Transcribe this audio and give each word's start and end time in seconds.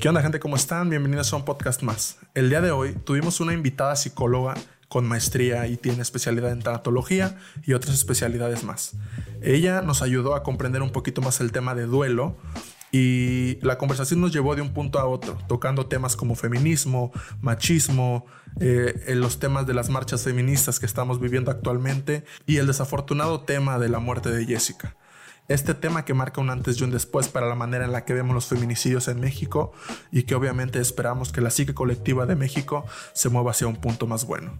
¿Qué 0.00 0.08
onda 0.08 0.22
gente? 0.22 0.38
¿Cómo 0.38 0.54
están? 0.54 0.90
Bienvenidos 0.90 1.32
a 1.32 1.36
un 1.36 1.44
podcast 1.44 1.82
más. 1.82 2.18
El 2.32 2.50
día 2.50 2.60
de 2.60 2.70
hoy 2.70 2.92
tuvimos 2.92 3.40
una 3.40 3.52
invitada 3.52 3.96
psicóloga 3.96 4.54
con 4.88 5.04
maestría 5.08 5.66
y 5.66 5.76
tiene 5.76 6.02
especialidad 6.02 6.52
en 6.52 6.62
tanatología 6.62 7.36
y 7.66 7.72
otras 7.72 7.94
especialidades 7.94 8.62
más. 8.62 8.92
Ella 9.42 9.82
nos 9.82 10.00
ayudó 10.00 10.36
a 10.36 10.44
comprender 10.44 10.82
un 10.82 10.92
poquito 10.92 11.20
más 11.20 11.40
el 11.40 11.50
tema 11.50 11.74
de 11.74 11.86
duelo 11.86 12.36
y 12.92 13.58
la 13.60 13.76
conversación 13.76 14.20
nos 14.20 14.32
llevó 14.32 14.54
de 14.54 14.62
un 14.62 14.72
punto 14.72 15.00
a 15.00 15.04
otro, 15.04 15.36
tocando 15.48 15.86
temas 15.86 16.14
como 16.14 16.36
feminismo, 16.36 17.10
machismo, 17.40 18.24
eh, 18.60 19.14
los 19.16 19.40
temas 19.40 19.66
de 19.66 19.74
las 19.74 19.90
marchas 19.90 20.22
feministas 20.22 20.78
que 20.78 20.86
estamos 20.86 21.20
viviendo 21.20 21.50
actualmente 21.50 22.24
y 22.46 22.58
el 22.58 22.68
desafortunado 22.68 23.40
tema 23.40 23.80
de 23.80 23.88
la 23.88 23.98
muerte 23.98 24.30
de 24.30 24.46
Jessica. 24.46 24.94
Este 25.48 25.72
tema 25.72 26.04
que 26.04 26.12
marca 26.12 26.42
un 26.42 26.50
antes 26.50 26.78
y 26.78 26.84
un 26.84 26.90
después 26.90 27.28
para 27.28 27.46
la 27.48 27.54
manera 27.54 27.86
en 27.86 27.92
la 27.92 28.04
que 28.04 28.12
vemos 28.12 28.34
los 28.34 28.46
feminicidios 28.46 29.08
en 29.08 29.18
México 29.18 29.72
y 30.12 30.24
que 30.24 30.34
obviamente 30.34 30.78
esperamos 30.78 31.32
que 31.32 31.40
la 31.40 31.50
psique 31.50 31.72
colectiva 31.72 32.26
de 32.26 32.36
México 32.36 32.84
se 33.14 33.30
mueva 33.30 33.52
hacia 33.52 33.66
un 33.66 33.76
punto 33.76 34.06
más 34.06 34.26
bueno. 34.26 34.58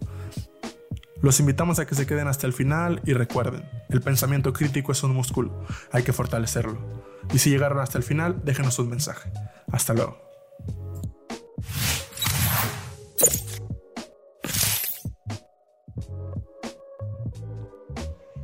Los 1.21 1.39
invitamos 1.39 1.77
a 1.77 1.85
que 1.85 1.93
se 1.93 2.07
queden 2.07 2.27
hasta 2.27 2.47
el 2.47 2.53
final 2.53 3.01
y 3.05 3.13
recuerden, 3.13 3.69
el 3.89 4.01
pensamiento 4.01 4.51
crítico 4.51 4.91
es 4.91 5.03
un 5.03 5.13
músculo, 5.13 5.63
hay 5.91 6.01
que 6.01 6.13
fortalecerlo. 6.13 6.79
Y 7.31 7.37
si 7.37 7.51
llegaron 7.51 7.79
hasta 7.79 7.99
el 7.99 8.03
final, 8.03 8.41
déjenos 8.43 8.79
un 8.79 8.89
mensaje. 8.89 9.31
Hasta 9.71 9.93
luego. 9.93 10.17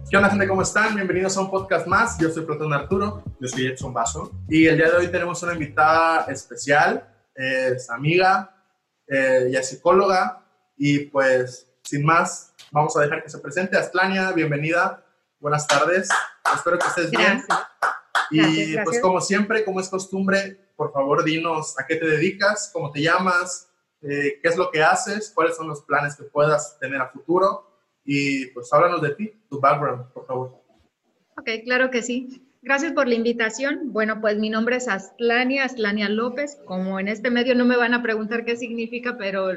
¿Qué 0.07 0.17
onda 0.17 0.29
gente? 0.29 0.47
¿Cómo 0.47 0.61
están? 0.61 0.93
Bienvenidos 0.93 1.35
a 1.35 1.41
un 1.41 1.49
podcast 1.49 1.87
más. 1.87 2.19
Yo 2.19 2.29
soy 2.29 2.45
Platón 2.45 2.71
Arturo. 2.71 3.23
Yo 3.39 3.47
soy 3.47 3.65
Edson 3.65 3.91
Vaso. 3.91 4.31
Y 4.47 4.67
el 4.67 4.77
día 4.77 4.91
de 4.91 4.97
hoy 4.97 5.07
tenemos 5.07 5.41
una 5.41 5.53
invitada 5.53 6.25
especial. 6.25 7.11
Es 7.33 7.89
amiga, 7.89 8.55
eh, 9.07 9.49
y 9.51 9.55
es 9.55 9.67
psicóloga. 9.67 10.45
Y 10.77 10.99
pues, 11.05 11.67
sin 11.83 12.05
más, 12.05 12.53
vamos 12.71 12.95
a 12.95 13.01
dejar 13.01 13.23
que 13.23 13.29
se 13.29 13.39
presente. 13.39 13.77
Astlania, 13.77 14.31
bienvenida. 14.31 15.03
Buenas 15.39 15.65
tardes. 15.65 16.07
Espero 16.53 16.77
que 16.77 16.87
estés 16.87 17.09
bien. 17.09 17.43
Y 18.29 18.77
pues 18.83 19.01
como 19.01 19.19
siempre, 19.19 19.65
como 19.65 19.79
es 19.79 19.89
costumbre, 19.89 20.69
por 20.75 20.93
favor 20.93 21.23
dinos 21.23 21.79
a 21.79 21.85
qué 21.87 21.95
te 21.95 22.05
dedicas, 22.05 22.69
cómo 22.71 22.91
te 22.91 23.01
llamas, 23.01 23.69
eh, 24.03 24.39
qué 24.39 24.49
es 24.49 24.55
lo 24.55 24.69
que 24.69 24.83
haces, 24.83 25.31
cuáles 25.33 25.55
son 25.55 25.67
los 25.67 25.81
planes 25.81 26.15
que 26.15 26.23
puedas 26.23 26.77
tener 26.79 27.01
a 27.01 27.09
futuro 27.09 27.74
y 28.05 28.47
pues 28.47 28.71
háblanos 28.71 29.01
de 29.01 29.15
ti, 29.15 29.31
tu 29.49 29.59
background, 29.59 30.11
por 30.13 30.25
favor. 30.27 30.61
Ok, 31.37 31.49
claro 31.63 31.89
que 31.89 32.01
sí. 32.01 32.41
Gracias 32.61 32.93
por 32.93 33.07
la 33.07 33.15
invitación. 33.15 33.93
Bueno, 33.93 34.21
pues 34.21 34.37
mi 34.37 34.49
nombre 34.49 34.77
es 34.77 34.87
Astlania, 34.87 35.65
Astlania 35.65 36.09
López. 36.09 36.57
Como 36.65 36.99
en 36.99 37.07
este 37.07 37.29
medio 37.29 37.53
no 37.55 37.65
me 37.65 37.77
van 37.77 37.93
a 37.93 38.01
preguntar 38.01 38.45
qué 38.45 38.55
significa, 38.55 39.17
pero 39.17 39.49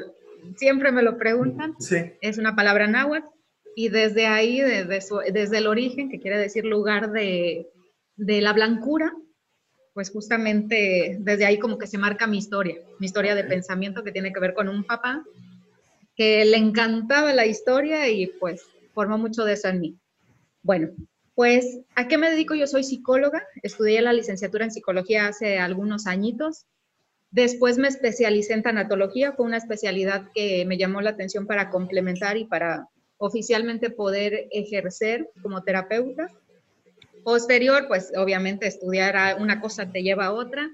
siempre 0.57 0.91
me 0.91 1.01
lo 1.01 1.17
preguntan. 1.17 1.75
Sí. 1.79 1.97
Es 2.21 2.37
una 2.37 2.55
palabra 2.55 2.87
náhuatl. 2.87 3.27
Y 3.75 3.89
desde 3.89 4.27
ahí, 4.27 4.59
desde, 4.59 4.99
desde 5.31 5.57
el 5.57 5.67
origen, 5.67 6.09
que 6.09 6.19
quiere 6.19 6.37
decir 6.37 6.65
lugar 6.65 7.11
de, 7.11 7.67
de 8.15 8.41
la 8.41 8.53
blancura, 8.53 9.13
pues 9.93 10.11
justamente 10.11 11.17
desde 11.19 11.45
ahí 11.45 11.59
como 11.59 11.77
que 11.77 11.87
se 11.87 11.97
marca 11.97 12.27
mi 12.27 12.37
historia, 12.37 12.77
mi 12.99 13.05
historia 13.05 13.35
de 13.35 13.43
pensamiento 13.43 14.03
que 14.03 14.11
tiene 14.11 14.33
que 14.33 14.39
ver 14.39 14.53
con 14.53 14.69
un 14.69 14.83
papá 14.83 15.23
que 16.19 16.43
le 16.43 16.57
encantaba 16.57 17.31
la 17.31 17.45
historia 17.45 18.09
y 18.09 18.27
pues 18.27 18.61
formó 18.93 19.17
mucho 19.17 19.45
de 19.45 19.53
eso 19.53 19.69
en 19.69 19.79
mí. 19.79 19.97
Bueno, 20.61 20.89
pues 21.33 21.79
¿a 21.95 22.09
qué 22.09 22.17
me 22.17 22.29
dedico? 22.29 22.55
Yo 22.55 22.67
soy 22.67 22.83
psicóloga, 22.83 23.41
estudié 23.63 24.01
la 24.01 24.11
licenciatura 24.11 24.65
en 24.65 24.71
psicología 24.71 25.27
hace 25.27 25.59
algunos 25.59 26.07
añitos. 26.07 26.65
Después 27.31 27.77
me 27.77 27.87
especialicé 27.87 28.51
en 28.51 28.63
tanatología, 28.63 29.31
fue 29.31 29.45
una 29.45 29.55
especialidad 29.55 30.25
que 30.35 30.65
me 30.65 30.77
llamó 30.77 30.99
la 30.99 31.11
atención 31.11 31.47
para 31.47 31.69
complementar 31.69 32.35
y 32.35 32.43
para 32.43 32.89
oficialmente 33.17 33.89
poder 33.89 34.49
ejercer 34.51 35.29
como 35.41 35.63
terapeuta. 35.63 36.27
Posterior, 37.23 37.87
pues 37.87 38.11
obviamente 38.17 38.67
estudiar 38.67 39.39
una 39.39 39.61
cosa 39.61 39.89
te 39.89 40.03
lleva 40.03 40.25
a 40.25 40.33
otra. 40.33 40.69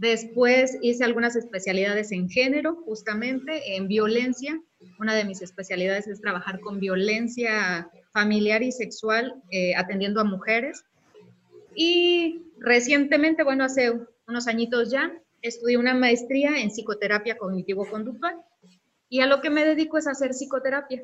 Después 0.00 0.78
hice 0.80 1.04
algunas 1.04 1.36
especialidades 1.36 2.10
en 2.10 2.30
género, 2.30 2.76
justamente 2.86 3.76
en 3.76 3.86
violencia, 3.86 4.58
una 4.98 5.14
de 5.14 5.26
mis 5.26 5.42
especialidades 5.42 6.08
es 6.08 6.22
trabajar 6.22 6.60
con 6.60 6.80
violencia 6.80 7.90
familiar 8.10 8.62
y 8.62 8.72
sexual 8.72 9.34
eh, 9.50 9.74
atendiendo 9.76 10.22
a 10.22 10.24
mujeres. 10.24 10.84
Y 11.74 12.46
recientemente, 12.58 13.44
bueno, 13.44 13.62
hace 13.62 13.92
unos 14.26 14.48
añitos 14.48 14.90
ya, 14.90 15.12
estudié 15.42 15.76
una 15.76 15.92
maestría 15.92 16.62
en 16.62 16.70
psicoterapia 16.70 17.36
cognitivo-conductual. 17.36 18.36
Y 19.10 19.20
a 19.20 19.26
lo 19.26 19.42
que 19.42 19.50
me 19.50 19.66
dedico 19.66 19.98
es 19.98 20.06
a 20.06 20.12
hacer 20.12 20.30
psicoterapia. 20.30 21.02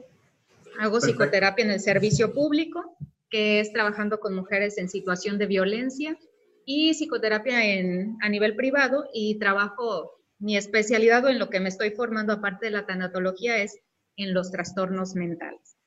Hago 0.79 1.01
psicoterapia 1.01 1.67
en 1.67 1.71
el 1.71 1.81
servicio 1.81 2.33
público, 2.33 2.97
que 3.29 3.61
es 3.61 3.75
trabajando 3.75 4.21
con 4.21 4.35
mujeres 4.35 4.79
en 4.79 4.89
situación 4.89 5.37
de 5.37 5.45
violencia, 5.45 6.17
y 6.67 6.93
psicoterapia 6.93 7.65
en, 7.65 8.19
a 8.21 8.29
nivel 8.29 8.57
privado, 8.57 9.09
y 9.15 9.39
trabajo 9.39 10.21
mi 10.39 10.59
especialidad 10.59 11.25
o 11.25 11.29
en 11.29 11.39
lo 11.39 11.49
que 11.49 11.61
me 11.61 11.71
estoy 11.71 11.93
formando 11.93 12.35
aparte 12.35 12.67
de 12.67 12.73
la 12.73 12.85
tanatología 12.85 13.57
es 13.63 13.79
en 14.17 14.35
los 14.35 14.51
trastornos 14.51 15.15
mentales. 15.15 15.79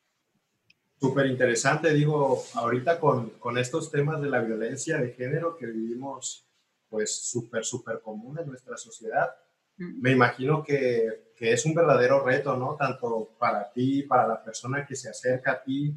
Súper 1.00 1.28
interesante, 1.28 1.94
digo, 1.94 2.44
ahorita 2.56 3.00
con, 3.00 3.30
con, 3.32 3.58
estos 3.58 3.92
temas 3.92 4.22
de 4.22 4.30
la 4.30 4.42
violencia 4.42 4.98
de 4.98 5.12
género 5.12 5.56
que 5.58 5.68
vivimos, 5.68 6.46
pues 6.90 7.30
súper, 7.30 7.64
súper 7.64 8.02
común 8.02 8.40
en 8.40 8.48
nuestra 8.48 8.76
sociedad, 8.76 9.30
me 9.78 10.12
imagino 10.12 10.62
que, 10.64 11.32
que, 11.38 11.54
es 11.54 11.66
un 11.66 11.74
verdadero 11.74 12.26
reto, 12.26 12.58
¿no? 12.58 12.76
Tanto 12.76 13.30
para 13.40 13.72
ti, 13.72 14.04
para 14.04 14.28
la 14.28 14.44
persona 14.44 14.86
que 14.86 14.96
se 14.96 15.10
acerca 15.10 15.54
a 15.54 15.64
ti. 15.64 15.94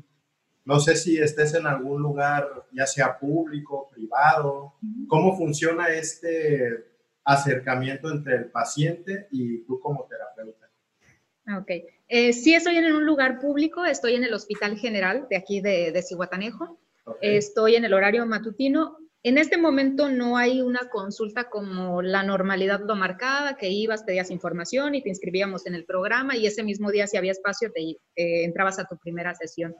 No 0.65 0.78
sé 0.78 0.97
si 0.97 1.19
estés 1.19 1.55
en 1.55 1.67
algún 1.67 2.00
lugar, 2.00 2.67
ya 2.73 2.87
sea 2.87 3.19
público, 3.19 3.89
privado. 3.91 4.75
¿Cómo 5.09 5.37
funciona 5.37 5.89
este 5.89 6.93
acercamiento 7.25 8.11
entre 8.11 8.37
el 8.37 8.45
paciente 8.47 9.28
y 9.31 9.59
tú 9.65 9.81
como 9.81 10.06
terapeuta. 10.06 10.71
Ok. 11.59 11.71
Eh, 12.09 12.33
sí 12.33 12.55
estoy 12.55 12.77
en 12.77 12.93
un 12.93 13.06
lugar 13.06 13.41
público, 13.41 13.84
estoy 13.84 14.15
en 14.15 14.25
el 14.25 14.34
Hospital 14.34 14.77
General 14.77 15.27
de 15.28 15.37
aquí 15.37 15.61
de, 15.61 15.93
de 15.93 16.03
Cihuatanejo. 16.03 16.79
Estoy 17.21 17.75
en 17.75 17.84
el 17.84 17.94
horario 17.94 18.25
matutino. 18.27 18.97
En 19.25 19.39
este 19.39 19.56
momento 19.56 20.09
no 20.09 20.37
hay 20.37 20.61
una 20.61 20.89
consulta 20.89 21.49
como 21.49 22.03
la 22.03 22.23
normalidad 22.23 22.81
lo 22.84 22.97
marcaba, 22.97 23.56
que 23.56 23.69
ibas, 23.71 24.03
pedías 24.03 24.31
información 24.31 24.94
y 24.94 25.03
te 25.03 25.09
inscribíamos 25.09 25.67
en 25.67 25.75
el 25.75 25.84
programa 25.84 26.37
y 26.37 26.47
ese 26.47 26.62
mismo 26.62 26.91
día 26.91 27.06
si 27.06 27.17
había 27.17 27.33
espacio 27.33 27.71
te 27.73 27.81
eh, 27.83 28.44
entrabas 28.44 28.79
a 28.79 28.84
tu 28.84 28.97
primera 28.99 29.34
sesión. 29.34 29.75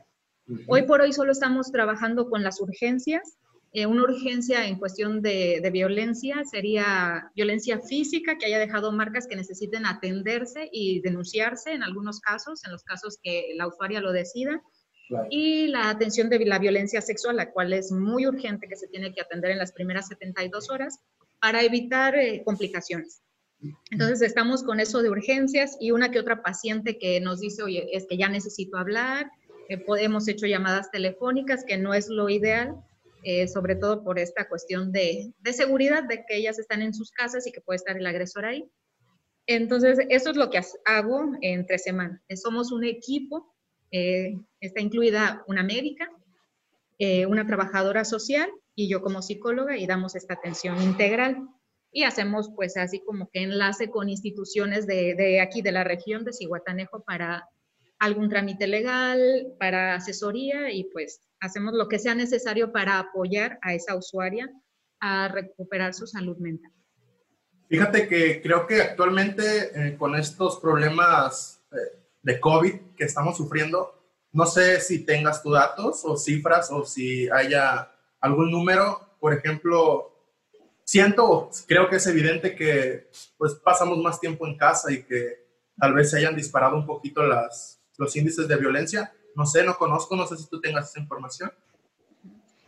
Hoy 0.67 0.83
por 0.83 1.01
hoy 1.01 1.13
solo 1.13 1.33
estamos 1.33 1.71
trabajando 1.71 2.29
con 2.29 2.43
las 2.43 2.61
urgencias 2.61 3.39
eh, 3.75 3.87
una 3.87 4.03
urgencia 4.03 4.67
en 4.67 4.79
cuestión 4.79 5.23
de, 5.23 5.67
violencia 5.73 6.45
sería 6.45 7.31
violencia 7.35 7.81
física 7.81 8.37
que 8.37 8.45
haya 8.45 8.59
dejado 8.59 8.93
marcas 8.93 9.27
que 9.27 9.35
necesiten 9.35 9.87
atenderse 9.87 10.69
y 10.71 11.01
denunciarse 11.01 11.73
en 11.73 11.83
algunos 11.83 12.21
casos, 12.21 12.63
en 12.67 12.73
los 12.73 12.85
casos 12.85 13.19
que 13.23 13.55
la 13.57 13.67
usuaria 13.67 14.03
lo 14.03 14.13
decida. 14.13 14.61
Y 15.31 15.69
la 15.69 15.91
atención 15.91 16.29
de 16.29 16.39
la 16.45 16.59
violencia 16.59 17.01
sexual, 17.01 17.37
la 17.37 17.51
cual 17.51 17.73
es 17.73 17.93
muy 17.93 18.27
urgente 18.27 18.69
que 18.69 18.77
se 18.77 18.89
tiene 18.89 19.13
que 19.15 19.21
atender 19.21 19.51
en 19.51 19.59
las 19.59 19.73
primeras 19.73 20.09
72 20.09 20.71
horas 20.71 21.01
para 21.41 21.63
evitar 21.63 22.15
eh, 22.15 22.43
complicaciones. 22.45 23.23
Entonces 23.91 24.23
estamos 24.23 24.65
con 24.65 24.81
eso 24.81 25.03
de 25.03 25.11
urgencias 25.11 25.77
y 25.81 25.93
una 25.93 26.11
que 26.11 26.19
otra 26.19 26.43
paciente 26.43 26.99
que 26.99 27.21
nos 27.21 27.41
dice, 27.41 27.63
oye, 27.63 27.89
es 27.93 28.07
que 28.09 28.17
ya 28.17 28.29
necesito 28.29 28.77
hablar, 28.77 29.31
eh, 29.69 29.85
hemos 29.99 30.29
hecho 30.29 30.47
llamadas 30.47 30.91
telefónicas, 30.91 31.65
que 31.65 31.79
no 31.79 31.95
es 31.95 32.09
lo 32.09 32.29
ideal, 32.29 32.83
eh, 33.25 33.47
sobre 33.47 33.77
todo 33.77 34.03
por 34.03 34.19
esta 34.19 34.49
cuestión 34.49 34.91
de, 34.91 35.33
seguridad, 35.53 36.03
de 36.03 36.25
que 36.27 36.37
ellas 36.37 36.59
están 36.59 36.83
en 36.83 36.93
sus 36.93 37.13
casas 37.13 37.47
y 37.47 37.53
que 37.53 37.61
puede 37.61 37.77
estar 37.77 37.97
el 37.97 38.07
agresor 38.07 38.45
ahí. 38.45 38.69
Entonces, 39.47 40.01
eso 40.09 40.31
es 40.31 40.37
lo 40.37 40.51
que 40.51 40.61
hago 40.85 41.33
entre 41.41 41.79
semana. 41.79 42.21
Eh, 42.27 42.37
somos 42.37 42.73
un 42.73 42.83
equipo, 42.83 43.55
eh, 43.93 44.35
está 44.61 44.81
incluida 44.81 45.45
una 45.47 45.63
médica, 45.63 46.11
una 47.27 47.45
trabajadora 47.45 48.05
social 48.05 48.49
y 48.77 48.89
yo 48.89 49.03
como 49.03 49.23
psicóloga 49.23 49.77
y 49.77 49.89
damos 49.89 50.15
esta 50.15 50.35
atención 50.35 50.81
integral. 50.81 51.49
Y 51.91 52.05
hacemos 52.05 52.51
pues 52.55 52.77
así 52.77 53.01
como 53.05 53.29
que 53.29 53.43
enlace 53.43 53.91
con 53.91 54.09
instituciones 54.09 54.87
de, 54.87 55.17
de 55.17 55.41
aquí 55.41 55.63
de 55.63 55.73
la 55.73 55.83
región 55.83 56.25
de 56.25 56.33
Cihuatanejo 56.33 57.03
para 57.03 57.49
algún 58.03 58.29
trámite 58.29 58.67
legal, 58.67 59.55
para 59.61 59.95
asesoría 59.95 60.73
y 60.73 60.85
pues 60.93 61.21
hacemos 61.39 61.73
lo 61.73 61.87
que 61.87 62.01
sea 62.01 62.17
necesario 62.17 62.73
para 62.73 62.99
apoyar 62.99 63.61
a 63.63 63.75
esa 63.75 63.95
usuaria 63.95 64.51
a 64.99 65.29
recuperar 65.29 65.95
su 65.95 66.09
salud 66.09 66.37
mental. 66.39 66.73
Fíjate 67.69 68.09
que 68.09 68.43
creo 68.43 68.67
que 68.67 68.83
actualmente 68.83 69.43
eh, 69.75 69.97
con 69.97 70.17
estos 70.17 70.59
problemas 70.59 71.63
eh, 71.71 71.77
de 72.23 72.41
COVID 72.41 72.75
que 72.97 73.05
estamos 73.05 73.37
sufriendo, 73.37 73.95
no 74.33 74.47
sé 74.47 74.81
si 74.81 75.05
tengas 75.05 75.41
tus 75.41 75.53
datos 75.53 76.05
o 76.05 76.17
cifras 76.17 76.73
o 76.73 76.85
si 76.85 77.31
haya 77.31 77.89
algún 78.21 78.51
número, 78.51 79.17
por 79.21 79.33
ejemplo, 79.33 80.13
siento, 80.83 81.51
creo 81.69 81.89
que 81.89 81.97
es 81.97 82.07
evidente 82.09 82.57
que 82.57 83.09
pues 83.39 83.55
pasamos 83.55 83.99
más 83.99 84.19
tiempo 84.19 84.45
en 84.49 84.57
casa 84.57 84.91
y 84.91 85.05
que 85.05 85.47
tal 85.79 85.95
vez 85.95 86.11
se 86.11 86.19
hayan 86.19 86.35
disparado 86.35 86.75
un 86.75 86.85
poquito 86.85 87.23
las, 87.23 87.82
los 87.99 88.17
índices 88.17 88.49
de 88.49 88.57
violencia. 88.57 89.13
No 89.35 89.47
sé, 89.47 89.65
no 89.65 89.77
conozco, 89.77 90.17
no 90.17 90.27
sé 90.27 90.37
si 90.37 90.49
tú 90.49 90.61
tengas 90.61 90.91
esa 90.91 91.01
información. 91.01 91.53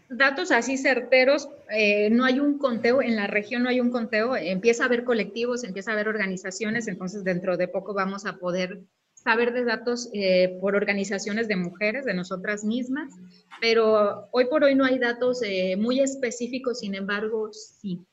Datos 0.09 0.51
así 0.51 0.77
certeros, 0.77 1.49
eh, 1.71 2.11
no 2.11 2.25
hay 2.25 2.39
un 2.39 2.59
conteo, 2.59 3.03
en 3.03 3.17
la 3.17 3.27
región 3.27 3.63
no 3.63 3.69
hay 3.71 3.81
un 3.81 3.91
conteo, 3.91 4.37
empieza 4.37 4.85
a 4.85 4.87
haber 4.87 5.05
colectivos, 5.05 5.65
empieza 5.65 5.91
a 5.91 5.95
haber 5.95 6.09
organizaciones, 6.09 6.89
entonces 6.89 7.25
dentro 7.25 7.57
de 7.57 7.69
poco 7.69 7.95
vamos 7.95 8.27
a 8.27 8.37
poder 8.37 8.83
saber 9.15 9.53
de 9.55 9.65
datos 9.65 10.11
eh, 10.13 10.59
por 10.61 10.77
organizaciones 10.77 11.49
de 11.49 11.57
mujeres, 11.57 12.05
de 12.05 12.13
nosotras 12.13 12.65
mismas, 12.65 13.15
pero 13.61 14.29
hoy 14.31 14.45
por 14.45 14.63
hoy 14.63 14.75
no 14.75 14.85
hay 14.85 14.99
datos 14.99 15.43
eh, 15.43 15.77
muy 15.77 16.01
específicos, 16.01 16.81
sin 16.81 16.95
embargo, 16.95 17.51
sí. 17.53 18.05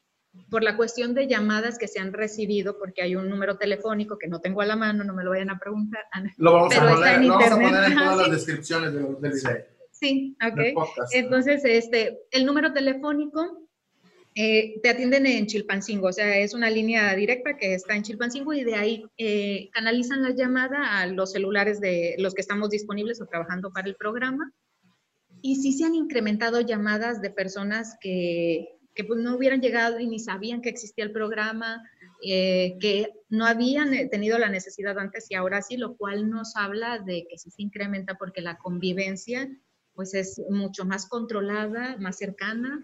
Por 0.49 0.63
la 0.63 0.77
cuestión 0.77 1.13
de 1.13 1.27
llamadas 1.27 1.77
que 1.77 1.87
se 1.87 1.99
han 1.99 2.13
recibido, 2.13 2.77
porque 2.77 3.01
hay 3.01 3.15
un 3.15 3.29
número 3.29 3.57
telefónico 3.57 4.17
que 4.17 4.27
no 4.27 4.39
tengo 4.39 4.61
a 4.61 4.65
la 4.65 4.75
mano, 4.75 5.03
no 5.03 5.13
me 5.13 5.23
lo 5.23 5.31
vayan 5.31 5.49
a 5.49 5.59
preguntar. 5.59 6.03
Lo 6.37 6.53
vamos, 6.53 6.75
a 6.75 6.79
poner, 6.79 7.21
lo 7.21 7.37
vamos 7.37 7.51
a 7.51 7.55
poner, 7.55 7.83
en 7.83 7.95
todas 7.95 8.17
las 8.17 8.31
descripciones 8.31 8.93
del, 8.93 9.19
del 9.19 9.31
video. 9.33 9.65
Sí, 9.91 10.35
ok. 10.41 10.87
Entonces, 11.11 11.63
este, 11.63 12.21
el 12.31 12.45
número 12.45 12.73
telefónico 12.73 13.67
eh, 14.33 14.79
te 14.81 14.89
atienden 14.89 15.25
en 15.25 15.45
Chilpancingo, 15.45 16.07
o 16.07 16.13
sea, 16.13 16.37
es 16.37 16.53
una 16.53 16.69
línea 16.69 17.13
directa 17.15 17.57
que 17.57 17.73
está 17.73 17.95
en 17.95 18.03
Chilpancingo 18.03 18.53
y 18.53 18.63
de 18.63 18.75
ahí 18.75 19.05
eh, 19.17 19.69
canalizan 19.73 20.23
la 20.23 20.29
llamada 20.29 20.99
a 20.99 21.05
los 21.07 21.33
celulares 21.33 21.81
de 21.81 22.15
los 22.17 22.33
que 22.33 22.41
estamos 22.41 22.69
disponibles 22.69 23.21
o 23.21 23.25
trabajando 23.25 23.71
para 23.71 23.89
el 23.89 23.95
programa. 23.95 24.53
Y 25.41 25.57
sí 25.57 25.73
se 25.73 25.83
han 25.83 25.95
incrementado 25.95 26.61
llamadas 26.61 27.21
de 27.21 27.29
personas 27.29 27.97
que, 27.99 28.79
que 28.93 29.03
pues, 29.03 29.19
no 29.19 29.35
hubieran 29.35 29.61
llegado 29.61 29.99
y 29.99 30.07
ni 30.07 30.19
sabían 30.19 30.61
que 30.61 30.69
existía 30.69 31.03
el 31.03 31.11
programa, 31.11 31.83
eh, 32.23 32.77
que 32.79 33.09
no 33.29 33.45
habían 33.45 34.09
tenido 34.09 34.37
la 34.37 34.49
necesidad 34.49 34.97
antes 34.99 35.27
y 35.29 35.35
ahora 35.35 35.61
sí, 35.61 35.77
lo 35.77 35.95
cual 35.95 36.29
nos 36.29 36.55
habla 36.55 36.99
de 36.99 37.25
que 37.29 37.37
sí 37.37 37.49
se 37.49 37.61
incrementa 37.61 38.15
porque 38.15 38.41
la 38.41 38.57
convivencia 38.57 39.49
pues 39.93 40.13
es 40.13 40.41
mucho 40.49 40.85
más 40.85 41.07
controlada, 41.07 41.97
más 41.97 42.17
cercana 42.17 42.83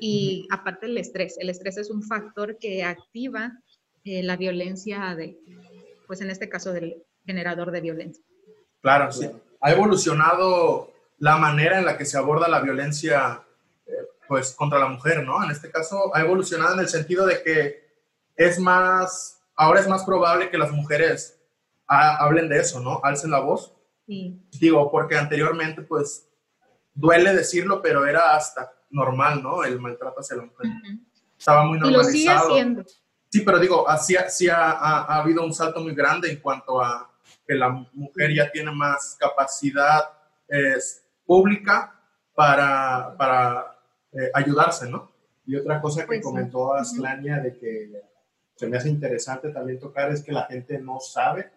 y 0.00 0.46
aparte 0.50 0.86
el 0.86 0.98
estrés, 0.98 1.36
el 1.38 1.50
estrés 1.50 1.78
es 1.78 1.90
un 1.90 2.02
factor 2.02 2.58
que 2.58 2.84
activa 2.84 3.58
eh, 4.04 4.22
la 4.22 4.36
violencia 4.36 5.14
de, 5.14 5.38
pues 6.06 6.20
en 6.20 6.30
este 6.30 6.48
caso 6.48 6.72
del 6.72 7.02
generador 7.24 7.70
de 7.70 7.80
violencia. 7.80 8.24
Claro, 8.82 9.10
sí. 9.12 9.30
Ha 9.60 9.72
evolucionado 9.72 10.92
la 11.18 11.38
manera 11.38 11.78
en 11.78 11.86
la 11.86 11.96
que 11.96 12.04
se 12.04 12.18
aborda 12.18 12.48
la 12.48 12.60
violencia 12.60 13.40
eh, 13.40 13.44
pues 14.34 14.52
contra 14.52 14.80
la 14.80 14.88
mujer, 14.88 15.22
¿no? 15.22 15.44
En 15.44 15.52
este 15.52 15.70
caso 15.70 16.10
ha 16.12 16.20
evolucionado 16.20 16.74
en 16.74 16.80
el 16.80 16.88
sentido 16.88 17.24
de 17.24 17.40
que 17.40 17.84
es 18.34 18.58
más, 18.58 19.40
ahora 19.54 19.78
es 19.78 19.86
más 19.86 20.02
probable 20.02 20.50
que 20.50 20.58
las 20.58 20.72
mujeres 20.72 21.40
hablen 21.86 22.48
de 22.48 22.58
eso, 22.58 22.80
¿no? 22.80 23.00
Alcen 23.04 23.30
la 23.30 23.38
voz. 23.38 23.72
Sí. 24.08 24.44
Digo, 24.58 24.90
porque 24.90 25.16
anteriormente 25.16 25.82
pues 25.82 26.28
duele 26.92 27.32
decirlo, 27.32 27.80
pero 27.80 28.04
era 28.06 28.34
hasta 28.34 28.72
normal, 28.90 29.40
¿no? 29.40 29.62
El 29.62 29.78
maltrato 29.78 30.18
hacia 30.18 30.38
la 30.38 30.42
mujer. 30.46 30.66
Estaba 31.38 31.64
muy 31.64 31.78
normalizado. 31.78 32.02
Y 32.02 32.06
lo 32.06 32.12
sigue 32.12 32.30
haciendo. 32.30 32.84
Sí, 33.28 33.40
pero 33.42 33.60
digo, 33.60 33.88
así, 33.88 34.16
sí 34.30 34.48
ha, 34.48 34.72
ha, 34.72 35.20
habido 35.20 35.44
un 35.44 35.54
salto 35.54 35.78
muy 35.78 35.94
grande 35.94 36.28
en 36.28 36.40
cuanto 36.40 36.82
a 36.82 37.08
que 37.46 37.54
la 37.54 37.68
mujer 37.68 38.34
ya 38.34 38.50
tiene 38.50 38.72
más 38.72 39.16
capacidad 39.16 40.02
es, 40.48 41.04
pública 41.24 41.94
para, 42.34 43.14
para 43.16 43.73
eh, 44.14 44.30
ayudarse, 44.34 44.88
¿no? 44.88 45.12
Y 45.46 45.56
otra 45.56 45.80
cosa 45.80 46.02
que 46.02 46.06
pues 46.06 46.22
comentó 46.22 46.74
Aslania 46.74 47.38
de 47.40 47.56
que 47.56 48.02
se 48.54 48.66
me 48.66 48.76
hace 48.76 48.88
interesante 48.88 49.50
también 49.50 49.78
tocar 49.78 50.10
es 50.10 50.22
que 50.22 50.32
la 50.32 50.44
gente 50.44 50.78
no 50.78 51.00
sabe 51.00 51.50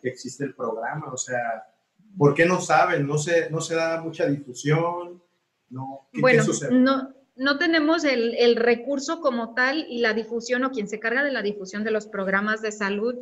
que 0.00 0.08
existe 0.08 0.44
el 0.44 0.54
programa, 0.54 1.12
o 1.12 1.16
sea, 1.16 1.64
¿Por 2.16 2.34
qué 2.34 2.46
no 2.46 2.60
saben? 2.60 3.06
¿No 3.06 3.18
se, 3.18 3.50
no 3.50 3.60
se 3.60 3.74
da 3.74 4.00
mucha 4.00 4.26
difusión? 4.26 5.22
No, 5.70 6.08
bueno, 6.20 6.44
no, 6.70 7.14
no 7.36 7.58
tenemos 7.58 8.04
el, 8.04 8.34
el, 8.34 8.56
recurso 8.56 9.20
como 9.20 9.54
tal 9.54 9.86
y 9.88 10.00
la 10.00 10.12
difusión 10.12 10.64
o 10.64 10.70
quien 10.70 10.88
se 10.88 11.00
carga 11.00 11.24
de 11.24 11.32
la 11.32 11.40
difusión 11.40 11.82
de 11.82 11.90
los 11.90 12.06
programas 12.06 12.60
de 12.60 12.72
salud. 12.72 13.14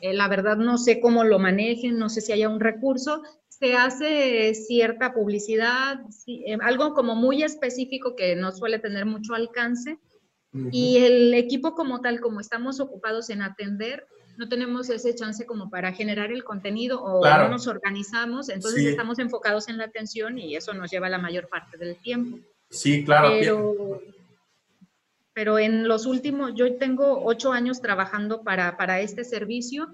Eh, 0.00 0.12
la 0.12 0.26
verdad 0.26 0.56
no 0.56 0.78
sé 0.78 1.00
cómo 1.00 1.22
lo 1.22 1.38
manejen, 1.38 1.98
no 1.98 2.08
sé 2.08 2.20
si 2.20 2.32
haya 2.32 2.48
un 2.48 2.58
recurso. 2.58 3.22
Se 3.62 3.76
hace 3.76 4.54
cierta 4.56 5.14
publicidad, 5.14 6.00
eh, 6.26 6.58
algo 6.62 6.94
como 6.94 7.14
muy 7.14 7.44
específico 7.44 8.16
que 8.16 8.34
no 8.34 8.50
suele 8.50 8.80
tener 8.80 9.06
mucho 9.06 9.34
alcance. 9.34 10.00
Y 10.72 10.96
el 10.96 11.32
equipo 11.32 11.76
como 11.76 12.00
tal, 12.00 12.20
como 12.20 12.40
estamos 12.40 12.80
ocupados 12.80 13.30
en 13.30 13.40
atender, 13.40 14.04
no 14.36 14.48
tenemos 14.48 14.90
ese 14.90 15.14
chance 15.14 15.46
como 15.46 15.70
para 15.70 15.92
generar 15.92 16.32
el 16.32 16.42
contenido 16.42 17.00
o 17.04 17.24
no 17.24 17.48
nos 17.50 17.68
organizamos, 17.68 18.48
entonces 18.48 18.84
estamos 18.84 19.20
enfocados 19.20 19.68
en 19.68 19.78
la 19.78 19.84
atención 19.84 20.38
y 20.38 20.56
eso 20.56 20.74
nos 20.74 20.90
lleva 20.90 21.08
la 21.08 21.18
mayor 21.18 21.48
parte 21.48 21.78
del 21.78 21.94
tiempo. 22.02 22.40
Sí, 22.68 23.04
claro. 23.04 23.28
Pero, 23.38 24.02
pero 25.32 25.58
en 25.60 25.86
los 25.86 26.06
últimos, 26.06 26.54
yo 26.56 26.78
tengo 26.78 27.24
ocho 27.24 27.52
años 27.52 27.80
trabajando 27.80 28.42
para, 28.42 28.76
para 28.76 29.00
este 29.00 29.22
servicio 29.22 29.86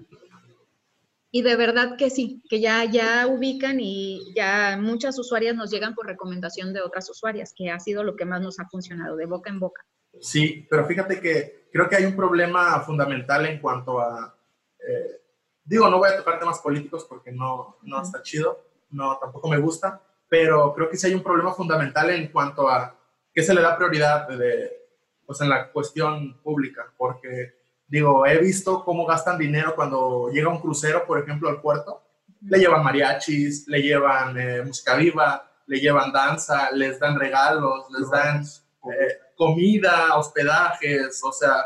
y 1.31 1.43
de 1.43 1.55
verdad 1.55 1.95
que 1.97 2.09
sí, 2.09 2.41
que 2.49 2.59
ya, 2.59 2.85
ya 2.85 3.27
ubican 3.27 3.79
y 3.79 4.33
ya 4.35 4.77
muchas 4.79 5.17
usuarias 5.19 5.55
nos 5.55 5.69
llegan 5.69 5.93
por 5.93 6.07
recomendación 6.07 6.73
de 6.73 6.81
otras 6.81 7.09
usuarias, 7.09 7.53
que 7.55 7.69
ha 7.69 7.79
sido 7.79 8.03
lo 8.03 8.15
que 8.15 8.25
más 8.25 8.41
nos 8.41 8.59
ha 8.59 8.67
funcionado, 8.67 9.15
de 9.15 9.25
boca 9.25 9.49
en 9.49 9.59
boca. 9.59 9.85
Sí, 10.19 10.65
pero 10.69 10.85
fíjate 10.85 11.21
que 11.21 11.67
creo 11.71 11.87
que 11.87 11.95
hay 11.95 12.05
un 12.05 12.15
problema 12.15 12.79
fundamental 12.81 13.45
en 13.45 13.59
cuanto 13.59 13.99
a, 13.99 14.35
eh, 14.79 15.21
digo, 15.63 15.87
no 15.89 15.99
voy 15.99 16.09
a 16.09 16.17
tocar 16.17 16.39
temas 16.39 16.59
políticos 16.59 17.05
porque 17.07 17.31
no, 17.31 17.77
no 17.83 18.01
está 18.01 18.23
chido, 18.23 18.65
no, 18.89 19.17
tampoco 19.19 19.49
me 19.49 19.59
gusta, 19.59 20.01
pero 20.27 20.73
creo 20.73 20.89
que 20.89 20.97
sí 20.97 21.07
hay 21.07 21.13
un 21.13 21.23
problema 21.23 21.53
fundamental 21.53 22.09
en 22.09 22.31
cuanto 22.31 22.67
a 22.67 22.95
qué 23.31 23.43
se 23.43 23.53
le 23.53 23.61
da 23.61 23.77
prioridad 23.77 24.27
de, 24.29 24.87
pues 25.27 25.41
en 25.41 25.49
la 25.49 25.71
cuestión 25.71 26.41
pública, 26.41 26.91
porque 26.97 27.58
digo, 27.89 28.25
he 28.25 28.37
visto 28.37 28.83
cómo 28.83 29.05
gastan 29.05 29.37
dinero 29.37 29.75
cuando 29.75 30.29
llega 30.31 30.49
un 30.49 30.61
crucero, 30.61 31.05
por 31.05 31.19
ejemplo, 31.19 31.49
al 31.49 31.59
puerto, 31.59 32.03
le 32.41 32.59
llevan 32.59 32.83
mariachis, 32.83 33.67
le 33.67 33.81
llevan 33.81 34.37
eh, 34.37 34.61
música 34.63 34.95
viva, 34.95 35.51
le 35.65 35.79
llevan 35.79 36.11
danza, 36.11 36.71
les 36.71 36.99
dan 36.99 37.19
regalos, 37.19 37.85
les 37.91 38.09
dan 38.09 38.43
eh, 38.43 39.17
comida, 39.35 40.15
hospedajes, 40.15 41.21
o 41.23 41.31
sea, 41.31 41.65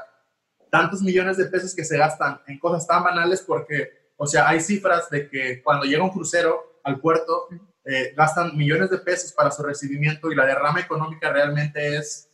tantos 0.70 1.02
millones 1.02 1.38
de 1.38 1.46
pesos 1.46 1.76
que 1.76 1.86
se 1.86 1.98
gastan 1.98 2.42
en 2.48 2.58
cosas 2.58 2.88
tan 2.88 3.04
banales 3.04 3.42
porque, 3.42 4.12
o 4.18 4.26
sea, 4.26 4.48
hay 4.48 4.60
cifras 4.60 5.10
de 5.10 5.30
que 5.30 5.62
cuando 5.62 5.86
llega 5.86 6.04
un 6.04 6.10
crucero 6.10 6.80
al 6.84 7.00
puerto, 7.00 7.48
eh, 7.86 8.14
gastan 8.16 8.58
millones 8.58 8.90
de 8.90 8.98
pesos 8.98 9.34
para 9.34 9.52
su 9.52 9.62
recibimiento 9.62 10.32
y 10.32 10.36
la 10.36 10.46
derrama 10.46 10.80
económica 10.80 11.32
realmente 11.32 11.98
es 11.98 12.30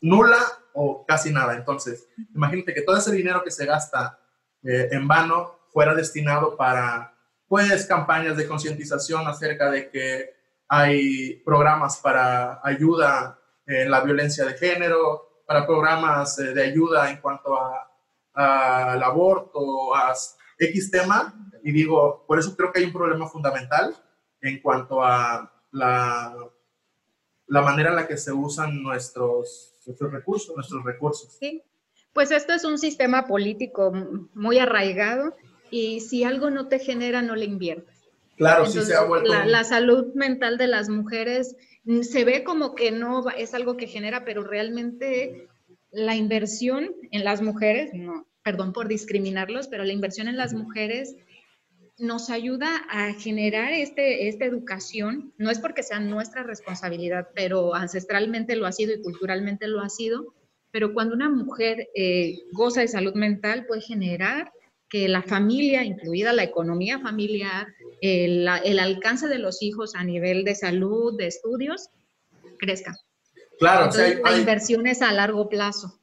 nula 0.00 0.38
o 0.80 1.04
casi 1.04 1.32
nada. 1.32 1.54
Entonces, 1.54 2.08
imagínate 2.32 2.72
que 2.72 2.82
todo 2.82 2.96
ese 2.96 3.10
dinero 3.10 3.42
que 3.42 3.50
se 3.50 3.66
gasta 3.66 4.20
eh, 4.62 4.88
en 4.92 5.08
vano 5.08 5.58
fuera 5.72 5.92
destinado 5.92 6.56
para, 6.56 7.14
pues, 7.48 7.84
campañas 7.86 8.36
de 8.36 8.46
concientización 8.46 9.26
acerca 9.26 9.70
de 9.72 9.90
que 9.90 10.34
hay 10.68 11.42
programas 11.44 11.96
para 11.96 12.60
ayuda 12.62 13.40
en 13.66 13.90
la 13.90 14.00
violencia 14.02 14.44
de 14.44 14.54
género, 14.54 15.42
para 15.46 15.66
programas 15.66 16.38
eh, 16.38 16.54
de 16.54 16.62
ayuda 16.62 17.10
en 17.10 17.16
cuanto 17.20 17.58
al 18.34 19.02
aborto, 19.02 19.94
a 19.96 20.14
X 20.58 20.90
tema. 20.92 21.34
Y 21.64 21.72
digo, 21.72 22.24
por 22.24 22.38
eso 22.38 22.56
creo 22.56 22.70
que 22.70 22.78
hay 22.78 22.86
un 22.86 22.92
problema 22.92 23.26
fundamental 23.26 23.96
en 24.40 24.60
cuanto 24.60 25.02
a 25.02 25.52
la, 25.72 26.36
la 27.48 27.62
manera 27.62 27.90
en 27.90 27.96
la 27.96 28.06
que 28.06 28.16
se 28.16 28.32
usan 28.32 28.80
nuestros, 28.80 29.74
nuestros 29.88 30.12
recursos, 30.12 30.54
nuestros 30.54 30.84
recursos. 30.84 31.36
Sí, 31.40 31.62
pues 32.12 32.30
esto 32.30 32.52
es 32.52 32.64
un 32.64 32.78
sistema 32.78 33.26
político 33.26 33.92
muy 34.34 34.58
arraigado 34.58 35.34
y 35.70 36.00
si 36.00 36.24
algo 36.24 36.50
no 36.50 36.68
te 36.68 36.78
genera, 36.78 37.22
no 37.22 37.34
le 37.34 37.46
inviertes. 37.46 37.96
Claro, 38.36 38.66
sí 38.66 38.80
se 38.82 38.94
ha 38.94 39.02
vuelto. 39.02 39.32
La, 39.32 39.46
la, 39.46 39.64
salud 39.64 40.14
mental 40.14 40.58
de 40.58 40.68
las 40.68 40.88
mujeres 40.88 41.56
se 42.02 42.24
ve 42.24 42.44
como 42.44 42.74
que 42.74 42.92
no 42.92 43.28
es 43.30 43.54
algo 43.54 43.76
que 43.76 43.88
genera, 43.88 44.24
pero 44.24 44.44
realmente 44.44 45.48
la 45.90 46.14
inversión 46.14 46.94
en 47.10 47.24
las 47.24 47.42
mujeres, 47.42 47.90
no, 47.94 48.26
perdón 48.44 48.72
por 48.72 48.86
discriminarlos, 48.86 49.66
pero 49.66 49.84
la 49.84 49.92
inversión 49.92 50.28
en 50.28 50.36
las 50.36 50.54
mujeres 50.54 51.16
nos 51.98 52.30
ayuda 52.30 52.84
a 52.88 53.12
generar 53.14 53.72
este, 53.72 54.28
esta 54.28 54.44
educación, 54.44 55.32
no 55.36 55.50
es 55.50 55.58
porque 55.58 55.82
sea 55.82 55.98
nuestra 55.98 56.44
responsabilidad, 56.44 57.28
pero 57.34 57.74
ancestralmente 57.74 58.56
lo 58.56 58.66
ha 58.66 58.72
sido 58.72 58.94
y 58.94 59.02
culturalmente 59.02 59.66
lo 59.66 59.80
ha 59.80 59.88
sido, 59.88 60.34
pero 60.70 60.94
cuando 60.94 61.14
una 61.14 61.28
mujer 61.28 61.88
eh, 61.94 62.38
goza 62.52 62.82
de 62.82 62.88
salud 62.88 63.14
mental 63.14 63.66
puede 63.66 63.80
generar 63.80 64.52
que 64.88 65.08
la 65.08 65.22
familia, 65.22 65.84
incluida 65.84 66.32
la 66.32 66.44
economía 66.44 66.98
familiar, 67.00 67.66
el, 68.00 68.48
alcance 68.48 69.28
de 69.28 69.38
los 69.38 69.62
hijos 69.62 69.94
a 69.94 70.04
nivel 70.04 70.44
de 70.44 70.54
salud, 70.54 71.16
de 71.16 71.26
estudios, 71.26 71.90
crezca. 72.58 72.96
Claro, 73.58 73.90
hay, 74.24 74.38
inversiones 74.38 75.02
a 75.02 75.12
largo 75.12 75.48
plazo. 75.48 75.98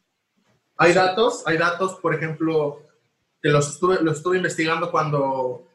Hay 0.78 0.94
datos, 0.94 1.44
hay 1.48 1.58
datos, 1.58 1.96
por 1.96 2.14
ejemplo, 2.14 2.82
que 3.42 3.50
los 3.50 3.70
estuve, 3.70 4.04
los 4.04 4.18
estuve 4.18 4.38
investigando 4.38 4.92
cuando 4.92 5.66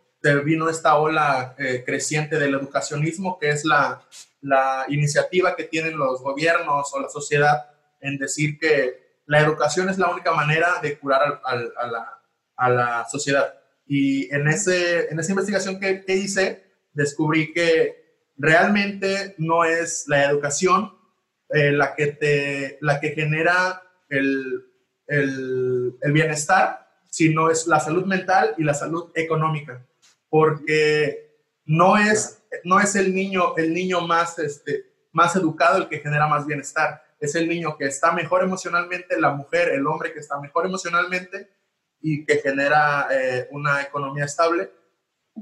vino 0.44 0.68
esta 0.68 0.96
ola 0.96 1.54
eh, 1.58 1.82
creciente 1.84 2.38
del 2.38 2.54
educacionismo, 2.54 3.38
que 3.38 3.50
es 3.50 3.64
la, 3.64 4.02
la 4.42 4.84
iniciativa 4.88 5.56
que 5.56 5.64
tienen 5.64 5.96
los 5.96 6.22
gobiernos 6.22 6.92
o 6.92 7.00
la 7.00 7.08
sociedad 7.08 7.70
en 8.00 8.18
decir 8.18 8.58
que 8.58 9.20
la 9.26 9.40
educación 9.40 9.88
es 9.88 9.98
la 9.98 10.10
única 10.10 10.32
manera 10.32 10.80
de 10.82 10.98
curar 10.98 11.40
al, 11.44 11.72
a, 11.76 11.86
la, 11.86 12.18
a, 12.56 12.70
la, 12.70 13.06
sociedad. 13.10 13.54
Y 13.86 14.32
en, 14.34 14.48
ese, 14.48 15.08
en 15.10 15.18
esa 15.18 15.32
investigación 15.32 15.80
que, 15.80 16.04
que, 16.04 16.16
hice, 16.16 16.64
descubrí 16.92 17.52
que 17.52 18.30
realmente 18.36 19.34
no 19.38 19.64
es 19.64 20.04
la 20.08 20.24
educación 20.24 20.94
eh, 21.50 21.72
la, 21.72 21.94
que 21.94 22.08
te, 22.08 22.78
la 22.80 23.00
que 23.00 23.10
genera 23.10 23.82
el, 24.08 24.66
el, 25.06 25.96
el 26.00 26.12
bienestar, 26.12 26.88
sino 27.08 27.50
es 27.50 27.66
la 27.66 27.80
salud 27.80 28.04
mental 28.04 28.54
y 28.58 28.64
la 28.64 28.74
salud 28.74 29.10
económica 29.14 29.84
porque 30.30 31.36
no 31.66 31.98
es, 31.98 32.42
no 32.64 32.80
es 32.80 32.96
el, 32.96 33.14
niño, 33.14 33.56
el 33.56 33.74
niño 33.74 34.00
más, 34.00 34.38
este, 34.38 34.86
más 35.12 35.36
educado 35.36 35.78
el 35.78 35.88
que 35.88 35.98
genera 35.98 36.26
más 36.26 36.46
bienestar, 36.46 37.02
es 37.18 37.34
el 37.34 37.48
niño 37.48 37.76
que 37.76 37.84
está 37.84 38.12
mejor 38.12 38.42
emocionalmente, 38.42 39.20
la 39.20 39.32
mujer, 39.32 39.68
el 39.68 39.86
hombre 39.86 40.12
que 40.12 40.20
está 40.20 40.40
mejor 40.40 40.64
emocionalmente 40.64 41.50
y 42.00 42.24
que 42.24 42.38
genera 42.38 43.08
eh, 43.10 43.48
una 43.50 43.82
economía 43.82 44.24
estable, 44.24 44.70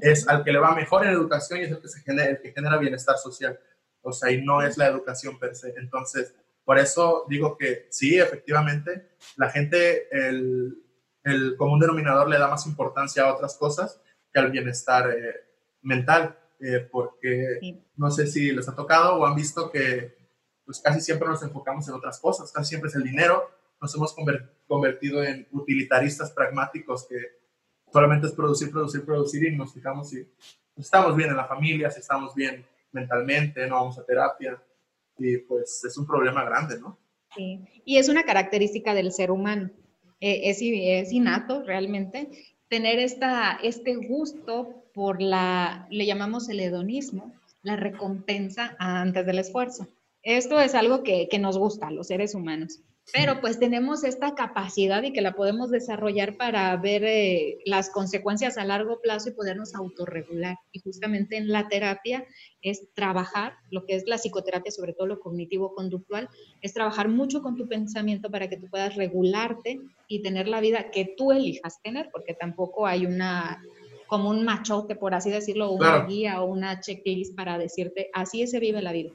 es 0.00 0.26
al 0.28 0.42
que 0.42 0.52
le 0.52 0.58
va 0.58 0.74
mejor 0.74 1.04
en 1.04 1.12
educación 1.12 1.60
y 1.60 1.64
es 1.64 1.70
el 1.70 1.80
que, 1.80 1.88
se 1.88 2.00
genera, 2.00 2.30
el 2.30 2.40
que 2.40 2.52
genera 2.52 2.78
bienestar 2.78 3.16
social. 3.16 3.58
O 4.02 4.12
sea, 4.12 4.30
y 4.30 4.42
no 4.42 4.62
es 4.62 4.76
la 4.76 4.86
educación 4.86 5.38
per 5.38 5.54
se. 5.54 5.74
Entonces, 5.76 6.34
por 6.64 6.78
eso 6.78 7.26
digo 7.28 7.56
que 7.56 7.86
sí, 7.90 8.18
efectivamente, 8.18 9.10
la 9.36 9.50
gente, 9.50 10.08
el, 10.10 10.82
el 11.24 11.56
común 11.56 11.78
denominador 11.78 12.28
le 12.28 12.38
da 12.38 12.48
más 12.48 12.66
importancia 12.66 13.22
a 13.22 13.34
otras 13.34 13.56
cosas 13.56 14.00
que 14.32 14.40
al 14.40 14.50
bienestar 14.50 15.10
eh, 15.10 15.34
mental, 15.82 16.38
eh, 16.60 16.88
porque 16.90 17.84
no 17.96 18.10
sé 18.10 18.26
si 18.26 18.52
les 18.52 18.68
ha 18.68 18.74
tocado 18.74 19.16
o 19.16 19.26
han 19.26 19.34
visto 19.34 19.70
que 19.70 20.16
pues 20.64 20.80
casi 20.80 21.00
siempre 21.00 21.28
nos 21.28 21.42
enfocamos 21.42 21.88
en 21.88 21.94
otras 21.94 22.20
cosas, 22.20 22.52
casi 22.52 22.70
siempre 22.70 22.90
es 22.90 22.96
el 22.96 23.04
dinero, 23.04 23.50
nos 23.80 23.94
hemos 23.94 24.14
convertido 24.66 25.22
en 25.22 25.46
utilitaristas 25.52 26.32
pragmáticos 26.32 27.06
que 27.08 27.16
solamente 27.92 28.26
es 28.26 28.32
producir, 28.34 28.70
producir, 28.70 29.04
producir 29.04 29.44
y 29.44 29.56
nos 29.56 29.72
fijamos 29.72 30.10
si 30.10 30.26
estamos 30.76 31.16
bien 31.16 31.30
en 31.30 31.36
la 31.36 31.46
familia, 31.46 31.90
si 31.90 32.00
estamos 32.00 32.34
bien 32.34 32.66
mentalmente, 32.92 33.66
no 33.66 33.76
vamos 33.76 33.98
a 33.98 34.04
terapia. 34.04 34.62
Y 35.16 35.38
pues 35.38 35.82
es 35.84 35.96
un 35.96 36.06
problema 36.06 36.44
grande, 36.44 36.78
¿no? 36.78 36.98
Sí, 37.34 37.60
y 37.84 37.98
es 37.98 38.08
una 38.08 38.24
característica 38.24 38.94
del 38.94 39.12
ser 39.12 39.30
humano, 39.30 39.70
eh, 40.20 40.50
es, 40.50 40.58
es 40.60 41.12
innato 41.12 41.62
realmente 41.62 42.30
tener 42.68 42.98
esta, 42.98 43.58
este 43.62 43.96
gusto 43.96 44.84
por 44.94 45.20
la, 45.22 45.86
le 45.90 46.06
llamamos 46.06 46.48
el 46.48 46.60
hedonismo, 46.60 47.32
la 47.62 47.76
recompensa 47.76 48.76
antes 48.78 49.26
del 49.26 49.38
esfuerzo. 49.38 49.86
Esto 50.22 50.60
es 50.60 50.74
algo 50.74 51.02
que, 51.02 51.28
nos 51.38 51.58
gusta 51.58 51.88
a 51.88 51.90
los 51.90 52.08
seres 52.08 52.34
humanos 52.34 52.80
pero 53.12 53.40
pues 53.40 53.58
tenemos 53.58 54.04
esta 54.04 54.34
capacidad 54.34 55.02
y 55.02 55.12
que 55.12 55.22
la 55.22 55.32
podemos 55.32 55.70
desarrollar 55.70 56.36
para 56.36 56.76
ver 56.76 57.04
eh, 57.04 57.58
las 57.64 57.90
consecuencias 57.90 58.58
a 58.58 58.64
largo 58.64 59.00
plazo 59.00 59.30
y 59.30 59.32
podernos 59.32 59.74
autorregular. 59.74 60.58
Y 60.72 60.80
justamente 60.80 61.36
en 61.36 61.48
la 61.48 61.68
terapia 61.68 62.26
es 62.60 62.92
trabajar, 62.94 63.54
lo 63.70 63.86
que 63.86 63.94
es 63.94 64.06
la 64.06 64.18
psicoterapia, 64.18 64.70
sobre 64.70 64.92
todo 64.92 65.06
lo 65.06 65.20
cognitivo-conductual, 65.20 66.28
es 66.60 66.74
trabajar 66.74 67.08
mucho 67.08 67.42
con 67.42 67.56
tu 67.56 67.66
pensamiento 67.66 68.30
para 68.30 68.48
que 68.48 68.58
tú 68.58 68.68
puedas 68.68 68.94
regularte 68.96 69.80
y 70.06 70.22
tener 70.22 70.48
la 70.48 70.60
vida 70.60 70.90
que 70.90 71.14
tú 71.16 71.32
elijas 71.32 71.80
tener, 71.82 72.10
porque 72.12 72.34
tampoco 72.34 72.86
hay 72.86 73.06
una 73.06 73.62
como 74.06 74.30
un 74.30 74.42
machote, 74.42 74.96
por 74.96 75.14
así 75.14 75.30
decirlo, 75.30 75.68
o 75.68 75.72
una 75.72 76.06
guía 76.06 76.40
o 76.40 76.46
una 76.46 76.80
checklist 76.80 77.36
para 77.36 77.58
decirte, 77.58 78.08
así 78.14 78.46
se 78.46 78.58
vive 78.58 78.80
la 78.80 78.92
vida. 78.92 79.12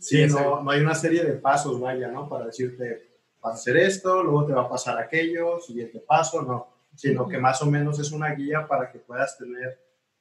Sí, 0.00 0.26
no, 0.26 0.62
no, 0.62 0.70
hay 0.70 0.80
una 0.80 0.94
serie 0.94 1.22
de 1.22 1.34
pasos, 1.34 1.78
vaya, 1.78 2.08
¿no? 2.08 2.28
Para 2.28 2.46
decirte, 2.46 3.10
vas 3.40 3.52
a 3.52 3.54
hacer 3.56 3.76
esto, 3.76 4.22
luego 4.22 4.46
te 4.46 4.54
va 4.54 4.62
a 4.62 4.68
pasar 4.68 4.98
aquello, 4.98 5.60
siguiente 5.60 6.00
paso, 6.00 6.42
no. 6.42 6.68
Sino 6.94 7.28
que 7.28 7.38
más 7.38 7.60
o 7.62 7.66
menos 7.66 7.98
es 8.00 8.10
una 8.10 8.34
guía 8.34 8.66
para 8.66 8.90
que 8.90 8.98
puedas 8.98 9.36
tener... 9.38 9.78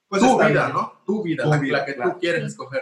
Pues 0.08 0.22
tu 0.22 0.38
vida, 0.38 0.70
¿no? 0.70 1.02
Tu 1.06 1.24
vida, 1.24 1.46
la, 1.46 1.86
que 1.86 1.94
tú 1.94 2.18
quieres 2.20 2.44
escoger. 2.44 2.82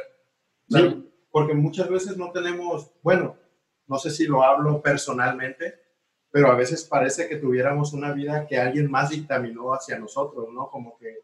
Sí, 0.70 1.12
porque 1.30 1.54
muchas 1.54 1.89
veces 1.89 2.18
no 2.18 2.32
tenemos, 2.32 2.92
bueno, 3.04 3.38
no 3.86 4.00
sé 4.00 4.10
si 4.10 4.25
lo 4.25 4.44
hablo 4.44 4.82
personalmente, 4.82 5.80
pero 6.32 6.51
a 6.51 6.56
veces 6.56 6.84
parece 6.84 7.27
que 7.27 7.38
tuviéramos 7.38 7.94
una 7.94 8.12
vida 8.12 8.48
que 8.48 8.58
alguien 8.58 8.89
más 8.89 9.10
dictaminó 9.10 9.74
hacia 9.74 10.00
nosotros, 10.00 10.48
¿no? 10.51 10.70
Como 10.70 10.98
que 10.98 11.20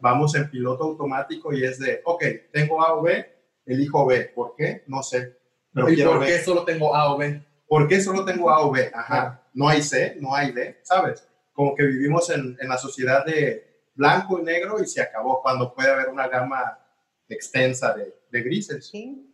vamos 0.00 0.34
en 0.34 0.50
piloto 0.50 0.84
automático 0.84 1.52
y 1.52 1.64
es 1.64 1.78
de, 1.78 2.00
ok, 2.04 2.24
tengo 2.50 2.84
A 2.84 2.94
o 2.94 3.02
B, 3.02 3.41
elijo 3.66 4.06
B. 4.06 4.32
¿Por 4.34 4.54
qué? 4.56 4.84
No 4.86 5.02
sé. 5.02 5.38
Pero 5.72 5.88
¿Y 5.90 6.02
por 6.02 6.24
qué 6.24 6.38
solo 6.40 6.64
tengo 6.64 6.94
A 6.94 7.12
o 7.12 7.18
B? 7.18 7.44
¿Por 7.66 7.88
qué 7.88 8.00
solo 8.00 8.24
tengo 8.24 8.50
A 8.50 8.60
o 8.60 8.70
B? 8.70 8.90
Ajá. 8.94 9.42
No 9.54 9.68
hay 9.68 9.82
C, 9.82 10.16
no 10.20 10.34
hay 10.34 10.52
D, 10.52 10.80
¿sabes? 10.82 11.26
Como 11.52 11.74
que 11.74 11.84
vivimos 11.84 12.30
en, 12.30 12.56
en 12.60 12.68
la 12.68 12.78
sociedad 12.78 13.24
de 13.24 13.72
blanco 13.94 14.38
y 14.38 14.42
negro 14.42 14.82
y 14.82 14.86
se 14.86 15.02
acabó 15.02 15.42
cuando 15.42 15.74
puede 15.74 15.90
haber 15.90 16.08
una 16.08 16.28
gama 16.28 16.78
extensa 17.28 17.94
de, 17.94 18.14
de 18.30 18.42
grises. 18.42 18.88
Sí. 18.88 19.28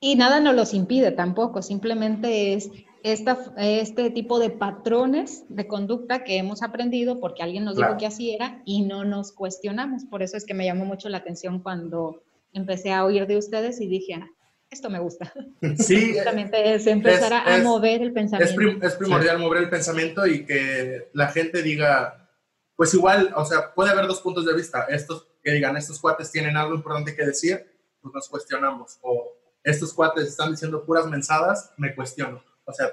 Y 0.00 0.16
nada 0.16 0.40
nos 0.40 0.54
los 0.54 0.74
impide 0.74 1.12
tampoco, 1.12 1.62
simplemente 1.62 2.54
es 2.54 2.70
esta, 3.02 3.38
este 3.56 4.10
tipo 4.10 4.38
de 4.38 4.50
patrones 4.50 5.44
de 5.48 5.66
conducta 5.66 6.24
que 6.24 6.38
hemos 6.38 6.62
aprendido 6.62 7.20
porque 7.20 7.42
alguien 7.42 7.64
nos 7.64 7.76
dijo 7.76 7.96
que 7.98 8.06
así 8.06 8.34
era 8.34 8.62
y 8.64 8.82
no 8.82 9.04
nos 9.04 9.32
cuestionamos. 9.32 10.04
Por 10.04 10.22
eso 10.22 10.36
es 10.36 10.44
que 10.44 10.54
me 10.54 10.64
llamó 10.64 10.84
mucho 10.84 11.08
la 11.08 11.18
atención 11.18 11.60
cuando 11.60 12.22
empecé 12.52 12.92
a 12.92 13.04
oír 13.04 13.26
de 13.26 13.36
ustedes 13.36 13.80
y 13.80 13.88
dije, 13.88 14.14
ah, 14.14 14.28
esto 14.72 14.90
me 14.90 14.98
gusta. 14.98 15.32
Sí. 15.78 16.12
Justamente 16.14 16.74
es 16.74 16.86
empezar 16.86 17.32
a 17.32 17.58
mover 17.58 18.02
el 18.02 18.12
pensamiento. 18.12 18.86
Es, 18.86 18.94
primordial 18.94 19.38
mover 19.38 19.62
el 19.62 19.70
pensamiento 19.70 20.26
y 20.26 20.44
que 20.44 21.10
la 21.12 21.28
gente 21.28 21.62
diga, 21.62 22.28
pues 22.74 22.92
igual, 22.94 23.32
o 23.36 23.44
sea, 23.44 23.74
puede 23.74 23.90
haber 23.90 24.06
dos 24.06 24.20
puntos 24.20 24.44
de 24.46 24.54
vista. 24.54 24.86
Estos 24.88 25.28
que 25.42 25.52
digan, 25.52 25.76
estos 25.76 26.00
cuates 26.00 26.30
tienen 26.30 26.56
algo 26.56 26.74
importante 26.74 27.14
que 27.14 27.24
decir, 27.24 27.64
pues 28.00 28.14
nos 28.14 28.28
cuestionamos. 28.28 28.98
O 29.02 29.32
estos 29.62 29.92
cuates 29.92 30.26
están 30.26 30.50
diciendo 30.50 30.84
puras 30.84 31.06
mensadas, 31.06 31.72
me 31.76 31.94
cuestiono. 31.94 32.42
O 32.64 32.72
sea, 32.72 32.90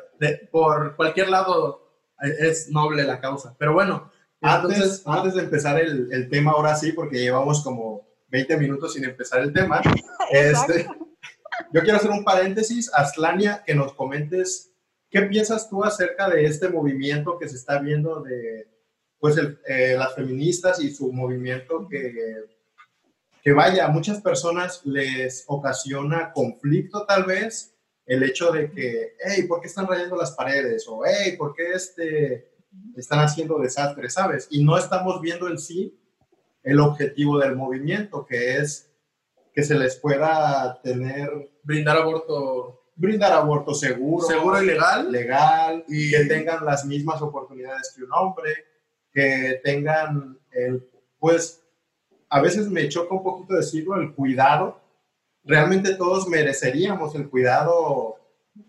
por 0.51 0.95
cualquier 0.95 1.29
lado 1.29 1.89
es 2.19 2.69
noble 2.69 3.03
la 3.03 3.19
causa. 3.19 3.55
Pero 3.57 3.73
bueno. 3.73 4.11
Antes, 4.41 5.03
antes 5.05 5.33
de 5.33 5.41
empezar 5.41 5.77
el, 5.81 6.07
el 6.13 6.29
tema, 6.29 6.51
ahora 6.51 6.73
sí, 6.73 6.93
porque 6.93 7.19
llevamos 7.19 7.61
como 7.61 8.08
20 8.29 8.57
minutos 8.57 8.93
sin 8.93 9.05
empezar 9.05 9.41
el 9.41 9.53
tema. 9.53 9.81
este, 10.31 10.87
yo 11.71 11.81
quiero 11.81 11.97
hacer 11.97 12.11
un 12.11 12.23
paréntesis, 12.23 12.91
Aslania, 12.93 13.63
que 13.65 13.75
nos 13.75 13.93
comentes 13.93 14.71
qué 15.09 15.23
piensas 15.23 15.69
tú 15.69 15.83
acerca 15.83 16.29
de 16.29 16.45
este 16.45 16.69
movimiento 16.69 17.37
que 17.37 17.49
se 17.49 17.55
está 17.55 17.79
viendo 17.79 18.21
de 18.21 18.67
pues 19.19 19.35
eh, 19.67 19.95
las 19.97 20.15
feministas 20.15 20.81
y 20.81 20.91
su 20.91 21.11
movimiento 21.11 21.87
que, 21.89 22.45
que 23.43 23.51
vaya, 23.51 23.85
a 23.85 23.89
muchas 23.89 24.21
personas 24.21 24.81
les 24.85 25.43
ocasiona 25.47 26.31
conflicto 26.31 27.05
tal 27.05 27.25
vez 27.25 27.75
el 28.05 28.23
hecho 28.23 28.51
de 28.51 28.71
que, 28.71 29.15
hey, 29.19 29.43
¿por 29.43 29.61
qué 29.61 29.67
están 29.67 29.87
rayando 29.87 30.15
las 30.15 30.31
paredes? 30.31 30.85
O, 30.87 31.01
hey, 31.05 31.35
¿por 31.37 31.53
qué 31.53 31.73
este, 31.73 32.53
están 32.95 33.19
haciendo 33.19 33.59
desastres? 33.59 34.13
¿Sabes? 34.13 34.47
Y 34.49 34.63
no 34.63 34.77
estamos 34.77 35.21
viendo 35.21 35.47
en 35.49 35.59
sí 35.59 35.98
el 36.63 36.79
objetivo 36.79 37.37
del 37.39 37.55
movimiento, 37.55 38.25
que 38.25 38.57
es 38.57 38.91
que 39.53 39.63
se 39.63 39.75
les 39.75 39.95
pueda 39.95 40.79
tener... 40.81 41.29
Brindar 41.63 41.97
aborto. 41.97 42.83
Brindar 42.95 43.33
aborto 43.33 43.73
seguro. 43.73 44.25
Seguro 44.25 44.61
y 44.61 44.65
legal. 44.65 45.11
Legal. 45.11 45.83
Y 45.87 46.11
que 46.11 46.25
tengan 46.25 46.65
las 46.65 46.85
mismas 46.85 47.21
oportunidades 47.21 47.93
que 47.95 48.03
un 48.03 48.13
hombre, 48.13 48.53
que 49.11 49.59
tengan 49.63 50.37
el, 50.51 50.87
pues, 51.17 51.63
a 52.29 52.41
veces 52.41 52.69
me 52.69 52.87
choca 52.89 53.15
un 53.15 53.23
poquito 53.23 53.55
decirlo, 53.55 53.95
el 53.95 54.13
cuidado. 54.13 54.81
Realmente 55.43 55.95
todos 55.95 56.27
mereceríamos 56.27 57.15
el 57.15 57.29
cuidado, 57.29 58.17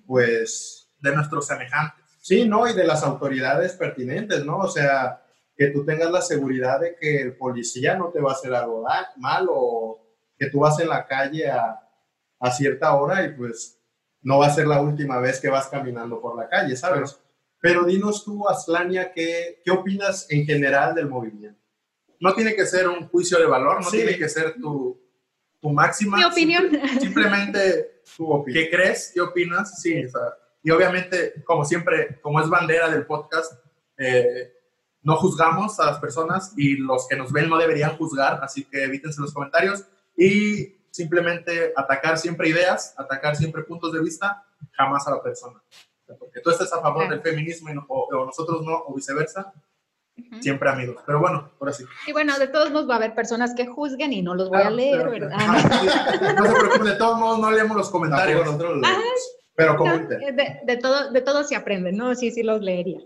pues... 0.06 0.76
De 1.02 1.16
nuestros 1.16 1.46
semejantes. 1.46 2.04
Sí, 2.20 2.46
¿no? 2.46 2.68
Y 2.68 2.74
de 2.74 2.84
las 2.84 3.02
autoridades 3.02 3.72
pertinentes, 3.72 4.44
¿no? 4.44 4.58
O 4.58 4.68
sea, 4.68 5.22
que 5.60 5.66
tú 5.66 5.84
tengas 5.84 6.10
la 6.10 6.22
seguridad 6.22 6.80
de 6.80 6.96
que 6.96 7.20
el 7.20 7.36
policía 7.36 7.94
no 7.94 8.08
te 8.08 8.18
va 8.18 8.30
a 8.30 8.32
hacer 8.32 8.54
algo 8.54 8.82
mal 9.18 9.46
o 9.50 10.00
que 10.38 10.48
tú 10.48 10.60
vas 10.60 10.80
en 10.80 10.88
la 10.88 11.06
calle 11.06 11.50
a, 11.50 11.78
a 12.38 12.50
cierta 12.50 12.94
hora 12.94 13.22
y 13.26 13.34
pues 13.34 13.78
no 14.22 14.38
va 14.38 14.46
a 14.46 14.54
ser 14.54 14.66
la 14.66 14.80
última 14.80 15.18
vez 15.18 15.38
que 15.38 15.50
vas 15.50 15.68
caminando 15.68 16.18
por 16.18 16.34
la 16.34 16.48
calle, 16.48 16.74
¿sabes? 16.76 17.20
Pero 17.60 17.84
dinos 17.84 18.24
tú, 18.24 18.48
Aslania, 18.48 19.12
¿qué, 19.12 19.60
¿qué 19.62 19.70
opinas 19.70 20.26
en 20.30 20.46
general 20.46 20.94
del 20.94 21.10
movimiento? 21.10 21.60
No 22.20 22.32
tiene 22.32 22.54
que 22.54 22.64
ser 22.64 22.88
un 22.88 23.06
juicio 23.10 23.38
de 23.38 23.44
valor, 23.44 23.84
no 23.84 23.90
tiene 23.90 24.16
que 24.16 24.30
ser 24.30 24.54
tu, 24.54 24.98
tu 25.60 25.68
máxima. 25.68 26.16
Mi 26.16 26.24
opinión. 26.24 26.70
simplemente 26.98 28.00
¿Qué 28.50 28.70
crees? 28.70 29.10
¿Qué 29.12 29.20
opinas? 29.20 29.82
Sí, 29.82 30.06
y 30.62 30.70
obviamente, 30.70 31.34
como 31.44 31.66
siempre, 31.66 32.18
como 32.22 32.40
es 32.40 32.48
bandera 32.48 32.88
del 32.88 33.04
podcast, 33.04 33.62
eh, 33.98 34.54
no 35.02 35.16
juzgamos 35.16 35.80
a 35.80 35.86
las 35.86 35.98
personas 35.98 36.52
y 36.56 36.76
los 36.76 37.08
que 37.08 37.16
nos 37.16 37.32
ven 37.32 37.48
no 37.48 37.58
deberían 37.58 37.96
juzgar, 37.96 38.40
así 38.42 38.64
que 38.64 38.84
evítense 38.84 39.20
los 39.20 39.32
comentarios 39.32 39.84
y 40.16 40.76
simplemente 40.90 41.72
atacar 41.76 42.18
siempre 42.18 42.48
ideas, 42.48 42.94
atacar 42.96 43.36
siempre 43.36 43.62
puntos 43.62 43.92
de 43.92 44.02
vista, 44.02 44.44
jamás 44.72 45.06
a 45.06 45.12
la 45.12 45.22
persona. 45.22 45.62
Porque 46.18 46.40
tú 46.40 46.50
estés 46.50 46.72
a 46.72 46.80
favor 46.80 47.08
del 47.08 47.22
feminismo 47.22 47.70
y 47.70 47.74
o, 47.88 48.24
nosotros 48.26 48.62
no, 48.64 48.82
o 48.86 48.94
viceversa, 48.94 49.52
siempre 50.40 50.68
amigos. 50.68 51.02
Pero 51.06 51.20
bueno, 51.20 51.50
ahora 51.60 51.72
sí. 51.72 51.84
Y 52.06 52.12
bueno, 52.12 52.36
de 52.38 52.48
todos 52.48 52.70
modos 52.70 52.88
va 52.90 52.94
a 52.94 52.96
haber 52.96 53.14
personas 53.14 53.54
que 53.54 53.66
juzguen 53.66 54.12
y 54.12 54.20
no 54.20 54.34
los 54.34 54.50
voy 54.50 54.60
a 54.60 54.70
leer, 54.70 55.08
¿verdad? 55.08 55.38
no 56.36 56.46
se 56.46 56.52
preocupen, 56.52 56.84
de 56.84 56.96
todos 56.96 57.18
modos 57.18 57.38
no 57.38 57.50
leemos 57.50 57.76
los 57.76 57.90
comentarios. 57.90 58.44
Nosotros 58.44 58.82
pero 59.54 59.76
comenten. 59.76 60.36
De, 60.36 60.60
de, 60.64 60.76
todo, 60.78 61.10
de 61.10 61.20
todo 61.20 61.44
se 61.44 61.54
aprende, 61.54 61.92
¿no? 61.92 62.14
Sí, 62.14 62.30
sí 62.30 62.42
los 62.42 62.60
leería. 62.62 62.98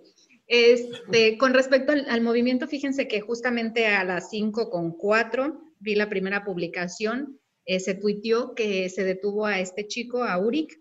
Este, 0.46 1.38
con 1.38 1.54
respecto 1.54 1.92
al, 1.92 2.20
movimiento, 2.20 2.68
fíjense 2.68 3.08
que 3.08 3.20
justamente 3.20 3.86
a 3.86 4.04
las 4.04 4.30
5 4.30 4.70
con 4.70 4.92
4 4.92 5.60
vi 5.78 5.94
la 5.94 6.08
primera 6.08 6.44
publicación, 6.44 7.40
eh, 7.64 7.80
se 7.80 7.94
tuiteó 7.94 8.54
que 8.54 8.88
se 8.90 9.04
detuvo 9.04 9.46
a 9.46 9.60
este 9.60 9.86
chico, 9.86 10.22
a 10.22 10.38
Uric, 10.38 10.78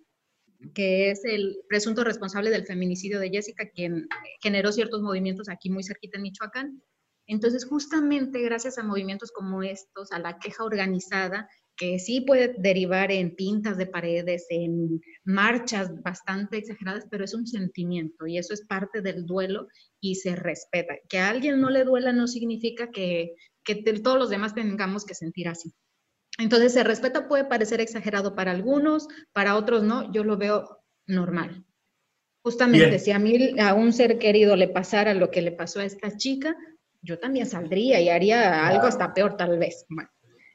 que 0.73 1.11
es 1.11 1.23
el 1.25 1.57
presunto 1.67 2.03
responsable 2.03 2.49
del 2.49 2.65
feminicidio 2.65 3.19
de 3.19 3.29
Jessica, 3.29 3.69
quien 3.69 4.07
generó 4.41 4.71
ciertos 4.71 5.01
movimientos 5.01 5.49
aquí 5.49 5.69
muy 5.69 5.83
cerquita 5.83 6.17
en 6.17 6.23
Michoacán. 6.23 6.83
Entonces, 7.25 7.65
justamente 7.65 8.41
gracias 8.41 8.77
a 8.77 8.83
movimientos 8.83 9.31
como 9.31 9.63
estos, 9.63 10.11
a 10.11 10.19
la 10.19 10.39
queja 10.39 10.63
organizada, 10.63 11.47
que 11.83 11.99
sí 11.99 12.21
puede 12.21 12.55
derivar 12.57 13.11
en 13.11 13.35
pintas 13.35 13.77
de 13.77 13.85
paredes, 13.85 14.45
en 14.49 15.01
marchas 15.25 15.91
bastante 16.01 16.57
exageradas, 16.57 17.05
pero 17.11 17.25
es 17.25 17.33
un 17.33 17.45
sentimiento 17.45 18.25
y 18.25 18.37
eso 18.37 18.53
es 18.53 18.65
parte 18.65 19.01
del 19.01 19.25
duelo 19.25 19.67
y 19.99 20.15
se 20.15 20.33
respeta. 20.33 20.95
Que 21.09 21.19
a 21.19 21.29
alguien 21.29 21.59
no 21.59 21.69
le 21.69 21.83
duela 21.83 22.13
no 22.13 22.27
significa 22.27 22.89
que, 22.89 23.33
que 23.65 23.75
todos 23.75 24.17
los 24.17 24.29
demás 24.29 24.55
tengamos 24.55 25.05
que 25.05 25.13
sentir 25.13 25.49
así. 25.49 25.73
Entonces, 26.37 26.71
se 26.71 26.85
respeta 26.85 27.27
puede 27.27 27.43
parecer 27.43 27.81
exagerado 27.81 28.33
para 28.33 28.51
algunos, 28.51 29.09
para 29.33 29.57
otros 29.57 29.83
no, 29.83 30.09
yo 30.13 30.23
lo 30.23 30.37
veo 30.37 30.79
normal. 31.05 31.65
Justamente, 32.45 32.97
si 32.97 33.11
a 33.11 33.19
mí, 33.19 33.59
a 33.59 33.73
un 33.73 33.91
ser 33.91 34.19
querido 34.19 34.55
le 34.55 34.69
pasara 34.69 35.13
lo 35.13 35.29
que 35.29 35.41
le 35.41 35.51
pasó 35.51 35.81
a 35.81 35.85
esta 35.85 36.15
chica, 36.15 36.55
yo 37.01 37.19
también 37.19 37.45
saldría 37.45 37.99
y 37.99 38.07
haría 38.07 38.65
algo 38.65 38.83
hasta 38.83 39.13
peor 39.13 39.35
tal 39.35 39.59
vez. 39.59 39.85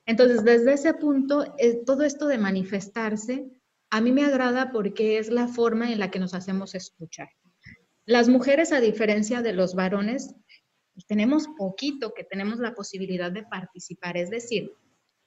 Entonces, 0.08 0.42
desde 0.42 0.72
ese 0.72 0.94
punto, 0.94 1.54
eh, 1.58 1.82
todo 1.84 2.02
esto 2.02 2.28
de 2.28 2.38
manifestarse, 2.38 3.46
a 3.90 4.00
mí 4.00 4.10
me 4.10 4.24
agrada 4.24 4.72
porque 4.72 5.18
es 5.18 5.28
la 5.28 5.48
forma 5.48 5.92
en 5.92 5.98
la 5.98 6.10
que 6.10 6.18
nos 6.18 6.32
hacemos 6.32 6.74
escuchar. 6.74 7.28
Las 8.06 8.26
mujeres, 8.26 8.72
a 8.72 8.80
diferencia 8.80 9.42
de 9.42 9.52
los 9.52 9.74
varones, 9.74 10.34
pues, 10.94 11.06
tenemos 11.06 11.46
poquito 11.58 12.14
que 12.14 12.24
tenemos 12.24 12.58
la 12.58 12.74
posibilidad 12.74 13.30
de 13.30 13.42
participar. 13.42 14.16
Es 14.16 14.30
decir, 14.30 14.72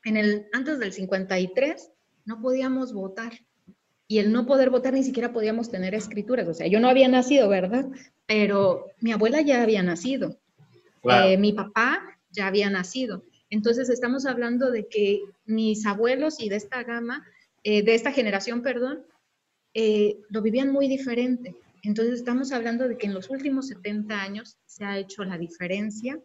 en 0.03 0.17
el, 0.17 0.47
antes 0.51 0.79
del 0.79 0.93
53 0.93 1.91
no 2.25 2.41
podíamos 2.41 2.91
votar. 2.91 3.33
Y 4.07 4.17
el 4.17 4.33
no 4.33 4.47
poder 4.47 4.71
votar 4.71 4.93
ni 4.93 5.03
siquiera 5.03 5.31
podíamos 5.31 5.69
tener 5.69 5.93
escrituras. 5.93 6.47
O 6.47 6.55
sea, 6.55 6.65
yo 6.65 6.79
no 6.79 6.89
había 6.89 7.07
nacido, 7.07 7.47
¿verdad? 7.49 7.85
Pero 8.25 8.87
mi 8.99 9.11
abuela 9.11 9.41
ya 9.41 9.61
había 9.61 9.83
nacido. 9.83 10.39
Eh, 11.03 11.37
mi 11.37 11.53
papá 11.53 12.01
ya 12.31 12.47
había 12.47 12.71
nacido. 12.71 13.23
Entonces 13.51 13.89
estamos 13.89 14.25
hablando 14.25 14.71
de 14.71 14.87
que 14.87 15.21
mis 15.45 15.85
abuelos 15.85 16.39
y 16.39 16.49
de 16.49 16.55
esta 16.55 16.83
gama, 16.83 17.23
eh, 17.63 17.83
de 17.83 17.93
esta 17.93 18.11
generación, 18.11 18.63
perdón, 18.63 19.05
eh, 19.75 20.17
lo 20.29 20.41
vivían 20.41 20.71
muy 20.71 20.87
diferente. 20.87 21.55
Entonces 21.83 22.15
estamos 22.15 22.51
hablando 22.51 22.87
de 22.87 22.97
que 22.97 23.05
en 23.05 23.13
los 23.13 23.29
últimos 23.29 23.67
70 23.67 24.19
años 24.19 24.57
se 24.65 24.85
ha 24.85 24.97
hecho 24.97 25.23
la 25.23 25.37
diferencia 25.37 26.19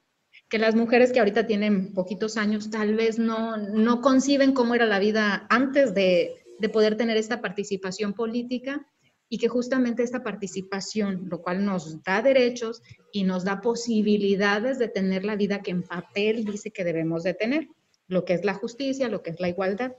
que 0.48 0.58
las 0.58 0.74
mujeres 0.74 1.12
que 1.12 1.18
ahorita 1.18 1.46
tienen 1.46 1.92
poquitos 1.92 2.36
años 2.36 2.70
tal 2.70 2.94
vez 2.94 3.18
no, 3.18 3.56
no 3.56 4.00
conciben 4.00 4.52
cómo 4.52 4.74
era 4.74 4.86
la 4.86 4.98
vida 4.98 5.46
antes 5.50 5.94
de, 5.94 6.44
de 6.58 6.68
poder 6.68 6.96
tener 6.96 7.16
esta 7.16 7.40
participación 7.40 8.12
política 8.12 8.86
y 9.28 9.38
que 9.38 9.48
justamente 9.48 10.02
esta 10.02 10.22
participación, 10.22 11.28
lo 11.28 11.42
cual 11.42 11.64
nos 11.64 12.02
da 12.02 12.22
derechos 12.22 12.82
y 13.12 13.24
nos 13.24 13.44
da 13.44 13.60
posibilidades 13.60 14.78
de 14.78 14.88
tener 14.88 15.24
la 15.24 15.36
vida 15.36 15.62
que 15.62 15.72
en 15.72 15.82
papel 15.82 16.44
dice 16.44 16.70
que 16.70 16.84
debemos 16.84 17.22
de 17.22 17.34
tener, 17.34 17.68
lo 18.06 18.24
que 18.24 18.34
es 18.34 18.44
la 18.44 18.54
justicia, 18.54 19.08
lo 19.08 19.22
que 19.22 19.30
es 19.30 19.40
la 19.40 19.48
igualdad. 19.48 19.96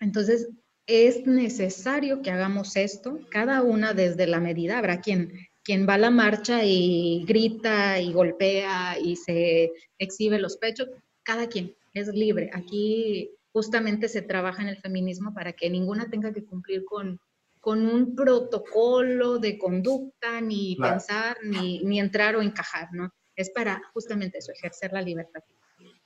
Entonces, 0.00 0.48
es 0.86 1.26
necesario 1.26 2.22
que 2.22 2.30
hagamos 2.30 2.76
esto, 2.76 3.18
cada 3.30 3.62
una 3.62 3.94
desde 3.94 4.26
la 4.26 4.40
medida, 4.40 4.78
habrá 4.78 5.00
quien 5.00 5.32
quien 5.64 5.88
va 5.88 5.94
a 5.94 5.98
la 5.98 6.10
marcha 6.10 6.64
y 6.64 7.24
grita 7.26 8.00
y 8.00 8.12
golpea 8.12 8.98
y 8.98 9.16
se 9.16 9.72
exhibe 9.98 10.38
los 10.38 10.56
pechos, 10.56 10.88
cada 11.22 11.48
quien 11.48 11.74
es 11.94 12.08
libre. 12.08 12.50
Aquí 12.52 13.30
justamente 13.52 14.08
se 14.08 14.22
trabaja 14.22 14.62
en 14.62 14.68
el 14.68 14.78
feminismo 14.78 15.32
para 15.34 15.52
que 15.52 15.70
ninguna 15.70 16.10
tenga 16.10 16.32
que 16.32 16.44
cumplir 16.44 16.84
con, 16.84 17.20
con 17.62 17.86
un 17.86 18.16
protocolo 18.16 19.38
de 19.38 19.56
conducta, 19.56 20.40
ni 20.40 20.74
pensar, 20.74 21.36
ni, 21.44 21.78
ni, 21.84 22.00
entrar 22.00 22.34
o 22.34 22.42
encajar, 22.42 22.88
¿no? 22.92 23.14
Es 23.36 23.50
para 23.50 23.80
justamente 23.94 24.38
eso, 24.38 24.50
ejercer 24.50 24.92
la 24.92 25.00
libertad. 25.00 25.44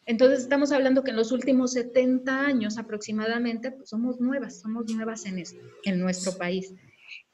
Entonces 0.05 0.41
estamos 0.41 0.71
hablando 0.71 1.03
que 1.03 1.13
en 1.13 1.17
los 1.17 1.33
últimos 1.33 1.73
70 1.73 2.45
años 2.45 2.77
aproximadamente, 2.77 3.73
pues 3.73 3.89
somos 3.89 4.21
nuevas, 4.21 4.61
somos 4.61 4.93
nuevas 4.93 5.25
en, 5.25 5.39
esto, 5.39 5.59
en 5.85 5.99
nuestro 5.99 6.37
país. 6.37 6.75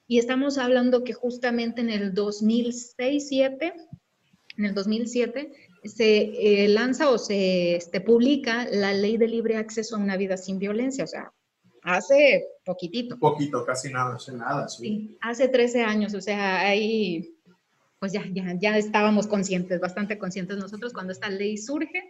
Y 0.06 0.20
estamos 0.20 0.56
hablando 0.56 1.02
que 1.02 1.14
justamente 1.14 1.80
en 1.80 1.90
el 1.90 2.14
2006-7, 2.14 3.74
en 4.56 4.64
el 4.64 4.72
2007, 4.72 5.52
se 5.82 6.64
eh, 6.64 6.68
lanza 6.68 7.10
o 7.10 7.18
se 7.18 7.74
este, 7.74 8.00
publica 8.00 8.68
la 8.70 8.94
ley 8.94 9.16
de 9.16 9.26
libre 9.26 9.56
acceso 9.56 9.96
a 9.96 9.98
una 9.98 10.16
vida 10.16 10.36
sin 10.36 10.60
violencia, 10.60 11.02
o 11.02 11.08
sea, 11.08 11.32
hace 11.82 12.44
poquitito. 12.64 13.18
Poquito, 13.18 13.64
casi 13.64 13.92
nada, 13.92 14.16
hace 14.16 14.32
nada, 14.32 14.68
sí. 14.68 15.16
Hace 15.20 15.48
13 15.48 15.82
años, 15.82 16.14
o 16.14 16.20
sea, 16.20 16.60
ahí, 16.60 17.34
pues 17.98 18.12
ya, 18.12 18.24
ya, 18.32 18.54
ya 18.58 18.78
estábamos 18.78 19.26
conscientes, 19.26 19.80
bastante 19.80 20.18
conscientes 20.18 20.56
nosotros 20.58 20.92
cuando 20.92 21.12
esta 21.12 21.28
ley 21.28 21.58
surge. 21.58 22.02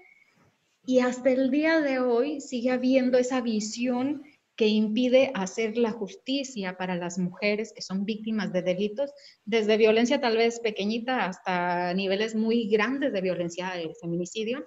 Y 0.85 1.01
hasta 1.01 1.31
el 1.31 1.51
día 1.51 1.81
de 1.81 2.01
hoy 2.01 2.41
sigue 2.41 2.71
habiendo 2.71 3.17
esa 3.19 3.41
visión 3.41 4.23
que 4.57 4.69
impide 4.69 5.33
hacer 5.35 5.79
la 5.79 5.93
justicia 5.93 6.77
para 6.77 6.97
las 6.97 7.19
mujeres 7.19 7.73
que 7.73 7.83
son 7.83 8.05
víctimas 8.05 8.53
de 8.53 8.63
delitos, 8.63 9.11
desde 9.45 9.77
violencia 9.77 10.21
tal 10.21 10.37
vez 10.37 10.61
pequeñita 10.61 11.25
hasta 11.25 11.95
niveles 11.95 12.35
muy 12.35 12.69
grandes 12.69 13.13
de 13.13 13.21
violencia 13.21 13.71
de 13.71 13.95
feminicidio, 14.01 14.67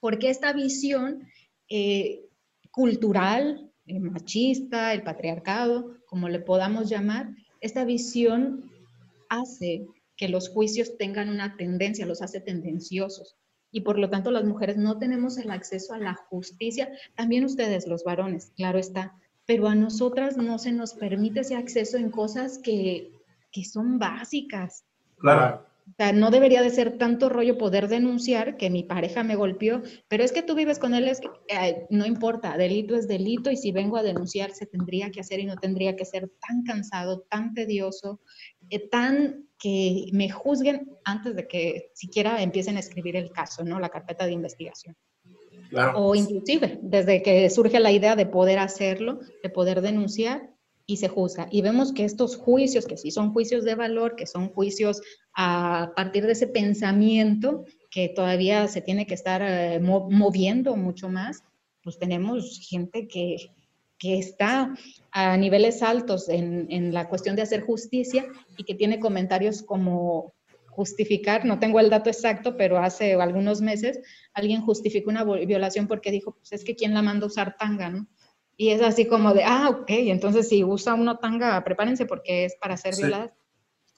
porque 0.00 0.30
esta 0.30 0.52
visión 0.52 1.28
eh, 1.68 2.24
cultural, 2.70 3.70
eh, 3.86 4.00
machista, 4.00 4.92
el 4.92 5.02
patriarcado, 5.02 5.96
como 6.06 6.28
le 6.28 6.40
podamos 6.40 6.88
llamar, 6.88 7.34
esta 7.60 7.84
visión 7.84 8.70
hace 9.28 9.86
que 10.16 10.28
los 10.28 10.48
juicios 10.48 10.96
tengan 10.96 11.28
una 11.28 11.56
tendencia, 11.56 12.06
los 12.06 12.22
hace 12.22 12.40
tendenciosos 12.40 13.36
y 13.70 13.82
por 13.82 13.98
lo 13.98 14.08
tanto 14.08 14.30
las 14.30 14.44
mujeres 14.44 14.76
no 14.76 14.98
tenemos 14.98 15.36
el 15.38 15.50
acceso 15.50 15.92
a 15.92 15.98
la 15.98 16.14
justicia, 16.14 16.90
también 17.14 17.44
ustedes 17.44 17.86
los 17.86 18.04
varones, 18.04 18.52
claro 18.56 18.78
está, 18.78 19.14
pero 19.44 19.68
a 19.68 19.74
nosotras 19.74 20.36
no 20.36 20.58
se 20.58 20.72
nos 20.72 20.94
permite 20.94 21.40
ese 21.40 21.56
acceso 21.56 21.98
en 21.98 22.10
cosas 22.10 22.58
que, 22.58 23.12
que 23.52 23.64
son 23.64 23.98
básicas. 23.98 24.84
Claro. 25.18 25.65
O 25.88 25.92
sea, 25.96 26.12
no 26.12 26.30
debería 26.30 26.62
de 26.62 26.70
ser 26.70 26.98
tanto 26.98 27.28
rollo 27.28 27.58
poder 27.58 27.86
denunciar 27.86 28.56
que 28.56 28.70
mi 28.70 28.82
pareja 28.82 29.22
me 29.22 29.36
golpeó, 29.36 29.82
pero 30.08 30.24
es 30.24 30.32
que 30.32 30.42
tú 30.42 30.56
vives 30.56 30.80
con 30.80 30.94
él, 30.94 31.06
es 31.06 31.20
que, 31.20 31.28
no 31.90 32.04
importa, 32.04 32.56
delito 32.58 32.96
es 32.96 33.06
delito 33.06 33.52
y 33.52 33.56
si 33.56 33.70
vengo 33.70 33.96
a 33.96 34.02
denunciar 34.02 34.50
se 34.50 34.66
tendría 34.66 35.10
que 35.10 35.20
hacer 35.20 35.38
y 35.38 35.46
no 35.46 35.56
tendría 35.56 35.94
que 35.94 36.04
ser 36.04 36.28
tan 36.46 36.64
cansado, 36.64 37.20
tan 37.30 37.54
tedioso, 37.54 38.20
eh, 38.68 38.88
tan 38.88 39.48
que 39.58 40.08
me 40.12 40.28
juzguen 40.28 40.90
antes 41.04 41.36
de 41.36 41.46
que 41.46 41.90
siquiera 41.94 42.42
empiecen 42.42 42.76
a 42.76 42.80
escribir 42.80 43.14
el 43.16 43.30
caso, 43.30 43.64
¿no? 43.64 43.78
La 43.78 43.88
carpeta 43.88 44.26
de 44.26 44.32
investigación. 44.32 44.96
Claro. 45.70 45.98
O 45.98 46.14
inclusive, 46.14 46.78
desde 46.82 47.22
que 47.22 47.48
surge 47.48 47.80
la 47.80 47.92
idea 47.92 48.16
de 48.16 48.26
poder 48.26 48.58
hacerlo, 48.58 49.20
de 49.42 49.50
poder 49.50 49.80
denunciar, 49.80 50.50
y 50.86 50.98
se 50.98 51.08
juzga. 51.08 51.48
Y 51.50 51.62
vemos 51.62 51.92
que 51.92 52.04
estos 52.04 52.36
juicios, 52.36 52.86
que 52.86 52.96
sí 52.96 53.10
son 53.10 53.32
juicios 53.32 53.64
de 53.64 53.74
valor, 53.74 54.14
que 54.14 54.26
son 54.26 54.48
juicios 54.48 55.02
a 55.34 55.92
partir 55.96 56.24
de 56.24 56.32
ese 56.32 56.46
pensamiento 56.46 57.64
que 57.90 58.08
todavía 58.08 58.68
se 58.68 58.80
tiene 58.80 59.06
que 59.06 59.14
estar 59.14 59.42
eh, 59.42 59.80
moviendo 59.80 60.76
mucho 60.76 61.08
más, 61.08 61.42
pues 61.82 61.98
tenemos 61.98 62.60
gente 62.68 63.08
que, 63.08 63.36
que 63.98 64.18
está 64.18 64.74
a 65.10 65.36
niveles 65.36 65.82
altos 65.82 66.28
en, 66.28 66.66
en, 66.70 66.94
la 66.94 67.08
cuestión 67.08 67.36
de 67.36 67.42
hacer 67.42 67.62
justicia 67.62 68.26
y 68.56 68.64
que 68.64 68.74
tiene 68.74 69.00
comentarios 69.00 69.62
como 69.62 70.34
justificar, 70.76 71.46
no 71.46 71.58
tengo 71.58 71.80
el 71.80 71.88
dato 71.88 72.10
exacto, 72.10 72.56
pero 72.56 72.78
hace 72.78 73.14
algunos 73.14 73.62
meses 73.62 73.98
alguien 74.34 74.60
justificó 74.60 75.10
una 75.10 75.24
violación 75.24 75.88
porque 75.88 76.10
dijo, 76.10 76.36
pues 76.36 76.52
es 76.52 76.64
que 76.64 76.76
quién 76.76 76.92
la 76.92 77.00
manda 77.00 77.24
a 77.24 77.28
usar 77.28 77.56
tanga, 77.56 77.88
¿no? 77.88 78.06
Y 78.56 78.70
es 78.70 78.80
así 78.80 79.06
como 79.06 79.34
de, 79.34 79.44
ah, 79.44 79.68
ok, 79.70 79.88
entonces 79.88 80.48
si 80.48 80.64
usa 80.64 80.94
uno 80.94 81.18
tanga, 81.18 81.62
prepárense 81.62 82.06
porque 82.06 82.46
es 82.46 82.56
para 82.56 82.76
ser 82.76 82.96
violada. 82.96 83.34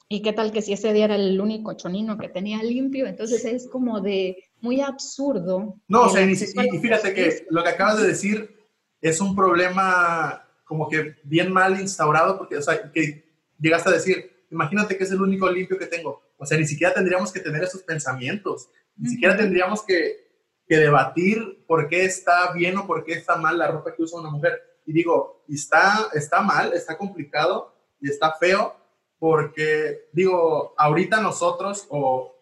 ¿Y 0.09 0.23
qué 0.23 0.33
tal 0.33 0.53
que 0.53 0.62
si 0.62 0.73
ese 0.73 0.92
día 0.92 1.05
era 1.05 1.16
el 1.16 1.40
único 1.40 1.75
chonino 1.75 2.16
que 2.16 2.29
tenía 2.29 2.62
limpio? 2.62 3.07
Entonces 3.07 3.44
es 3.44 3.68
como 3.68 4.01
de 4.01 4.42
muy 4.61 4.81
absurdo. 4.81 5.77
No, 5.87 6.03
o 6.03 6.09
sea, 6.09 6.23
y, 6.23 6.35
fíjate 6.35 7.14
que 7.14 7.47
lo 7.51 7.62
que 7.62 7.68
acabas 7.68 8.01
de 8.01 8.09
decir 8.09 8.68
es 9.01 9.21
un 9.21 9.37
problema 9.37 10.44
como 10.64 10.88
que 10.88 11.14
bien 11.25 11.53
mal 11.53 11.79
instaurado, 11.81 12.38
porque, 12.38 12.57
o 12.57 12.62
sea, 12.62 12.90
que 12.90 13.25
llegaste 13.61 13.90
a 13.90 13.92
decir, 13.92 14.44
imagínate 14.51 14.97
que 14.97 15.05
es 15.05 15.12
el 15.12 15.21
único 15.21 15.49
limpio 15.51 15.79
que 15.79 15.87
tengo. 15.87 16.23
O 16.37 16.47
sea, 16.47 16.59
ni 16.59 16.66
siquiera 16.66 16.94
tendríamos 16.94 17.31
que 17.31 17.40
tener 17.40 17.62
esos 17.62 17.83
pensamientos, 17.83 18.71
ni 18.97 19.11
siquiera 19.11 19.37
tendríamos 19.37 19.85
que, 19.85 20.27
que 20.68 20.76
debatir 20.76 21.64
por 21.66 21.88
qué 21.88 22.04
está 22.04 22.52
bien 22.52 22.76
o 22.76 22.87
por 22.87 23.04
qué 23.04 23.14
está 23.14 23.37
mal 23.37 23.59
la 23.59 23.68
ropa 23.68 23.94
que 23.94 24.02
usa 24.02 24.20
una 24.20 24.31
mujer. 24.31 24.61
Y 24.85 24.92
digo, 24.92 25.42
está, 25.48 26.09
está 26.12 26.42
mal, 26.42 26.72
está 26.74 26.96
complicado 26.96 27.74
y 28.00 28.11
está 28.11 28.35
feo 28.35 28.76
porque, 29.18 30.09
digo, 30.12 30.74
ahorita 30.76 31.20
nosotros, 31.20 31.87
o 31.88 32.37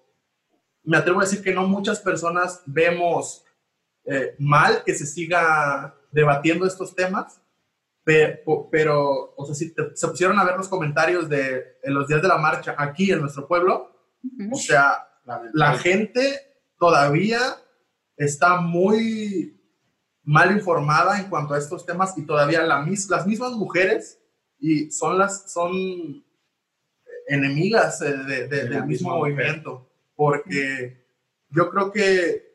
me 0.83 0.97
atrevo 0.97 1.21
a 1.21 1.25
decir 1.25 1.43
que 1.43 1.55
no 1.55 1.67
muchas 1.67 2.01
personas 2.01 2.63
vemos 2.67 3.45
eh, 4.05 4.35
mal 4.39 4.83
que 4.85 4.95
se 4.95 5.07
siga 5.07 5.95
debatiendo 6.11 6.67
estos 6.67 6.95
temas, 6.95 7.41
pero, 8.05 8.69
pero 8.71 9.35
o 9.37 9.47
sea, 9.47 9.55
si 9.55 9.75
se 9.95 10.09
pusieron 10.09 10.39
a 10.39 10.45
ver 10.45 10.57
los 10.57 10.69
comentarios 10.69 11.29
de 11.29 11.79
en 11.83 11.95
los 11.95 12.07
días 12.07 12.23
de 12.23 12.29
la 12.29 12.39
marcha 12.39 12.75
aquí 12.79 13.11
en 13.11 13.21
nuestro 13.21 13.49
pueblo, 13.49 13.93
o 14.53 14.57
sea, 14.57 15.09
la 15.55 15.77
gente 15.79 16.41
todavía 16.79 17.57
está 18.17 18.61
muy 18.61 19.61
mal 20.23 20.53
informada 20.53 21.21
en 21.21 21.29
cuanto 21.29 21.55
a 21.55 21.59
estos 21.59 21.87
temas 21.87 22.17
y 22.19 22.27
todavía 22.27 22.63
la, 22.63 22.85
las 22.85 23.27
mismas 23.27 23.53
mujeres 23.53 24.21
y 24.59 24.91
son 24.91 25.19
las 25.19 25.53
son 25.53 26.25
enemigas 27.29 28.01
de, 28.01 28.49
del 28.49 28.85
mismo 28.87 29.17
movimiento 29.17 29.89
porque 30.15 31.05
yo 31.51 31.71
creo 31.71 31.93
que 31.93 32.47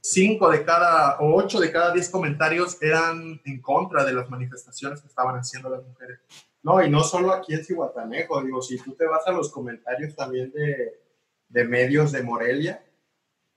cinco 0.00 0.50
de 0.50 0.64
cada 0.64 1.18
o 1.18 1.34
ocho 1.34 1.58
de 1.58 1.72
cada 1.72 1.92
diez 1.92 2.08
comentarios 2.10 2.80
eran 2.82 3.40
en 3.44 3.60
contra 3.60 4.04
de 4.04 4.12
las 4.12 4.28
manifestaciones 4.28 5.00
que 5.00 5.08
estaban 5.08 5.36
haciendo 5.36 5.70
las 5.70 5.82
mujeres. 5.82 6.20
No, 6.62 6.82
y 6.84 6.90
no 6.90 7.02
solo 7.02 7.32
aquí 7.32 7.54
en 7.54 7.64
Cihuatanejo, 7.64 8.42
digo, 8.42 8.62
si 8.62 8.78
tú 8.78 8.94
te 8.94 9.06
vas 9.06 9.26
a 9.26 9.32
los 9.32 9.50
comentarios 9.50 10.14
también 10.14 10.50
de, 10.52 11.00
de 11.48 11.64
medios 11.64 12.12
de 12.12 12.22
Morelia, 12.22 12.84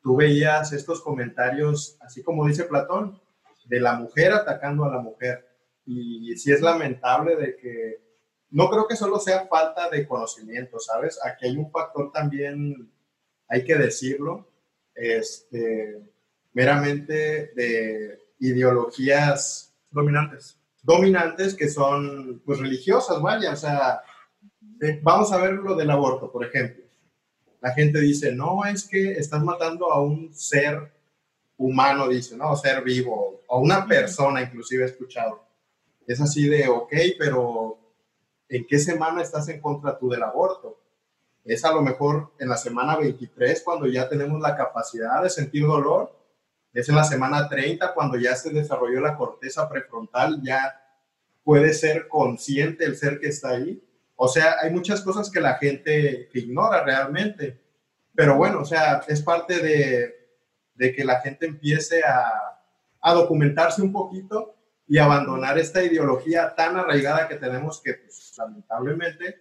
tú 0.07 0.15
veías 0.15 0.71
estos 0.71 1.01
comentarios, 1.01 1.97
así 1.99 2.23
como 2.23 2.47
dice 2.47 2.63
Platón, 2.63 3.19
de 3.65 3.81
la 3.81 3.95
mujer 3.95 4.31
atacando 4.31 4.85
a 4.85 4.89
la 4.89 5.01
mujer. 5.01 5.45
Y 5.85 6.33
sí 6.37 6.53
es 6.53 6.61
lamentable 6.61 7.35
de 7.35 7.57
que, 7.57 7.99
no 8.51 8.69
creo 8.69 8.87
que 8.87 8.95
solo 8.95 9.19
sea 9.19 9.47
falta 9.47 9.89
de 9.89 10.07
conocimiento, 10.07 10.79
¿sabes? 10.79 11.19
Aquí 11.25 11.47
hay 11.47 11.57
un 11.57 11.69
factor 11.69 12.09
también, 12.13 12.89
hay 13.49 13.65
que 13.65 13.75
decirlo, 13.75 14.47
este, 14.95 16.01
meramente 16.53 17.51
de 17.53 18.17
ideologías 18.39 19.75
dominantes. 19.91 20.57
Dominantes 20.83 21.53
que 21.53 21.67
son, 21.67 22.41
pues, 22.45 22.59
religiosas, 22.59 23.21
vaya, 23.21 23.51
o 23.51 23.57
sea, 23.57 24.01
eh, 24.81 25.01
vamos 25.03 25.33
a 25.33 25.37
ver 25.41 25.55
lo 25.55 25.75
del 25.75 25.91
aborto, 25.91 26.31
por 26.31 26.45
ejemplo 26.45 26.86
la 27.67 27.73
gente 27.73 27.99
dice, 27.99 28.31
no, 28.31 28.63
es 28.65 28.87
que 28.87 29.11
estás 29.13 29.43
matando 29.43 29.91
a 29.91 30.01
un 30.01 30.33
ser 30.33 30.89
humano, 31.57 32.07
dice, 32.07 32.37
¿no? 32.37 32.55
Ser 32.55 32.81
vivo, 32.81 33.41
o 33.45 33.59
una 33.59 33.85
persona, 33.85 34.41
inclusive 34.41 34.83
he 34.83 34.85
escuchado. 34.85 35.43
Es 36.05 36.21
así 36.21 36.47
de, 36.47 36.69
ok, 36.69 36.93
pero 37.19 37.77
¿en 38.47 38.65
qué 38.65 38.79
semana 38.79 39.21
estás 39.21 39.49
en 39.49 39.59
contra 39.59 39.97
tú 39.97 40.09
del 40.09 40.23
aborto? 40.23 40.79
Es 41.43 41.65
a 41.65 41.73
lo 41.73 41.81
mejor 41.81 42.31
en 42.39 42.47
la 42.47 42.55
semana 42.55 42.95
23 42.95 43.61
cuando 43.63 43.87
ya 43.87 44.07
tenemos 44.07 44.39
la 44.39 44.55
capacidad 44.55 45.21
de 45.21 45.29
sentir 45.29 45.67
dolor. 45.67 46.17
Es 46.71 46.87
en 46.87 46.95
la 46.95 47.03
semana 47.03 47.49
30 47.49 47.93
cuando 47.93 48.17
ya 48.17 48.33
se 48.37 48.51
desarrolló 48.51 49.01
la 49.01 49.17
corteza 49.17 49.67
prefrontal, 49.67 50.41
ya 50.41 50.81
puede 51.43 51.73
ser 51.73 52.07
consciente 52.07 52.85
el 52.85 52.95
ser 52.95 53.19
que 53.19 53.27
está 53.27 53.49
ahí. 53.49 53.83
O 54.17 54.27
sea, 54.27 54.57
hay 54.61 54.71
muchas 54.71 55.01
cosas 55.01 55.29
que 55.29 55.39
la 55.39 55.55
gente 55.55 56.29
ignora 56.33 56.83
realmente. 56.83 57.61
Pero 58.15 58.35
bueno, 58.35 58.61
o 58.61 58.65
sea, 58.65 59.01
es 59.07 59.21
parte 59.21 59.59
de, 59.61 60.15
de 60.73 60.93
que 60.93 61.05
la 61.05 61.21
gente 61.21 61.45
empiece 61.45 62.03
a, 62.03 62.59
a, 62.99 63.13
documentarse 63.13 63.81
un 63.81 63.91
poquito 63.91 64.55
y 64.87 64.97
abandonar 64.97 65.59
esta 65.59 65.83
ideología 65.83 66.55
tan 66.55 66.77
arraigada 66.77 67.27
que 67.27 67.35
tenemos 67.35 67.79
que, 67.79 67.93
pues, 67.93 68.33
lamentablemente, 68.37 69.39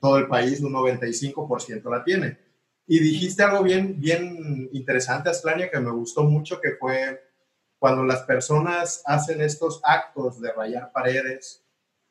todo 0.00 0.16
el 0.16 0.26
país, 0.26 0.60
un 0.62 0.72
95% 0.72 1.90
la 1.90 2.02
tiene. 2.02 2.38
Y 2.86 2.98
dijiste 3.00 3.42
algo 3.42 3.62
bien, 3.62 4.00
bien 4.00 4.70
interesante, 4.72 5.28
Asclania, 5.28 5.70
que 5.70 5.80
me 5.80 5.90
gustó 5.90 6.22
mucho, 6.22 6.60
que 6.62 6.76
fue 6.76 7.22
cuando 7.78 8.04
las 8.04 8.22
personas 8.22 9.02
hacen 9.04 9.42
estos 9.42 9.82
actos 9.84 10.40
de 10.40 10.50
rayar 10.52 10.92
paredes, 10.92 11.65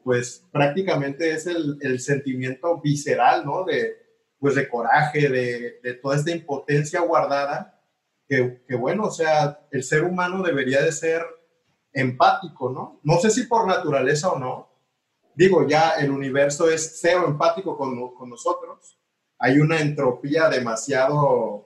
pues 0.05 0.45
prácticamente 0.51 1.31
es 1.31 1.47
el, 1.47 1.99
sentimiento 1.99 2.79
visceral, 2.79 3.43
¿no? 3.43 3.63
De, 3.63 3.97
pues 4.37 4.53
de 4.53 4.69
coraje, 4.69 5.29
de, 5.29 5.93
toda 5.95 6.15
esta 6.15 6.29
impotencia 6.29 7.01
guardada, 7.01 7.81
que, 8.27 8.63
que, 8.67 8.75
bueno, 8.75 9.05
o 9.05 9.11
sea, 9.11 9.65
el 9.71 9.83
ser 9.83 10.03
humano 10.03 10.43
debería 10.43 10.83
de 10.83 10.91
ser 10.91 11.23
empático, 11.91 12.69
¿no? 12.69 12.99
No 13.01 13.17
sé 13.17 13.31
si 13.31 13.47
por 13.47 13.65
naturaleza 13.65 14.29
o 14.29 14.37
no. 14.37 14.69
Digo, 15.33 15.67
ya 15.67 15.93
el 15.93 16.11
universo 16.11 16.69
es 16.69 16.99
cero 17.01 17.25
empático 17.27 17.75
con, 17.75 18.13
con 18.13 18.29
nosotros. 18.29 18.99
Hay 19.39 19.57
una 19.57 19.79
entropía 19.79 20.49
demasiado 20.49 21.65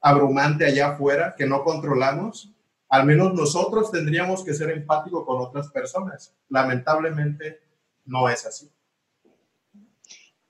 abrumante 0.00 0.64
allá 0.64 0.92
afuera 0.92 1.34
que 1.36 1.44
no 1.44 1.62
controlamos. 1.62 2.50
Al 2.88 3.04
menos 3.04 3.34
nosotros 3.34 3.90
tendríamos 3.90 4.42
que 4.42 4.54
ser 4.54 4.70
empáticos 4.70 5.26
con 5.26 5.42
otras 5.42 5.68
personas. 5.68 6.34
Lamentablemente, 6.48 7.63
no 8.04 8.28
es 8.28 8.46
así. 8.46 8.70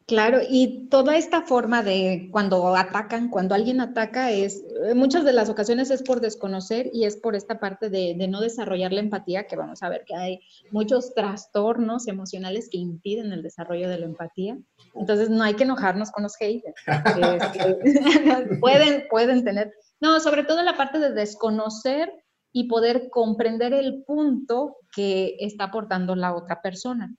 Claro, 0.07 0.40
y 0.47 0.90
toda 0.90 1.17
esta 1.17 1.43
forma 1.43 1.83
de 1.83 2.29
cuando 2.31 2.77
atacan, 2.77 3.31
cuando 3.31 3.55
alguien 3.55 3.81
ataca, 3.81 4.31
es 4.33 4.62
muchas 4.95 5.25
de 5.25 5.33
las 5.33 5.49
ocasiones 5.49 5.90
es 5.90 6.03
por 6.03 6.21
desconocer 6.21 6.90
y 6.93 7.07
es 7.07 7.17
por 7.17 7.35
esta 7.35 7.59
parte 7.59 7.88
de, 7.88 8.14
no 8.29 8.43
desarrollar 8.43 8.93
la 8.93 9.01
empatía, 9.01 9.47
que 9.47 9.57
vamos 9.57 9.83
a 9.83 9.88
ver 9.88 10.05
que 10.05 10.14
hay 10.14 10.40
muchos 10.71 11.14
trastornos 11.14 12.07
emocionales 12.07 12.69
que 12.71 12.77
impiden 12.77 13.33
el 13.33 13.43
desarrollo 13.43 13.88
de 13.88 13.99
la 13.99 14.05
empatía. 14.05 14.59
Entonces 14.95 15.31
no 15.31 15.43
hay 15.43 15.55
que 15.55 15.64
enojarnos 15.64 16.11
con 16.11 16.23
los 16.23 16.37
haters. 16.37 16.75
Este, 17.35 18.57
pueden, 18.61 19.07
pueden 19.09 19.43
tener, 19.43 19.73
no, 20.01 20.21
sobre 20.21 20.45
todo 20.45 20.62
la 20.62 20.77
parte 20.77 20.99
de 20.99 21.12
desconocer 21.12 22.12
y 22.53 22.69
poder 22.69 23.09
comprender 23.09 23.73
el 23.73 24.05
punto 24.05 24.77
que 24.95 25.37
está 25.40 25.64
aportando 25.64 26.14
la 26.14 26.35
otra 26.35 26.61
persona. 26.61 27.17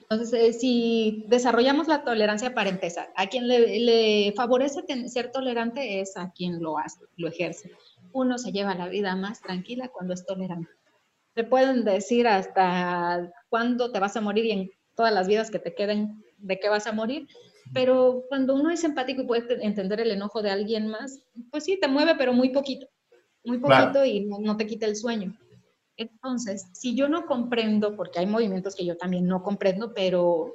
Entonces, 0.00 0.32
eh, 0.32 0.52
si 0.52 1.24
desarrollamos 1.28 1.88
la 1.88 2.04
tolerancia 2.04 2.54
para 2.54 2.68
empezar, 2.68 3.10
a 3.16 3.28
quien 3.28 3.46
le, 3.48 4.32
favorece 4.36 4.82
ser 5.08 5.30
tolerante 5.30 6.00
es 6.00 6.16
a 6.16 6.32
quien 6.32 6.62
lo 6.62 6.78
hace, 6.78 7.00
lo 7.16 7.28
ejerce. 7.28 7.70
Uno 8.12 8.38
se 8.38 8.52
lleva 8.52 8.74
la 8.74 8.88
vida 8.88 9.14
más 9.16 9.40
tranquila 9.40 9.88
cuando 9.88 10.14
es 10.14 10.26
tolerante. 10.26 10.70
Te 11.34 11.44
pueden 11.44 11.84
decir 11.84 12.26
hasta 12.26 13.32
cuándo 13.48 13.90
te 13.90 14.00
vas 14.00 14.16
a 14.16 14.20
morir 14.20 14.44
y 14.44 14.50
en 14.50 14.70
todas 14.96 15.14
las 15.14 15.28
vidas 15.28 15.50
que 15.50 15.58
te 15.58 15.74
queden 15.74 16.22
de 16.38 16.58
qué 16.58 16.68
vas 16.68 16.86
a 16.86 16.92
morir, 16.92 17.26
pero 17.72 18.24
cuando 18.28 18.54
uno 18.54 18.70
es 18.70 18.84
empático 18.84 19.22
y 19.22 19.26
puede 19.26 19.64
entender 19.64 20.00
el 20.00 20.10
enojo 20.10 20.42
de 20.42 20.50
alguien 20.50 20.88
más, 20.88 21.22
pues 21.50 21.64
sí, 21.64 21.78
te 21.80 21.88
mueve, 21.88 22.16
pero 22.18 22.34
muy 22.34 22.50
poquito, 22.50 22.86
muy 23.44 23.58
poquito 23.58 24.04
y 24.04 24.20
no, 24.20 24.38
no 24.40 24.56
te 24.56 24.66
quita 24.66 24.84
el 24.84 24.96
sueño. 24.96 25.34
Entonces, 25.96 26.66
si 26.72 26.96
yo 26.96 27.08
no 27.08 27.26
comprendo, 27.26 27.96
porque 27.96 28.18
hay 28.18 28.26
movimientos 28.26 28.74
que 28.74 28.84
yo 28.84 28.96
también 28.96 29.26
no 29.26 29.42
comprendo, 29.42 29.92
pero 29.94 30.52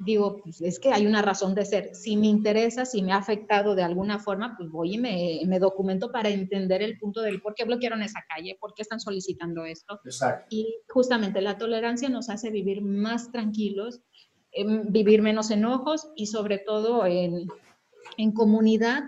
digo, 0.00 0.40
pues 0.42 0.60
es 0.62 0.78
que 0.80 0.92
hay 0.92 1.06
una 1.06 1.22
razón 1.22 1.54
de 1.54 1.64
ser. 1.64 1.94
Si 1.94 2.16
me 2.16 2.26
interesa, 2.26 2.86
si 2.86 3.02
me 3.02 3.12
ha 3.12 3.16
afectado 3.16 3.74
de 3.74 3.82
alguna 3.82 4.18
forma, 4.18 4.54
pues 4.56 4.70
voy 4.70 4.94
y 4.94 4.98
me, 4.98 5.40
me 5.46 5.58
documento 5.58 6.10
para 6.10 6.30
entender 6.30 6.82
el 6.82 6.98
punto 6.98 7.20
del 7.20 7.42
por 7.42 7.54
qué 7.54 7.64
bloquearon 7.64 8.02
esa 8.02 8.24
calle, 8.28 8.56
por 8.58 8.74
qué 8.74 8.82
están 8.82 9.00
solicitando 9.00 9.64
esto. 9.64 10.00
Exacto. 10.04 10.46
Y 10.50 10.74
justamente 10.88 11.40
la 11.42 11.58
tolerancia 11.58 12.08
nos 12.08 12.30
hace 12.30 12.50
vivir 12.50 12.80
más 12.82 13.30
tranquilos, 13.30 14.00
vivir 14.88 15.22
menos 15.22 15.50
enojos 15.50 16.08
y 16.16 16.26
sobre 16.26 16.58
todo 16.58 17.06
en, 17.06 17.46
en 18.16 18.32
comunidad 18.32 19.04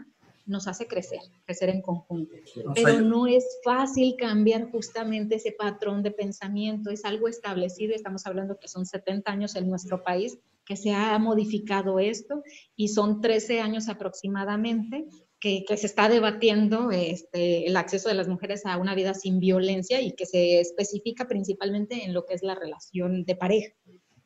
nos 0.46 0.68
hace 0.68 0.86
crecer, 0.86 1.20
crecer 1.44 1.68
en 1.68 1.82
conjunto. 1.82 2.34
Pero 2.74 3.00
no 3.00 3.26
es 3.26 3.44
fácil 3.64 4.16
cambiar 4.16 4.70
justamente 4.70 5.36
ese 5.36 5.52
patrón 5.52 6.02
de 6.02 6.10
pensamiento, 6.10 6.90
es 6.90 7.04
algo 7.04 7.28
establecido, 7.28 7.94
estamos 7.94 8.26
hablando 8.26 8.58
que 8.58 8.68
son 8.68 8.86
70 8.86 9.30
años 9.30 9.56
en 9.56 9.68
nuestro 9.68 10.02
país 10.02 10.38
que 10.64 10.76
se 10.76 10.92
ha 10.92 11.18
modificado 11.18 11.98
esto 11.98 12.42
y 12.76 12.88
son 12.88 13.20
13 13.20 13.60
años 13.60 13.88
aproximadamente 13.88 15.06
que, 15.40 15.64
se 15.76 15.86
está 15.86 16.08
debatiendo 16.08 16.92
este, 16.92 17.66
el 17.66 17.76
acceso 17.76 18.08
de 18.08 18.14
las 18.14 18.28
mujeres 18.28 18.64
a 18.64 18.76
una 18.76 18.94
vida 18.94 19.12
sin 19.12 19.40
violencia 19.40 20.00
y 20.00 20.12
que 20.12 20.24
se 20.24 20.60
especifica 20.60 21.26
principalmente 21.26 22.04
en 22.04 22.14
lo 22.14 22.24
que 22.26 22.34
es 22.34 22.44
la 22.44 22.54
relación 22.54 23.24
de 23.24 23.34
pareja. 23.34 23.74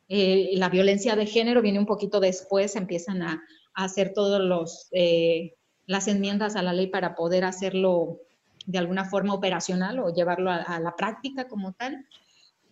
Eh, 0.09 0.51
la 0.53 0.69
violencia 0.69 1.15
de 1.15 1.25
género 1.25 1.63
viene 1.63 1.79
un 1.79 1.87
poquito 1.87 2.19
después, 2.19 2.75
empiezan 2.75 3.23
a, 3.23 3.43
hacer 3.73 4.11
todas 4.13 4.89
eh, 4.91 5.53
las 5.87 6.07
enmiendas 6.07 6.55
a 6.55 6.61
la 6.61 6.73
ley 6.73 6.87
para 6.87 7.15
poder 7.15 7.45
hacerlo 7.45 8.19
de 8.65 8.77
alguna 8.77 9.05
forma 9.05 9.33
operacional 9.33 9.99
o 9.99 10.13
llevarlo 10.13 10.51
a, 10.51 10.79
la 10.79 10.95
práctica 10.95 11.47
como 11.47 11.73
tal. 11.73 12.05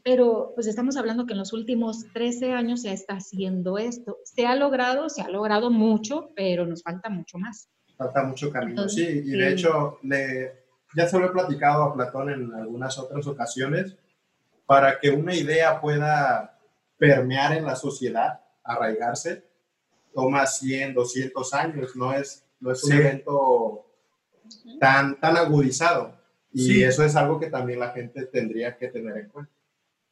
Pero 0.04 0.52
pues 0.54 0.68
estamos 0.68 0.98
hablando 0.98 1.26
que 1.26 1.34
en 1.34 1.40
los 1.40 1.54
últimos 1.54 2.06
13 2.14 2.52
años 2.52 2.84
se 2.84 2.94
está 2.94 3.16
haciendo 3.16 3.80
esto. 3.80 4.18
Se 4.24 4.46
ha 4.46 4.56
logrado, 4.56 5.10
se 5.10 5.24
ha 5.24 5.30
logrado 5.30 5.72
mucho, 5.72 6.30
pero 6.36 6.68
nos 6.68 6.84
falta 6.84 7.10
mucho 7.10 7.40
más. 7.40 7.70
Falta 7.98 8.24
mucho 8.24 8.52
camino, 8.52 8.88
sí. 8.88 9.04
Y 9.04 9.32
de 9.32 9.54
hecho, 9.54 9.98
le, 10.04 10.66
ya 10.96 11.08
se 11.08 11.18
lo 11.18 11.26
he 11.26 11.32
platicado 11.32 11.84
a 11.84 11.94
Platón 11.94 12.30
en 12.30 12.54
algunas 12.54 13.00
otras 13.00 13.26
ocasiones, 13.26 13.96
para 14.66 15.00
que 15.00 15.10
una 15.10 15.34
idea 15.34 15.80
pueda 15.80 16.60
permear 16.98 17.54
en 17.54 17.66
la 17.66 17.76
sociedad, 17.76 18.42
arraigarse, 18.64 19.46
toma 20.14 20.46
100, 20.46 20.94
200 20.94 21.54
años, 21.54 21.96
no 21.96 22.14
es, 22.14 22.45
no 22.60 22.72
es 22.72 22.84
un 22.84 22.94
evento 22.94 23.86
tan, 24.80 25.20
tan 25.20 25.38
agudizado. 25.38 26.16
Y 26.52 26.84
eso 26.84 27.04
es 27.04 27.16
algo 27.16 27.40
que 27.40 27.48
también 27.48 27.80
la 27.80 27.90
gente 27.90 28.26
tendría 28.28 28.78
que 28.78 28.88
tener 28.88 29.18
en 29.18 29.30
cuenta. 29.30 29.52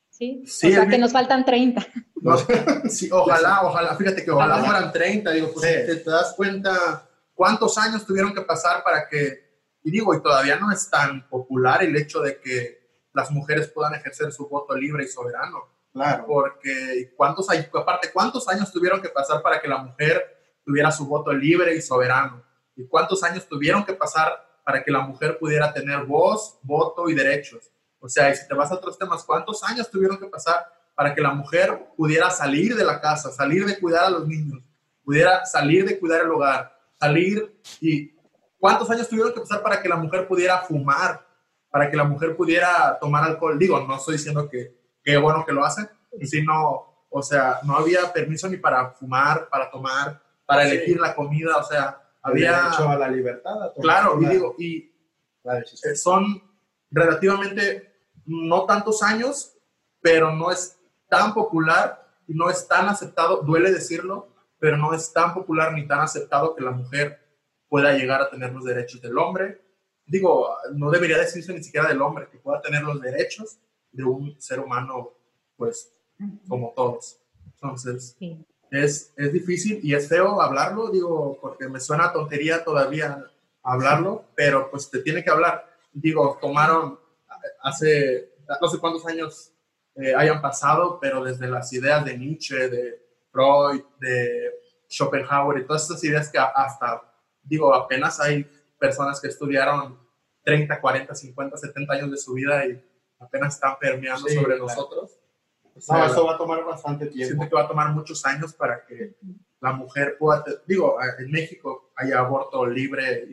Sí, 0.10 0.44
sí 0.46 0.68
o 0.68 0.72
sea 0.72 0.88
que 0.88 0.98
nos 0.98 1.12
faltan 1.12 1.44
30. 1.44 1.88
sí, 2.90 3.10
ojalá, 3.12 3.64
ojalá, 3.64 3.96
fíjate 3.96 4.24
que 4.24 4.32
ojalá 4.32 4.64
fueran 4.64 4.92
30, 4.92 5.32
digo, 5.32 5.52
pues 5.54 5.64
te, 5.64 6.04
das 6.04 6.34
cuenta 6.36 7.10
cuántos 7.34 7.78
años 7.78 8.06
tuvieron 8.06 8.34
que 8.34 8.42
pasar 8.42 8.84
para 8.84 9.08
que, 9.08 9.62
y 9.84 9.90
digo, 9.90 10.14
y 10.14 10.22
todavía 10.22 10.58
no 10.58 10.72
es 10.72 10.90
tan 10.90 11.28
popular 11.30 11.84
el 11.84 11.96
hecho 11.96 12.22
de 12.22 12.40
que 12.40 13.08
las 13.14 13.32
mujeres 13.32 13.70
puedan 13.70 13.96
ejercer 13.96 14.32
su 14.32 14.48
voto 14.48 14.76
libre 14.76 15.06
y 15.06 15.08
soberano. 15.08 15.64
Claro. 15.92 16.26
Porque, 16.28 17.14
¿cuántos, 17.16 17.48
aparte, 17.50 18.12
cuántos 18.12 18.48
años 18.50 18.72
tuvieron 18.72 19.02
que 19.02 19.10
pasar 19.10 19.42
para 19.42 19.62
que 19.62 19.68
la 19.68 19.78
mujer 19.78 20.33
tuviera 20.65 20.91
su 20.91 21.06
voto 21.06 21.34
libre 21.34 21.76
y 21.76 21.82
soberano? 21.82 22.43
¿Y 22.76 22.86
cuántos 22.88 23.23
años 23.23 23.47
tuvieron 23.47 23.86
que 23.86 23.93
pasar 23.93 24.32
para 24.65 24.84
que 24.84 24.91
la 24.91 25.02
mujer 25.02 25.38
pudiera 25.38 25.73
tener 25.73 26.06
voz, 26.06 26.58
voto 26.63 27.10
y 27.10 27.13
derechos? 27.13 27.71
O 27.99 28.10
sea, 28.10 28.30
y 28.30 28.36
si 28.36 28.47
te 28.47 28.54
vas 28.54 28.71
a 28.71 28.76
otros 28.76 28.97
temas, 28.97 29.23
¿cuántos 29.23 29.63
años 29.63 29.89
tuvieron 29.89 30.17
que 30.17 30.26
pasar 30.26 30.65
para 30.95 31.13
que 31.15 31.21
la 31.21 31.34
mujer 31.34 31.88
pudiera 31.95 32.30
salir 32.30 32.76
de 32.76 32.84
la 32.84 32.99
casa, 32.99 33.32
salir 33.32 33.65
de 33.65 33.80
cuidar 33.80 34.06
a 34.06 34.10
los 34.10 34.28
niños, 34.28 34.62
pudiera 35.04 35.45
salir 35.45 35.86
de 35.86 35.99
cuidar 35.99 36.21
el 36.21 36.32
hogar, 36.32 36.78
salir 36.99 37.60
y 37.80 38.13
cuántos 38.60 38.89
años 38.89 39.08
tuvieron 39.08 39.34
que 39.34 39.39
pasar 39.39 39.62
para 39.62 39.82
que 39.82 39.89
la 39.89 39.95
mujer 39.95 40.28
pudiera 40.28 40.60
fumar, 40.62 41.26
para 41.69 41.89
que 41.89 41.97
la 41.97 42.04
mujer 42.04 42.36
pudiera 42.36 42.97
tomar 42.99 43.23
alcohol? 43.23 43.58
Digo, 43.58 43.80
no 43.80 43.95
estoy 43.95 44.17
diciendo 44.17 44.49
que 44.49 44.78
qué 45.04 45.17
bueno 45.17 45.43
que 45.45 45.52
lo 45.52 45.65
hacen, 45.65 45.89
sino, 46.21 47.06
o 47.10 47.21
sea, 47.21 47.60
no 47.63 47.76
había 47.76 48.12
permiso 48.13 48.47
ni 48.47 48.58
para 48.58 48.91
fumar, 48.91 49.49
para 49.49 49.69
tomar, 49.69 50.21
para 50.56 50.70
elegir 50.70 51.00
la 51.00 51.16
comida, 51.16 51.58
o 51.58 51.63
sea, 51.63 52.02
había... 52.22 52.70
hecho 52.72 52.89
a 52.89 52.98
la 52.98 53.10
libertad. 53.10 53.74
claro, 53.82 54.22
y 54.22 54.26
digo, 54.26 54.56
y 54.58 54.94
eh, 55.44 55.96
son 55.96 56.42
relativamente 56.89 57.94
no 58.26 58.66
tantos 58.66 59.04
años, 59.04 59.58
pero 60.02 60.32
no 60.32 60.52
es 60.52 60.78
tan 61.10 61.34
popular 61.34 62.08
y 62.28 62.34
no 62.34 62.50
es 62.50 62.68
tan 62.68 62.88
aceptado, 62.88 63.42
duele 63.42 63.72
decirlo, 63.72 64.30
pero 64.60 64.78
no 64.78 64.94
es 64.94 65.12
tan 65.12 65.34
popular 65.34 65.74
ni 65.74 65.88
tan 65.88 66.00
aceptado 66.00 66.56
que 66.56 66.63
la 66.63 66.72
mujer 66.72 67.20
pueda 67.68 67.94
llegar 67.94 68.22
a 68.22 68.30
tener 68.30 68.54
los 68.54 68.63
derechos 68.63 69.02
del 69.02 69.18
hombre. 69.18 69.62
Digo, 70.06 70.56
no 70.74 70.89
debería 70.89 71.18
decirse 71.18 71.54
ni 71.54 71.63
siquiera 71.63 71.88
del 71.88 72.02
hombre, 72.02 72.30
que 72.30 72.38
pueda 72.38 72.62
tener 72.62 72.84
los 72.84 73.02
derechos 73.02 73.60
de 73.92 74.04
un 74.04 74.39
ser 74.39 74.60
humano, 74.60 75.12
pues, 75.58 75.94
como 76.48 76.72
todos. 76.76 77.20
Entonces, 77.46 78.16
es, 78.74 79.14
es 79.16 79.32
difícil 79.32 79.80
y 79.84 79.94
es 79.94 80.10
feo 80.10 80.42
hablarlo, 80.42 80.90
digo, 80.90 81.38
porque 81.40 81.70
me 81.70 81.80
suena 81.80 82.12
tontería 82.12 82.64
todavía 82.64 83.24
hablarlo, 83.62 84.26
pero 84.36 84.70
pues 84.72 84.90
te 84.90 85.00
tiene 85.00 85.24
que 85.24 85.30
hablar. 85.30 85.70
Digo, 85.94 86.38
tomaron 86.42 87.00
hace 87.62 88.34
no 88.62 88.68
sé 88.68 88.80
cuántos 88.80 89.06
años 89.06 89.52
eh, 89.96 90.14
hayan 90.16 90.42
pasado, 90.42 91.00
pero 91.00 91.24
desde 91.24 91.48
las 91.48 91.72
ideas 91.72 92.04
de 92.04 92.18
Nietzsche, 92.18 92.68
de 92.68 93.00
Freud, 93.32 93.84
de 94.00 94.52
Schopenhauer 94.90 95.60
y 95.60 95.66
todas 95.66 95.84
estas 95.84 96.04
ideas 96.04 96.30
que 96.30 96.40
hasta, 96.40 97.02
digo, 97.44 97.74
apenas 97.74 98.20
hay 98.20 98.46
personas 98.80 99.22
que 99.22 99.28
estudiaron 99.28 100.00
30, 100.44 100.82
40, 100.82 101.16
50, 101.16 101.58
70 101.58 101.94
años 101.94 102.12
de 102.12 102.18
su 102.18 102.34
vida 102.34 102.66
y 102.66 102.84
apenas 103.20 103.56
están 103.56 103.78
permeando 103.80 104.28
sobre 104.28 104.58
nosotros. 104.58 105.20
No, 105.76 106.06
eso 106.06 106.26
va 106.26 106.36
a 106.36 106.38
tomar 106.38 106.64
bastante 106.64 107.08
tiempo. 107.08 107.34
Siento 107.34 107.50
que 107.50 107.56
va 107.56 107.64
a 107.64 107.68
tomar 107.68 107.92
muchos 107.92 108.26
años 108.26 108.54
para 108.54 108.86
que 108.86 109.16
la 109.60 109.72
mujer 109.72 110.18
pueda, 110.20 110.44
digo, 110.68 110.98
en 111.18 111.32
México 111.32 111.92
haya 111.96 112.20
aborto 112.20 112.66
libre 112.66 113.26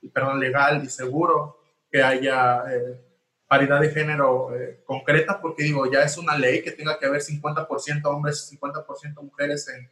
y, 0.00 0.08
perdón, 0.08 0.40
legal 0.40 0.82
y 0.84 0.88
seguro, 0.88 1.60
que 1.90 2.02
haya 2.02 2.64
eh, 2.72 3.00
paridad 3.46 3.80
de 3.80 3.90
género 3.90 4.56
eh, 4.56 4.82
concreta, 4.84 5.40
porque 5.40 5.62
digo, 5.62 5.90
ya 5.90 6.02
es 6.02 6.16
una 6.16 6.36
ley 6.36 6.62
que 6.62 6.72
tenga 6.72 6.98
que 6.98 7.06
haber 7.06 7.20
50% 7.20 8.04
hombres 8.06 8.50
y 8.50 8.56
50% 8.56 9.22
mujeres 9.22 9.68
en, 9.68 9.90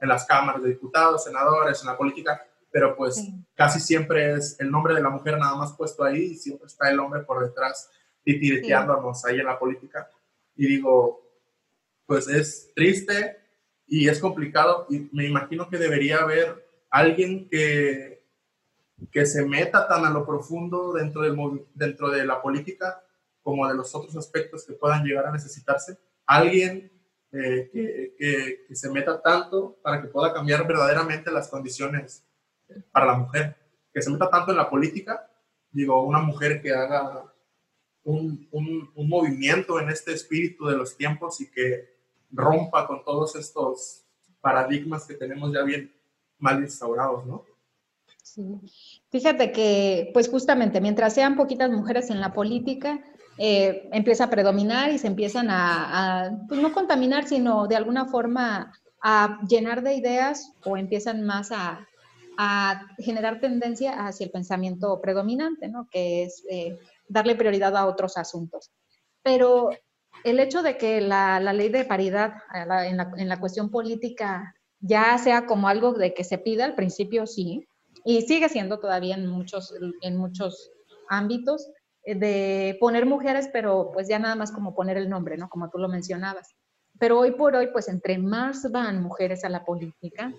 en 0.00 0.08
las 0.08 0.24
cámaras 0.24 0.62
de 0.62 0.70
diputados, 0.70 1.24
senadores, 1.24 1.80
en 1.80 1.88
la 1.88 1.96
política, 1.96 2.46
pero 2.70 2.96
pues 2.96 3.26
casi 3.54 3.80
siempre 3.80 4.34
es 4.34 4.58
el 4.60 4.70
nombre 4.70 4.94
de 4.94 5.02
la 5.02 5.10
mujer 5.10 5.38
nada 5.38 5.56
más 5.56 5.72
puesto 5.72 6.04
ahí 6.04 6.22
y 6.22 6.36
siempre 6.36 6.66
está 6.66 6.88
el 6.88 7.00
hombre 7.00 7.20
por 7.22 7.44
detrás 7.44 7.90
titireteándonos 8.22 9.24
ahí 9.24 9.40
en 9.40 9.46
la 9.46 9.58
política. 9.58 10.08
Y 10.60 10.66
digo, 10.66 11.26
pues 12.04 12.28
es 12.28 12.70
triste 12.74 13.38
y 13.86 14.10
es 14.10 14.18
complicado 14.18 14.86
y 14.90 15.08
me 15.10 15.26
imagino 15.26 15.70
que 15.70 15.78
debería 15.78 16.18
haber 16.18 16.68
alguien 16.90 17.48
que, 17.48 18.26
que 19.10 19.24
se 19.24 19.42
meta 19.46 19.88
tan 19.88 20.04
a 20.04 20.10
lo 20.10 20.26
profundo 20.26 20.92
dentro, 20.92 21.22
del, 21.22 21.34
dentro 21.72 22.10
de 22.10 22.26
la 22.26 22.42
política 22.42 23.02
como 23.42 23.66
de 23.66 23.74
los 23.74 23.94
otros 23.94 24.14
aspectos 24.18 24.66
que 24.66 24.74
puedan 24.74 25.02
llegar 25.02 25.24
a 25.24 25.32
necesitarse. 25.32 25.96
Alguien 26.26 26.92
eh, 27.32 27.70
que, 27.72 28.66
que, 28.68 28.76
se 28.76 28.90
meta 28.90 29.22
tanto 29.22 29.78
para 29.82 30.02
que 30.02 30.08
pueda 30.08 30.34
cambiar 30.34 30.68
verdaderamente 30.68 31.30
las 31.30 31.48
condiciones 31.48 32.22
para 32.92 33.06
la 33.06 33.14
mujer, 33.14 33.56
que 33.94 34.02
se 34.02 34.10
meta 34.10 34.28
tanto 34.28 34.50
en 34.50 34.58
la 34.58 34.68
política, 34.68 35.26
digo, 35.70 36.04
una 36.04 36.18
mujer 36.18 36.60
que 36.60 36.70
haga 36.70 37.29
un, 38.10 38.90
movimiento 38.94 39.80
en 39.80 39.88
este 39.88 40.12
espíritu 40.12 40.66
de 40.66 40.76
los 40.76 40.96
tiempos 40.96 41.40
y 41.40 41.50
que 41.50 41.88
rompa 42.30 42.86
con 42.86 43.04
todos 43.04 43.34
estos 43.36 44.04
paradigmas 44.40 45.04
que 45.06 45.14
tenemos 45.14 45.52
ya 45.52 45.62
bien 45.62 45.92
mal 46.38 46.60
instaurados, 46.62 47.26
¿no? 47.26 47.44
Sí. 48.22 48.60
Fíjate 49.10 49.50
que, 49.50 50.10
pues 50.14 50.28
justamente, 50.28 50.80
mientras 50.80 51.14
sean 51.14 51.36
poquitas 51.36 51.70
mujeres 51.70 52.10
en 52.10 52.20
la 52.20 52.32
política, 52.32 53.02
eh, 53.38 53.88
empieza 53.92 54.24
a 54.24 54.30
predominar 54.30 54.90
y 54.92 54.98
se 54.98 55.06
empiezan 55.06 55.48
a, 55.50 56.44
pues 56.48 56.60
no 56.60 56.72
contaminar, 56.72 57.26
sino 57.26 57.66
de 57.66 57.76
alguna 57.76 58.06
forma 58.06 58.72
a 59.02 59.40
llenar 59.48 59.82
de 59.82 59.94
ideas 59.94 60.52
o 60.64 60.76
empiezan 60.76 61.24
más 61.24 61.50
a, 61.50 61.86
a 62.36 62.86
generar 62.98 63.40
tendencia 63.40 64.06
hacia 64.06 64.24
el 64.24 64.30
pensamiento 64.30 65.00
predominante, 65.00 65.68
¿no? 65.68 65.88
Que 65.90 66.24
es 66.24 66.44
eh, 66.50 66.78
darle 67.10 67.34
prioridad 67.34 67.76
a 67.76 67.86
otros 67.86 68.16
asuntos. 68.16 68.70
Pero 69.22 69.70
el 70.24 70.40
hecho 70.40 70.62
de 70.62 70.76
que 70.76 71.00
la, 71.00 71.40
ley 71.40 71.68
de 71.68 71.84
paridad 71.84 72.34
en, 72.54 73.28
la, 73.28 73.40
cuestión 73.40 73.70
política 73.70 74.54
ya 74.80 75.18
sea 75.18 75.46
como 75.46 75.68
algo 75.68 75.92
de 75.92 76.14
que 76.14 76.24
se 76.24 76.38
pida, 76.38 76.64
al 76.64 76.74
principio 76.74 77.26
sí, 77.26 77.66
y 78.04 78.22
sigue 78.22 78.48
siendo 78.48 78.78
todavía 78.78 79.14
en 79.14 79.26
muchos, 79.26 79.74
en 80.00 80.16
muchos 80.16 80.70
ámbitos, 81.08 81.70
eh, 82.04 82.14
de 82.14 82.78
poner 82.80 83.04
mujeres, 83.04 83.50
pero 83.52 83.90
pues 83.92 84.08
ya 84.08 84.18
nada 84.18 84.36
más 84.36 84.52
como 84.52 84.74
poner 84.74 84.96
el 84.96 85.10
nombre, 85.10 85.36
¿no? 85.36 85.48
Como 85.50 85.68
tú 85.68 85.78
lo 85.78 85.88
mencionabas. 85.88 86.54
Pero 86.98 87.18
hoy 87.18 87.32
por 87.32 87.54
hoy, 87.56 87.68
pues 87.72 87.88
entre 87.88 88.18
más 88.18 88.70
van 88.70 89.02
mujeres 89.02 89.44
a 89.44 89.48
la 89.48 89.64
política, 89.64 90.32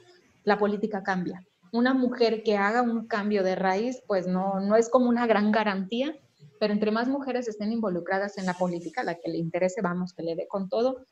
la 0.44 0.58
política 0.58 1.04
cambia. 1.04 1.44
Una 1.72 1.94
mujer 1.94 2.44
que 2.44 2.58
haga 2.58 2.82
un 2.82 3.08
cambio 3.08 3.44
de 3.44 3.56
raíz, 3.56 4.02
pues 4.08 4.28
no, 4.28 4.60
no 4.60 4.76
es 4.76 4.90
como 4.90 5.08
una 5.08 5.28
gran 5.28 5.52
garantía, 5.52 6.16
pero 6.62 6.74
entre 6.74 6.92
más 6.92 7.08
mujeres 7.08 7.48
estén 7.48 7.72
involucradas 7.72 8.38
en 8.38 8.46
la 8.46 8.54
política, 8.54 9.02
la 9.04 9.16
que 9.16 9.32
le 9.32 9.40
interese, 9.40 9.82
vamos, 9.82 10.14
que 10.14 10.22
le 10.22 10.36
dé 10.36 10.48
con 10.48 10.70
todo, 10.70 11.08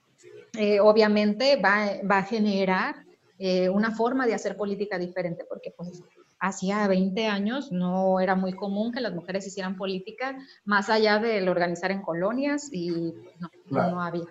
eh, 0.55 0.79
obviamente 0.79 1.55
va, 1.55 1.88
va, 2.07 2.19
a 2.19 2.23
generar 2.23 2.97
eh, 3.39 3.67
una 3.67 3.89
forma 3.89 4.27
de 4.27 4.35
hacer 4.35 4.55
política 4.55 4.99
diferente, 4.99 5.45
porque 5.49 5.73
pues 5.75 6.03
hacía 6.39 6.88
20 6.88 7.25
años 7.25 7.71
no 7.71 8.19
era 8.19 8.35
muy 8.35 8.53
común 8.53 8.91
que 8.91 9.01
las 9.01 9.15
mujeres 9.15 9.47
hicieran 9.47 9.75
política 9.75 10.38
más 10.65 10.91
allá 10.91 11.17
del 11.17 11.49
organizar 11.49 11.89
en 11.89 12.03
colonias 12.03 12.69
y 12.71 13.15
no, 13.39 13.49
no, 13.89 14.03
había. 14.03 14.25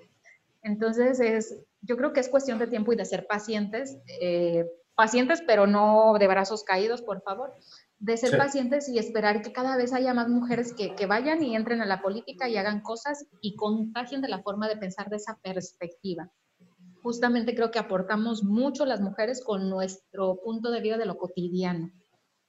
Entonces, 0.62 1.18
es, 1.18 1.64
yo 1.80 1.96
creo 1.96 2.12
que 2.12 2.20
es 2.20 2.28
cuestión 2.28 2.60
de 2.60 2.68
tiempo 2.68 2.92
y 2.92 2.96
de 2.96 3.04
ser 3.04 3.26
pacientes, 3.26 3.98
eh, 4.20 4.70
pacientes, 4.94 5.42
pero 5.44 5.66
no 5.66 6.14
de 6.16 6.28
brazos 6.28 6.62
caídos, 6.62 7.02
por 7.02 7.22
favor, 7.22 7.52
de 7.98 8.16
ser 8.16 8.38
pacientes 8.38 8.88
y 8.88 8.98
esperar 8.98 9.42
que 9.42 9.52
cada 9.52 9.76
vez 9.76 9.92
haya 9.92 10.14
más 10.14 10.28
mujeres 10.28 10.72
que, 10.72 10.94
que, 10.94 11.06
vayan 11.06 11.42
y 11.42 11.56
entren 11.56 11.80
a 11.80 11.86
la 11.86 12.00
política 12.00 12.48
y 12.48 12.56
hagan 12.56 12.80
cosas 12.80 13.26
y 13.40 13.56
contagien 13.56 14.20
de 14.20 14.28
la 14.28 14.42
forma 14.42 14.68
de 14.68 14.76
pensar 14.76 15.08
de 15.08 15.16
esa 15.16 15.36
perspectiva. 15.42 16.30
Justamente 17.02 17.54
creo 17.54 17.70
que 17.70 17.78
aportamos 17.78 18.44
mucho 18.44 18.84
las 18.84 19.00
mujeres 19.00 19.42
con 19.42 19.68
nuestro 19.68 20.40
punto 20.44 20.70
de 20.70 20.80
vida 20.80 20.96
de 20.96 21.06
lo 21.06 21.16
cotidiano. 21.16 21.90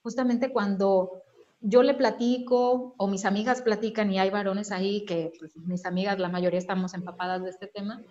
Justamente 0.02 0.52
cuando 0.52 1.22
yo 1.60 1.82
le 1.82 1.94
platico 1.94 2.94
o 2.96 3.06
mis 3.06 3.24
amigas 3.24 3.62
platican 3.62 4.10
y 4.10 4.18
hay 4.18 4.30
varones 4.30 4.72
ahí 4.72 5.04
que 5.04 5.32
pues, 5.38 5.56
mis 5.56 5.84
amigas, 5.84 6.18
la 6.18 6.28
mayoría 6.28 6.58
estamos 6.58 6.94
empapadas 6.94 7.42
de 7.42 7.50
este 7.50 7.66
tema, 7.66 8.02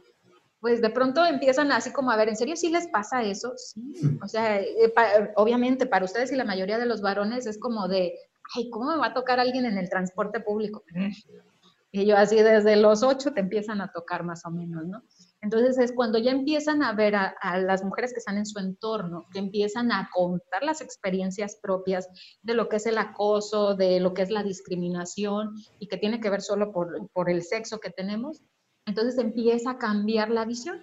pues 0.60 0.82
de 0.82 0.89
pronto 0.89 1.26
empiezan 1.26 1.72
así 1.72 1.91
como 1.91 2.12
a 2.12 2.17
ver, 2.17 2.30
¿en 2.30 2.36
serio 2.36 2.56
sí 2.56 2.69
les 2.69 2.88
pasa 2.88 3.24
eso? 3.24 3.54
Sí. 3.58 4.17
O 4.22 4.28
sea, 4.28 4.60
eh, 4.60 4.93
obviamente 5.36 5.86
para 5.86 6.06
ustedes 6.06 6.32
y 6.32 6.36
la 6.36 6.45
mayoría 6.45 6.78
de 6.78 6.86
los 6.86 7.02
varones 7.02 7.45
es 7.45 7.58
como 7.58 7.88
de, 7.88 8.13
ay, 8.56 8.69
¿cómo 8.69 8.91
me 8.91 8.98
va 8.98 9.08
a 9.08 9.13
tocar 9.13 9.39
alguien 9.39 9.65
en 9.65 9.78
el 9.78 9.89
transporte 9.89 10.39
público? 10.39 10.84
Y 11.91 12.06
yo 12.06 12.17
así 12.17 12.36
desde 12.36 12.76
los 12.76 13.02
ocho 13.02 13.34
te 13.34 13.39
empiezan 13.39 13.82
a 13.82 13.91
tocar 13.91 14.24
más 14.24 14.45
o 14.45 14.52
menos, 14.52 14.86
¿no? 14.86 15.02
Entonces 15.41 15.80
es 15.80 15.91
cuando 15.91 16.19
ya 16.19 16.32
empiezan 16.32 16.84
a 16.84 16.93
ver 16.93 17.15
a, 17.15 17.34
las 17.60 17.84
mujeres 17.84 18.13
que 18.13 18.19
están 18.19 18.38
en 18.38 18.45
su 18.45 18.60
entorno, 18.60 19.26
que 19.32 19.39
empiezan 19.39 19.91
a 19.91 20.10
contar 20.13 20.63
las 20.63 20.82
experiencias 20.82 21.58
propias 21.62 22.08
de 22.43 22.54
lo 22.54 22.69
que 22.69 22.76
es 22.76 22.86
el 22.86 22.98
acoso, 22.98 23.76
de 23.76 24.00
lo 24.00 24.13
que 24.13 24.22
es 24.22 24.30
la 24.30 24.43
discriminación 24.43 25.56
y 25.80 25.88
que 25.88 25.98
tiene 25.98 26.19
que 26.19 26.30
ver 26.30 26.41
solo 26.41 26.72
por, 26.72 27.10
por 27.12 27.30
el 27.30 27.41
sexo 27.41 27.80
que 27.80 27.89
tenemos, 27.89 28.43
entonces 28.89 29.19
empieza 29.19 29.71
a 29.71 29.78
cambiar 29.78 30.32
la 30.32 30.45
visión. 30.45 30.80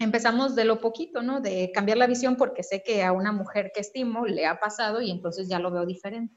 Empezamos 0.00 0.56
de 0.56 0.64
lo 0.64 0.80
poquito, 0.80 1.22
¿no? 1.22 1.40
De 1.40 1.70
cambiar 1.72 1.96
la 1.96 2.08
visión 2.08 2.36
porque 2.36 2.64
sé 2.64 2.82
que 2.84 3.04
a 3.04 3.12
una 3.12 3.30
mujer 3.30 3.70
que 3.72 3.80
estimo 3.80 4.26
le 4.26 4.46
ha 4.46 4.58
pasado 4.58 5.00
y 5.00 5.12
entonces 5.12 5.48
ya 5.48 5.60
lo 5.60 5.70
veo 5.70 5.86
diferente. 5.86 6.34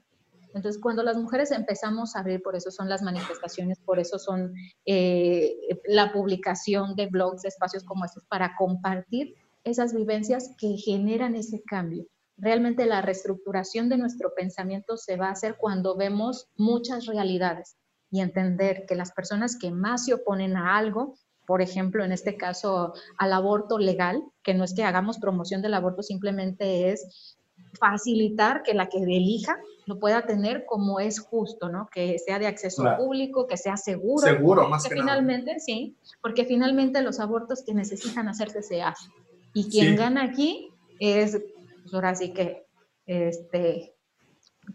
Entonces, 0.54 0.80
cuando 0.80 1.02
las 1.04 1.18
mujeres 1.18 1.52
empezamos 1.52 2.16
a 2.16 2.20
abrir, 2.20 2.42
por 2.44 2.56
eso 2.56 2.70
son 2.70 2.90
las 2.90 3.02
manifestaciones, 3.02 3.80
por 3.80 4.00
eso 4.00 4.20
son 4.20 4.54
eh, 4.86 5.56
la 5.88 6.14
publicación 6.14 6.96
de 6.96 7.08
blogs, 7.08 7.44
espacios 7.46 7.84
como 7.84 8.06
estos, 8.06 8.24
para 8.26 8.56
compartir 8.56 9.34
esas 9.64 9.94
vivencias 9.94 10.52
que 10.60 10.78
generan 10.78 11.36
ese 11.36 11.62
cambio. 11.64 12.06
Realmente 12.38 12.86
la 12.86 13.02
reestructuración 13.02 13.90
de 13.90 13.98
nuestro 13.98 14.34
pensamiento 14.36 14.96
se 14.96 15.18
va 15.18 15.28
a 15.28 15.32
hacer 15.32 15.58
cuando 15.58 15.98
vemos 15.98 16.50
muchas 16.56 17.08
realidades 17.08 17.79
y 18.12 18.22
entender 18.22 18.86
que 18.88 18.96
las 18.96 19.12
personas 19.12 19.58
que 19.58 19.72
más 19.72 20.06
se 20.06 20.14
oponen 20.14 20.58
a 20.58 20.78
algo, 20.78 21.16
por 21.46 21.62
ejemplo, 21.62 22.04
en 22.04 22.12
este 22.12 22.38
caso 22.38 22.94
al 23.18 23.34
aborto 23.34 23.78
legal, 23.78 24.22
que 24.44 24.54
no 24.54 24.64
es 24.64 24.74
que 24.74 24.84
hagamos 24.84 25.20
promoción 25.20 25.62
del 25.62 25.74
aborto, 25.74 26.04
simplemente 26.04 26.92
es 26.92 27.38
facilitar 27.80 28.64
que 28.64 28.74
la 28.74 28.88
que 28.88 28.98
elija 28.98 29.58
lo 29.86 30.00
pueda 30.00 30.26
tener 30.26 30.66
como 30.66 31.00
es 31.00 31.20
justo, 31.20 31.70
¿no? 31.70 31.90
Que 31.92 32.20
sea 32.20 32.40
de 32.40 32.48
acceso 32.48 32.84
público, 32.98 33.48
que 33.48 33.58
sea 33.58 33.78
seguro. 33.78 34.28
Seguro, 34.28 34.68
más 34.70 34.88
que, 34.88 34.96
finalmente, 34.96 35.60
sí, 35.60 35.96
porque 36.22 36.46
finalmente 36.46 37.02
los 37.02 37.20
abortos 37.20 37.64
que 37.66 37.74
necesitan 37.74 38.28
hacerse 38.28 38.62
se 38.62 38.82
hacen. 38.82 39.12
Y 39.54 39.70
quien 39.70 39.96
gana 39.96 40.24
aquí 40.24 40.70
es, 41.00 41.42
pues 41.82 41.94
ahora 41.94 42.14
sí 42.16 42.34
que, 42.34 42.66
este, 43.08 43.96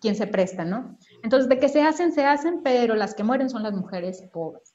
quien 0.01 0.17
se 0.17 0.27
presta, 0.27 0.65
¿no? 0.65 0.99
Entonces, 1.23 1.49
de 1.49 1.59
que 1.59 1.69
se 1.69 1.83
hacen, 1.83 2.13
se 2.13 2.25
hacen, 2.25 2.63
pero 2.63 2.95
las 2.95 3.15
que 3.15 3.25
mueren 3.25 3.51
son 3.51 3.63
las 3.63 3.75
mujeres 3.75 4.23
pobres. 4.33 4.75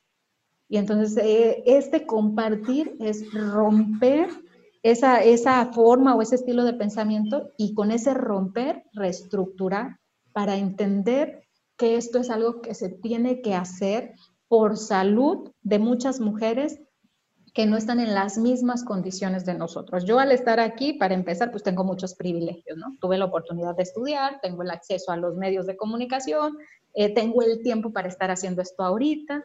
Y 0.68 0.78
entonces, 0.78 1.18
eh, 1.18 1.64
este 1.66 2.06
compartir 2.06 2.96
es 3.00 3.32
romper 3.34 4.30
esa, 4.84 5.24
esa 5.24 5.66
forma 5.74 6.16
o 6.16 6.22
ese 6.22 6.36
estilo 6.36 6.64
de 6.64 6.74
pensamiento 6.74 7.52
y 7.58 7.74
con 7.74 7.92
ese 7.92 8.14
romper, 8.14 8.84
reestructurar 8.94 10.00
para 10.32 10.58
entender 10.58 11.44
que 11.78 11.96
esto 11.96 12.20
es 12.20 12.30
algo 12.30 12.62
que 12.62 12.74
se 12.74 12.90
tiene 12.90 13.42
que 13.42 13.56
hacer 13.56 14.14
por 14.48 14.78
salud 14.78 15.52
de 15.62 15.80
muchas 15.80 16.20
mujeres 16.20 16.80
que 17.54 17.66
no 17.66 17.78
están 17.78 18.00
en 18.00 18.14
las 18.14 18.38
mismas 18.38 18.84
condiciones 18.84 19.46
de 19.46 19.54
nosotros. 19.54 20.06
Yo 20.06 20.20
al 20.20 20.32
estar 20.32 20.60
aquí, 20.60 20.94
para 20.94 21.14
empezar, 21.14 21.52
pues 21.52 21.64
tengo 21.64 21.84
muchos 21.84 22.16
privilegios, 22.16 22.78
¿no? 22.78 22.96
Tuve 23.00 23.18
la 23.18 23.26
oportunidad 23.26 23.76
de 23.76 23.84
estudiar, 23.84 24.40
tengo 24.42 24.64
el 24.64 24.72
acceso 24.72 25.12
a 25.12 25.18
los 25.18 25.36
medios 25.36 25.66
de 25.66 25.78
comunicación, 25.78 26.58
eh, 26.94 27.14
tengo 27.14 27.42
el 27.42 27.62
tiempo 27.62 27.92
para 27.92 28.08
estar 28.08 28.32
haciendo 28.32 28.62
esto 28.62 28.84
ahorita, 28.84 29.44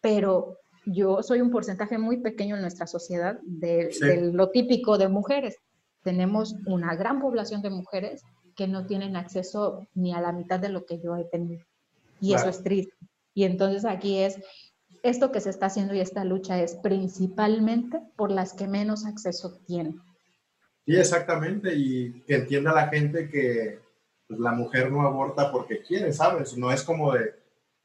pero 0.00 0.58
yo 0.86 1.22
soy 1.22 1.40
un 1.40 1.50
porcentaje 1.50 1.98
muy 1.98 2.18
pequeño 2.18 2.54
en 2.54 2.62
nuestra 2.62 2.86
sociedad 2.86 3.38
de, 3.42 3.90
lo 4.32 4.50
típico 4.50 4.98
de 4.98 5.08
mujeres. 5.08 5.56
Tenemos 6.02 6.54
una 6.66 6.94
gran 6.94 7.20
población 7.20 7.60
de 7.60 7.70
mujeres 7.70 8.22
que 8.54 8.68
no 8.68 8.86
tienen 8.86 9.16
acceso 9.16 9.86
ni 9.94 10.14
a 10.14 10.20
la 10.20 10.32
mitad 10.32 10.60
de 10.60 10.68
lo 10.68 10.86
que 10.86 11.00
yo 11.00 11.16
he 11.16 11.24
tenido. 11.24 11.64
Y 12.20 12.34
eso 12.34 12.48
es 12.48 12.62
triste. 12.62 12.94
Y 13.34 13.44
entonces 13.44 13.84
aquí 13.84 14.18
es, 14.18 14.40
esto 15.08 15.32
que 15.32 15.40
se 15.40 15.50
está 15.50 15.66
haciendo 15.66 15.94
y 15.94 16.00
esta 16.00 16.24
lucha 16.24 16.60
es 16.60 16.74
principalmente 16.74 18.00
por 18.16 18.30
las 18.30 18.52
que 18.52 18.66
menos 18.66 19.06
acceso 19.06 19.60
tienen. 19.66 20.00
Sí, 20.86 20.96
exactamente. 20.96 21.74
Y 21.74 22.22
que 22.22 22.36
entienda 22.36 22.72
la 22.72 22.88
gente 22.88 23.28
que 23.28 23.80
pues, 24.28 24.40
la 24.40 24.52
mujer 24.52 24.90
no 24.90 25.02
aborta 25.02 25.50
porque 25.50 25.82
quiere, 25.82 26.12
¿sabes? 26.12 26.56
No 26.56 26.70
es 26.70 26.82
como 26.82 27.12
de, 27.12 27.34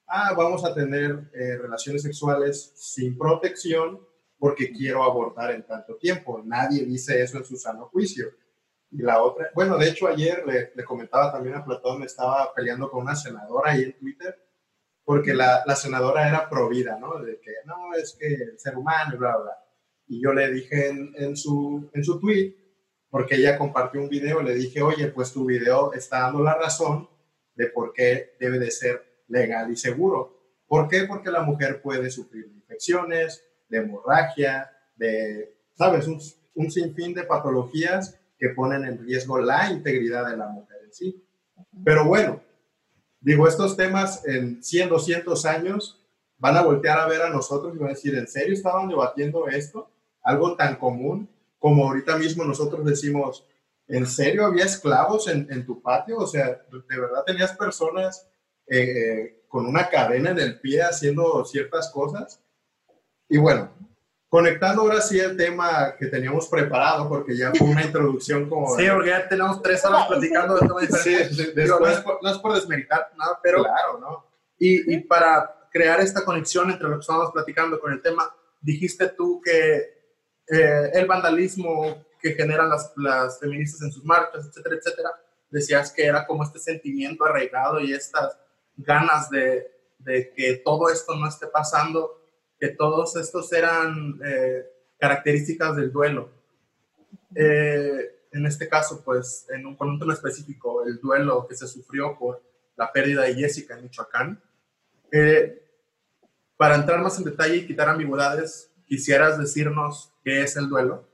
ah, 0.07 0.33
vamos 0.37 0.63
a 0.65 0.73
tener 0.73 1.29
eh, 1.33 1.57
relaciones 1.57 2.03
sexuales 2.03 2.73
sin 2.75 3.17
protección 3.17 3.99
porque 4.37 4.71
quiero 4.71 5.03
abortar 5.03 5.51
en 5.51 5.63
tanto 5.65 5.97
tiempo. 5.97 6.41
Nadie 6.43 6.85
dice 6.85 7.21
eso 7.21 7.37
en 7.37 7.45
su 7.45 7.57
sano 7.57 7.85
juicio. 7.87 8.27
Y 8.91 9.03
la 9.03 9.21
otra, 9.21 9.49
bueno, 9.55 9.77
de 9.77 9.87
hecho 9.87 10.07
ayer 10.07 10.43
le, 10.45 10.83
comentaba 10.83 11.31
también 11.31 11.55
a 11.55 11.63
Platón, 11.63 12.03
estaba 12.03 12.53
peleando 12.53 12.89
con 12.89 13.03
una 13.03 13.15
senadora 13.15 13.71
ahí 13.71 13.83
en 13.83 13.97
Twitter, 13.97 14.37
porque 15.11 15.33
la, 15.33 15.61
la 15.65 15.75
senadora 15.75 16.25
era 16.25 16.49
pro 16.49 16.69
vida, 16.69 16.97
¿no? 16.97 17.19
De 17.19 17.37
que 17.41 17.51
no, 17.65 17.93
es 18.01 18.15
que 18.17 18.27
el 18.27 18.57
ser 18.57 18.77
humano 18.77 19.17
bla, 19.17 19.35
bla. 19.35 19.57
Y 20.07 20.23
yo 20.23 20.31
le 20.31 20.49
dije 20.49 20.87
en, 20.87 21.13
en, 21.17 21.35
su, 21.35 21.89
en 21.93 22.01
su 22.01 22.17
tweet, 22.17 22.55
porque 23.09 23.35
ella 23.35 23.57
compartió 23.57 23.99
un 23.99 24.07
video, 24.07 24.41
le 24.41 24.55
dije, 24.55 24.81
oye, 24.81 25.07
pues 25.07 25.33
tu 25.33 25.43
video 25.43 25.91
está 25.91 26.21
dando 26.21 26.41
la 26.41 26.53
razón 26.53 27.09
de 27.55 27.67
por 27.67 27.91
qué 27.91 28.37
debe 28.39 28.57
de 28.57 28.71
ser 28.71 29.25
legal 29.27 29.69
y 29.69 29.75
seguro. 29.75 30.61
¿Por 30.65 30.87
qué? 30.87 31.03
Porque 31.03 31.29
la 31.29 31.41
mujer 31.41 31.81
puede 31.81 32.09
sufrir 32.09 32.45
infecciones, 32.45 33.43
de 33.67 33.79
hemorragia, 33.79 34.71
de, 34.95 35.57
¿sabes? 35.73 36.07
Un, 36.07 36.21
un 36.55 36.71
sinfín 36.71 37.13
de 37.13 37.23
patologías 37.23 38.17
que 38.39 38.47
ponen 38.51 38.85
en 38.85 38.97
riesgo 38.97 39.41
la 39.41 39.69
integridad 39.73 40.29
de 40.29 40.37
la 40.37 40.47
mujer 40.47 40.77
en 40.85 40.93
sí. 40.93 41.21
Pero 41.83 42.05
bueno, 42.05 42.41
digo, 43.21 43.47
estos 43.47 43.77
temas 43.77 44.25
en 44.25 44.61
100, 44.61 44.89
200 44.89 45.45
años 45.45 45.99
van 46.37 46.57
a 46.57 46.63
voltear 46.63 46.99
a 46.99 47.07
ver 47.07 47.21
a 47.21 47.29
nosotros 47.29 47.73
y 47.73 47.77
van 47.77 47.89
a 47.89 47.93
decir, 47.93 48.15
¿en 48.15 48.27
serio 48.27 48.53
estaban 48.53 48.89
debatiendo 48.89 49.47
esto? 49.47 49.89
Algo 50.23 50.55
tan 50.55 50.75
común 50.75 51.29
como 51.57 51.87
ahorita 51.87 52.17
mismo 52.17 52.43
nosotros 52.43 52.83
decimos, 52.83 53.45
¿en 53.87 54.05
serio 54.05 54.45
había 54.45 54.65
esclavos 54.65 55.27
en, 55.27 55.47
en 55.51 55.65
tu 55.65 55.81
patio? 55.81 56.17
O 56.17 56.27
sea, 56.27 56.47
¿de 56.47 56.99
verdad 56.99 57.23
tenías 57.25 57.55
personas 57.55 58.27
eh, 58.73 59.43
con 59.49 59.65
una 59.65 59.89
cadena 59.89 60.31
en 60.31 60.39
el 60.39 60.59
pie 60.61 60.81
haciendo 60.81 61.43
ciertas 61.43 61.91
cosas. 61.91 62.41
Y 63.27 63.37
bueno, 63.37 63.69
conectando 64.31 64.83
ahora 64.83 65.01
sí 65.01 65.19
el 65.19 65.35
tema 65.35 65.93
que 65.99 66.07
teníamos 66.07 66.47
preparado, 66.47 67.09
porque 67.09 67.35
ya 67.35 67.51
fue 67.53 67.67
una 67.67 67.83
introducción 67.83 68.47
como... 68.47 68.77
Sí, 68.77 68.85
porque 68.89 69.09
ya 69.09 69.27
tenemos 69.27 69.61
tres 69.61 69.83
horas 69.83 70.07
platicando 70.07 70.55
de 70.55 70.61
temas 70.61 70.81
diferentes. 70.87 71.35
Sí, 71.35 71.53
no, 71.53 71.85
es 71.85 71.99
por, 71.99 72.23
no, 72.23 72.31
es 72.31 72.37
por, 72.37 72.53
desmeritar 72.53 73.11
nada, 73.17 73.37
pero... 73.43 73.61
Claro, 73.61 73.99
¿no? 73.99 74.25
Y, 74.57 74.95
y, 74.95 75.01
para 75.01 75.67
crear 75.69 75.99
esta 75.99 76.23
conexión 76.23 76.71
entre 76.71 76.87
lo 76.87 76.95
que 76.95 77.01
estábamos 77.01 77.33
platicando 77.33 77.77
con 77.77 77.91
el 77.91 78.01
tema, 78.01 78.33
dijiste 78.61 79.09
tú 79.09 79.41
que 79.43 80.01
eh, 80.47 80.91
el 80.93 81.05
vandalismo 81.07 82.05
que 82.21 82.31
generan 82.31 82.69
las, 82.69 82.93
las 82.95 83.37
feministas 83.37 83.81
en 83.81 83.91
sus 83.91 84.05
marchas, 84.05 84.45
etcétera, 84.47 84.75
etcétera, 84.77 85.09
decías 85.49 85.91
que 85.91 86.05
era 86.05 86.25
como 86.25 86.45
este 86.45 86.59
sentimiento 86.59 87.25
arraigado 87.25 87.81
y 87.81 87.91
estas 87.91 88.37
ganas 88.77 89.29
de, 89.29 89.69
de, 89.99 90.31
que 90.33 90.61
todo 90.63 90.89
esto 90.89 91.15
no 91.15 91.27
esté 91.27 91.47
pasando, 91.47 92.20
que 92.61 92.69
todos 92.69 93.17
estos 93.17 93.51
eran 93.51 94.21
eh, 94.23 94.63
características 94.97 95.75
del 95.75 95.91
duelo. 95.91 96.29
Eh, 97.35 98.27
en 98.31 98.45
este 98.45 98.69
caso, 98.69 99.01
pues, 99.03 99.47
en 99.49 99.65
un, 99.65 99.75
con 99.75 99.89
un 99.89 100.11
específico, 100.11 100.85
el 100.85 101.01
duelo 101.01 101.45
que 101.47 101.55
se 101.55 101.67
sufrió 101.67 102.17
por 102.17 102.41
la 102.77 102.93
pérdida 102.93 103.23
de 103.23 103.33
Jessica 103.33 103.75
en 103.75 103.83
Michoacán. 103.83 104.41
Eh, 105.11 105.61
para 106.55 106.75
entrar 106.75 107.01
más 107.01 107.17
en 107.17 107.25
detalle 107.25 107.57
y 107.57 107.67
quitar 107.67 107.89
ambigüedades, 107.89 108.71
quisieras 108.85 109.37
decirnos 109.37 110.13
qué 110.23 110.43
es 110.43 110.55
el 110.55 110.69
duelo. 110.69 111.09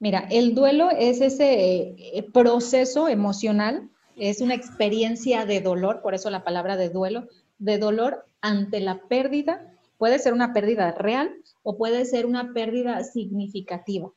Mira, 0.00 0.26
el 0.30 0.54
duelo 0.54 0.88
es 0.90 1.20
ese 1.20 2.24
proceso 2.32 3.08
emocional 3.08 3.90
es 4.18 4.40
una 4.40 4.54
experiencia 4.54 5.46
de 5.46 5.60
dolor, 5.60 6.02
por 6.02 6.14
eso 6.14 6.30
la 6.30 6.44
palabra 6.44 6.76
de 6.76 6.90
duelo, 6.90 7.28
de 7.58 7.78
dolor 7.78 8.26
ante 8.40 8.80
la 8.80 9.00
pérdida. 9.08 9.74
Puede 9.98 10.18
ser 10.18 10.32
una 10.32 10.54
pérdida 10.54 10.92
real 10.92 11.30
o 11.62 11.76
puede 11.76 12.04
ser 12.04 12.24
una 12.24 12.54
pérdida 12.54 13.04
significativa, 13.04 14.10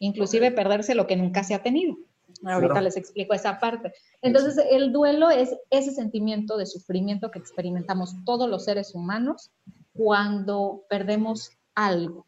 inclusive 0.00 0.50
perderse 0.50 0.94
lo 0.94 1.06
que 1.06 1.16
nunca 1.16 1.44
se 1.44 1.54
ha 1.54 1.62
tenido. 1.62 1.96
Ahorita 2.44 2.80
les 2.80 2.96
explico 2.96 3.34
esa 3.34 3.58
parte. 3.58 3.92
Entonces, 4.20 4.62
el 4.70 4.92
duelo 4.92 5.30
es 5.30 5.56
ese 5.70 5.92
sentimiento 5.92 6.56
de 6.56 6.66
sufrimiento 6.66 7.30
que 7.30 7.38
experimentamos 7.38 8.14
todos 8.24 8.48
los 8.48 8.64
seres 8.64 8.94
humanos 8.94 9.50
cuando 9.94 10.84
perdemos 10.88 11.50
algo. 11.74 12.26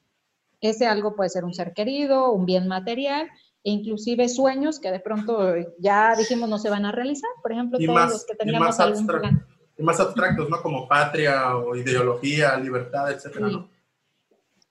Ese 0.60 0.86
algo 0.86 1.14
puede 1.14 1.30
ser 1.30 1.44
un 1.44 1.54
ser 1.54 1.72
querido, 1.72 2.32
un 2.32 2.46
bien 2.46 2.68
material, 2.68 3.28
e 3.62 3.70
inclusive 3.70 4.28
sueños 4.28 4.80
que 4.80 4.90
de 4.90 5.00
pronto 5.00 5.54
ya 5.78 6.14
dijimos 6.16 6.48
no 6.48 6.58
se 6.58 6.70
van 6.70 6.84
a 6.86 6.92
realizar. 6.92 7.30
Por 7.42 7.52
ejemplo, 7.52 7.78
todos 7.78 8.10
los 8.10 8.26
que 8.26 8.34
teníamos 8.34 8.80
algún 8.80 9.06
plan. 9.06 9.46
Más 9.80 10.00
abstractos, 10.00 10.48
¿no? 10.48 10.60
Como 10.62 10.88
patria 10.88 11.56
o 11.56 11.74
ideología, 11.76 12.56
libertad, 12.56 13.10
etcétera, 13.10 13.48
sí. 13.48 13.66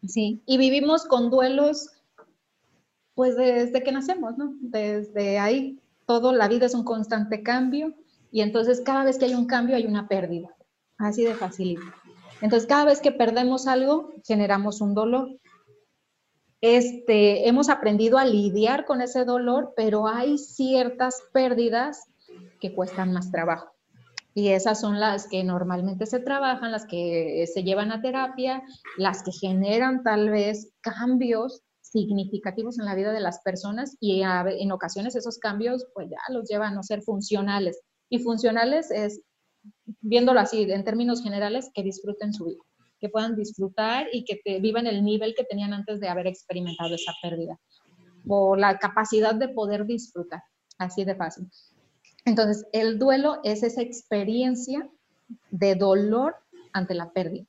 Sí, 0.07 0.41
y 0.45 0.57
vivimos 0.57 1.05
con 1.05 1.30
duelos 1.30 1.91
pues 3.20 3.36
desde 3.36 3.84
que 3.84 3.91
nacemos, 3.91 4.38
¿no? 4.38 4.53
Desde 4.62 5.39
ahí, 5.39 5.78
todo, 6.05 6.32
la 6.32 6.47
vida 6.47 6.68
es 6.68 6.74
un 6.74 6.86
constante 6.86 7.43
cambio 7.43 7.93
y 8.32 8.39
entonces 8.39 8.80
cada 8.80 9.03
vez 9.03 9.18
que 9.18 9.26
hay 9.26 9.36
un 9.36 9.45
cambio 9.45 9.76
hay 9.76 9.86
una 9.86 10.07
pérdida, 10.07 10.55
así 10.97 11.26
de 11.26 11.36
facilito. 11.36 11.82
Entonces 12.39 12.66
cada 12.66 12.86
vez 12.86 13.01
que 13.01 13.12
perdemos 13.12 13.68
algo, 13.68 14.14
generamos 14.26 14.80
un 14.80 14.93
dolor. 14.93 15.38
Este, 16.62 17.49
hemos 17.49 17.68
aprendido 17.68 18.18
a 18.18 18.24
lidiar 18.24 18.86
con 18.86 19.01
ese 19.01 19.26
dolor, 19.26 19.74
pero 19.76 20.07
hay 20.07 20.38
ciertas 20.38 21.22
pérdidas 21.34 22.05
que 22.62 22.74
cuestan 22.74 23.12
más 23.12 23.32
trabajo. 23.32 23.74
Y 24.40 24.48
esas 24.54 24.80
son 24.80 25.02
las 25.02 25.28
que 25.28 25.44
normalmente 25.44 26.06
se 26.06 26.22
trabajan, 26.22 26.72
las 26.72 26.86
que 26.86 27.44
se 27.54 27.62
llevan 27.62 27.92
a 27.92 28.02
terapia, 28.02 28.64
las 28.98 29.22
que 29.22 29.34
generan 29.34 30.02
tal 30.02 30.30
vez 30.30 30.72
cambios 30.80 31.62
significativos 31.82 32.80
en 32.80 32.86
la 32.86 32.96
vida 32.96 33.12
de 33.12 33.20
las 33.20 33.42
personas 33.42 33.98
y 34.00 34.22
en 34.22 34.72
ocasiones 34.72 35.18
esos 35.18 35.40
cambios 35.40 35.88
pues 35.94 36.08
ya 36.10 36.20
los 36.34 36.48
llevan 36.48 36.78
a 36.78 36.84
ser 36.84 37.02
funcionales. 37.02 37.82
Y 38.08 38.20
funcionales 38.20 38.92
es, 38.92 39.20
viéndolo 40.00 40.40
así, 40.40 40.72
en 40.72 40.86
términos 40.86 41.22
generales, 41.22 41.70
que 41.74 41.84
disfruten 41.84 42.32
su 42.32 42.46
vida, 42.46 42.64
que 43.02 43.10
puedan 43.10 43.36
disfrutar 43.36 44.08
y 44.14 44.24
que 44.24 44.40
te, 44.42 44.62
vivan 44.62 44.88
el 44.88 45.04
nivel 45.04 45.36
que 45.36 45.44
tenían 45.44 45.74
antes 45.74 46.00
de 46.00 46.08
haber 46.08 46.28
experimentado 46.28 46.96
esa 46.96 47.12
pérdida 47.22 47.60
o 48.26 48.56
la 48.56 48.80
capacidad 48.80 49.36
de 49.36 49.50
poder 49.50 49.86
disfrutar, 49.86 50.44
así 50.78 51.04
de 51.04 51.16
fácil. 51.16 51.50
Entonces, 52.26 52.65
el 52.74 52.99
duelo 52.99 53.39
es 53.43 53.63
esa 53.63 53.82
experiencia 53.82 54.89
de 55.51 55.76
dolor 55.76 56.36
ante 56.74 56.93
la 56.93 57.11
pérdida. 57.11 57.45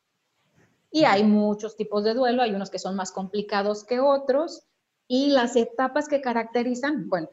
Y 0.90 1.04
hay 1.04 1.22
muchos 1.24 1.76
tipos 1.76 2.04
de 2.04 2.14
duelo, 2.14 2.42
hay 2.42 2.52
unos 2.52 2.70
que 2.70 2.78
son 2.78 2.96
más 2.96 3.12
complicados 3.12 3.84
que 3.84 4.00
otros, 4.00 4.66
y 5.06 5.28
las 5.28 5.56
etapas 5.56 6.08
que 6.08 6.20
caracterizan, 6.20 7.08
bueno, 7.08 7.30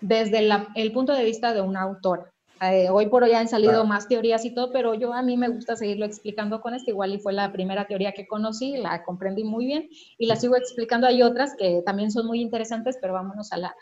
desde 0.00 0.46
el 0.74 0.92
punto 0.92 1.14
de 1.14 1.24
vista 1.24 1.54
de 1.54 1.60
una 1.60 1.82
autora. 1.82 2.32
Eh, 2.60 2.88
hoy 2.90 3.06
por 3.06 3.22
hoy 3.22 3.32
han 3.32 3.48
salido 3.48 3.84
más 3.84 4.08
teorías 4.08 4.44
y 4.44 4.52
todo, 4.52 4.72
pero 4.72 4.94
yo 4.94 5.12
a 5.12 5.22
mí 5.22 5.36
me 5.36 5.48
gusta 5.48 5.76
seguirlo 5.76 6.04
explicando 6.04 6.60
con 6.60 6.74
esto. 6.74 6.90
Igual 6.90 7.14
y 7.14 7.18
fue 7.18 7.32
la 7.32 7.52
primera 7.52 7.86
teoría 7.86 8.12
que 8.12 8.26
conocí, 8.26 8.76
la 8.76 9.04
comprendí 9.04 9.44
muy 9.44 9.64
bien 9.64 9.88
y 10.18 10.26
la 10.26 10.36
sigo 10.36 10.56
explicando. 10.56 11.06
Hay 11.06 11.22
otras 11.22 11.54
que 11.56 11.82
también 11.86 12.10
son 12.10 12.26
muy 12.26 12.40
interesantes, 12.40 12.98
pero 13.00 13.14
vámonos 13.14 13.52
a 13.52 13.58
la, 13.58 13.76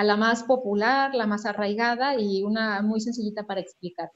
a 0.00 0.04
la 0.04 0.16
más 0.16 0.44
popular, 0.44 1.14
la 1.14 1.26
más 1.26 1.44
arraigada 1.44 2.18
y 2.18 2.42
una 2.42 2.80
muy 2.80 3.00
sencillita 3.00 3.44
para 3.44 3.60
explicar. 3.60 4.10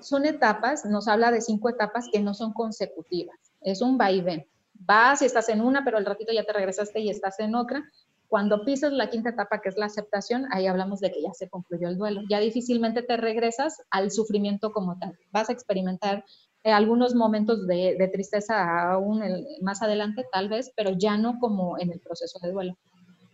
Son 0.00 0.26
etapas, 0.26 0.84
nos 0.84 1.06
habla 1.08 1.30
de 1.30 1.40
cinco 1.40 1.68
etapas 1.68 2.06
que 2.12 2.20
no 2.20 2.34
son 2.34 2.52
consecutivas 2.52 3.50
es 3.60 3.82
un 3.82 3.98
vaivén. 3.98 4.46
Vas 4.74 5.22
y 5.22 5.26
estás 5.26 5.48
en 5.48 5.60
una, 5.60 5.84
pero 5.84 5.98
al 5.98 6.06
ratito 6.06 6.32
ya 6.32 6.44
te 6.44 6.52
regresaste 6.52 7.00
y 7.00 7.10
estás 7.10 7.38
en 7.40 7.54
otra. 7.54 7.84
Cuando 8.28 8.64
pisas 8.64 8.92
la 8.92 9.10
quinta 9.10 9.30
etapa, 9.30 9.60
que 9.60 9.68
es 9.68 9.76
la 9.76 9.86
aceptación, 9.86 10.46
ahí 10.52 10.66
hablamos 10.66 11.00
de 11.00 11.10
que 11.10 11.22
ya 11.22 11.32
se 11.34 11.48
concluyó 11.48 11.88
el 11.88 11.98
duelo. 11.98 12.22
Ya 12.30 12.38
difícilmente 12.38 13.02
te 13.02 13.16
regresas 13.16 13.82
al 13.90 14.10
sufrimiento 14.10 14.72
como 14.72 14.98
tal. 14.98 15.18
Vas 15.32 15.50
a 15.50 15.52
experimentar 15.52 16.24
eh, 16.62 16.70
algunos 16.72 17.14
momentos 17.14 17.66
de, 17.66 18.08
tristeza 18.12 18.92
aún 18.92 19.22
más 19.62 19.82
adelante, 19.82 20.24
tal 20.32 20.48
vez, 20.48 20.72
pero 20.76 20.92
ya 20.96 21.16
no 21.16 21.38
como 21.40 21.78
en 21.78 21.92
el 21.92 22.00
proceso 22.00 22.38
de 22.40 22.52
duelo. 22.52 22.78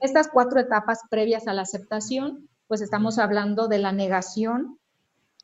Estas 0.01 0.29
cuatro 0.29 0.61
etapas 0.61 1.01
previas 1.11 1.49
a 1.49 1.55
la 1.55 1.63
aceptación, 1.63 2.49
pues 2.69 2.81
estamos 2.81 3.19
hablando 3.19 3.69
de 3.69 3.79
la 3.79 3.93
negación, 3.93 4.79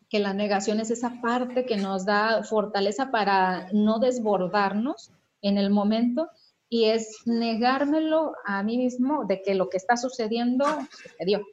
que 0.08 0.18
la 0.18 0.34
negación 0.34 0.80
es 0.80 0.90
esa 0.90 1.20
parte 1.22 1.64
que 1.64 1.76
nos 1.76 2.04
da 2.04 2.42
fortaleza 2.44 3.10
para 3.10 3.68
no 3.72 3.98
desbordarnos 3.98 5.10
en 5.40 5.56
el 5.56 5.70
momento 5.70 6.28
y 6.68 6.86
es 6.86 7.22
negármelo 7.26 8.34
a 8.44 8.62
mí 8.62 8.76
mismo 8.76 9.24
de 9.24 9.42
que 9.42 9.54
lo 9.54 9.68
que 9.68 9.76
está 9.76 9.96
sucediendo 9.96 10.64
sucedió. 10.90 11.46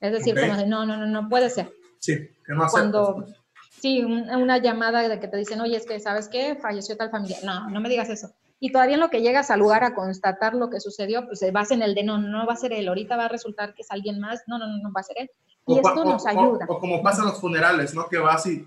Es 0.00 0.12
decir, 0.12 0.34
como 0.38 0.56
de, 0.56 0.66
no, 0.66 0.84
no, 0.84 0.96
no, 0.96 1.06
no 1.06 1.28
puede 1.28 1.48
ser. 1.48 1.72
Sí, 2.00 2.28
que 2.44 2.52
no 2.52 2.66
Cuando, 2.68 3.16
pues. 3.16 3.36
Sí, 3.82 4.02
una 4.02 4.58
llamada 4.58 5.08
de 5.08 5.18
que 5.18 5.28
te 5.28 5.36
dicen, 5.36 5.60
oye, 5.60 5.76
es 5.76 5.86
que, 5.86 5.98
¿sabes 5.98 6.28
qué? 6.28 6.56
Falleció 6.56 6.96
tal 6.96 7.10
familia. 7.10 7.38
No, 7.44 7.68
no 7.68 7.80
me 7.80 7.88
digas 7.88 8.08
eso. 8.10 8.32
Y 8.64 8.70
todavía 8.70 8.94
en 8.94 9.00
lo 9.00 9.10
que 9.10 9.22
llegas 9.22 9.50
al 9.50 9.58
lugar 9.58 9.82
a 9.82 9.92
constatar 9.92 10.54
lo 10.54 10.70
que 10.70 10.78
sucedió, 10.78 11.26
pues 11.26 11.44
vas 11.52 11.72
en 11.72 11.82
el 11.82 11.96
de, 11.96 12.04
no, 12.04 12.18
no 12.18 12.46
va 12.46 12.52
a 12.52 12.56
ser 12.56 12.72
él, 12.72 12.86
ahorita 12.86 13.16
va 13.16 13.24
a 13.24 13.28
resultar 13.28 13.74
que 13.74 13.82
es 13.82 13.90
alguien 13.90 14.20
más, 14.20 14.44
no, 14.46 14.56
no, 14.56 14.68
no, 14.68 14.78
no 14.80 14.92
va 14.92 15.00
a 15.00 15.02
ser 15.02 15.16
él. 15.18 15.30
Y 15.66 15.78
esto 15.78 16.04
nos 16.04 16.24
ayuda. 16.24 16.66
O, 16.68 16.78
como 16.78 17.02
pasa 17.02 17.22
en 17.22 17.28
los 17.30 17.40
funerales, 17.40 17.92
¿no? 17.92 18.08
Que 18.08 18.18
vas 18.18 18.46
y 18.46 18.64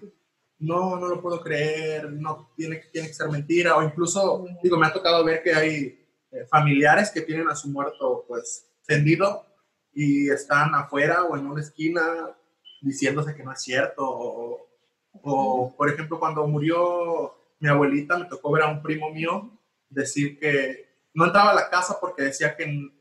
no, 0.59 0.97
no 0.97 1.07
lo 1.07 1.21
puedo 1.21 1.39
creer, 1.39 2.11
no 2.11 2.49
tiene, 2.57 2.81
tiene 2.91 3.07
que 3.07 3.13
ser 3.13 3.29
mentira, 3.29 3.77
o 3.77 3.83
incluso, 3.83 4.45
digo, 4.61 4.75
me 4.77 4.85
ha 4.85 4.91
tocado 4.91 5.23
ver 5.23 5.41
que 5.41 5.53
hay 5.53 6.05
eh, 6.29 6.45
familiares 6.49 7.09
que 7.09 7.21
tienen 7.21 7.47
a 7.47 7.55
su 7.55 7.69
muerto, 7.69 8.25
pues, 8.27 8.67
tendido 8.85 9.45
y 9.93 10.29
están 10.29 10.75
afuera 10.75 11.23
o 11.23 11.37
en 11.37 11.47
una 11.47 11.61
esquina 11.61 12.35
diciéndose 12.81 13.33
que 13.33 13.45
no 13.45 13.53
es 13.53 13.61
cierto, 13.61 14.03
o, 14.05 14.67
o, 15.23 15.73
por 15.77 15.89
ejemplo, 15.89 16.19
cuando 16.19 16.45
murió 16.47 17.33
mi 17.61 17.69
abuelita, 17.69 18.17
me 18.17 18.25
tocó 18.25 18.51
ver 18.51 18.63
a 18.63 18.67
un 18.67 18.83
primo 18.83 19.09
mío 19.09 19.54
decir 19.89 20.39
que 20.39 20.89
no 21.13 21.25
entraba 21.25 21.51
a 21.51 21.55
la 21.55 21.69
casa 21.69 21.97
porque 21.99 22.23
decía 22.23 22.55
que 22.55 22.91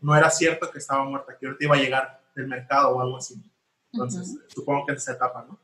no 0.00 0.16
era 0.16 0.30
cierto 0.30 0.70
que 0.70 0.78
estaba 0.78 1.04
muerta, 1.04 1.36
que 1.38 1.46
ahorita 1.46 1.64
iba 1.64 1.76
a 1.76 1.80
llegar 1.80 2.22
del 2.34 2.46
mercado 2.46 2.96
o 2.96 3.00
algo 3.00 3.16
así. 3.16 3.34
Entonces, 3.92 4.38
supongo 4.48 4.86
que 4.86 4.92
es 4.92 5.02
esa 5.02 5.12
etapa, 5.12 5.44
¿no? 5.48 5.58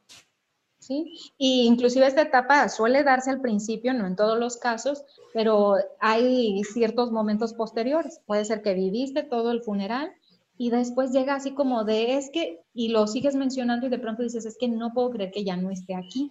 Sí, 0.79 1.15
y 1.39 1.67
inclusive 1.67 2.07
esta 2.07 2.23
etapa 2.23 2.69
suele 2.69 3.05
darse 3.05 3.31
al 3.31 3.41
principio, 3.41 3.95
no 3.95 4.07
en 4.07 4.17
todos 4.17 4.39
los 4.39 4.59
casos, 4.59 5.03
pero 5.33 5.77
hay 5.99 6.63
ciertos 6.65 7.11
momentos 7.11 7.55
posteriores. 7.55 8.21
Puede 8.27 8.45
ser 8.45 8.61
que 8.61 8.75
viviste 8.75 9.23
todo 9.23 9.51
el 9.51 9.63
funeral 9.63 10.13
y 10.59 10.69
después 10.71 11.11
llega 11.11 11.37
así 11.37 11.55
como 11.55 11.85
de, 11.85 12.19
es 12.19 12.31
que, 12.31 12.61
y 12.75 12.89
lo 12.89 13.07
sigues 13.07 13.35
mencionando 13.35 13.87
y 13.87 13.91
de 13.91 13.99
pronto 13.99 14.23
dices, 14.23 14.45
es 14.45 14.59
que 14.59 14.69
no 14.69 14.93
puedo 14.93 15.11
creer 15.11 15.31
que 15.31 15.45
ya 15.45 15.57
no 15.57 15.71
esté 15.71 15.95
aquí. 15.95 16.31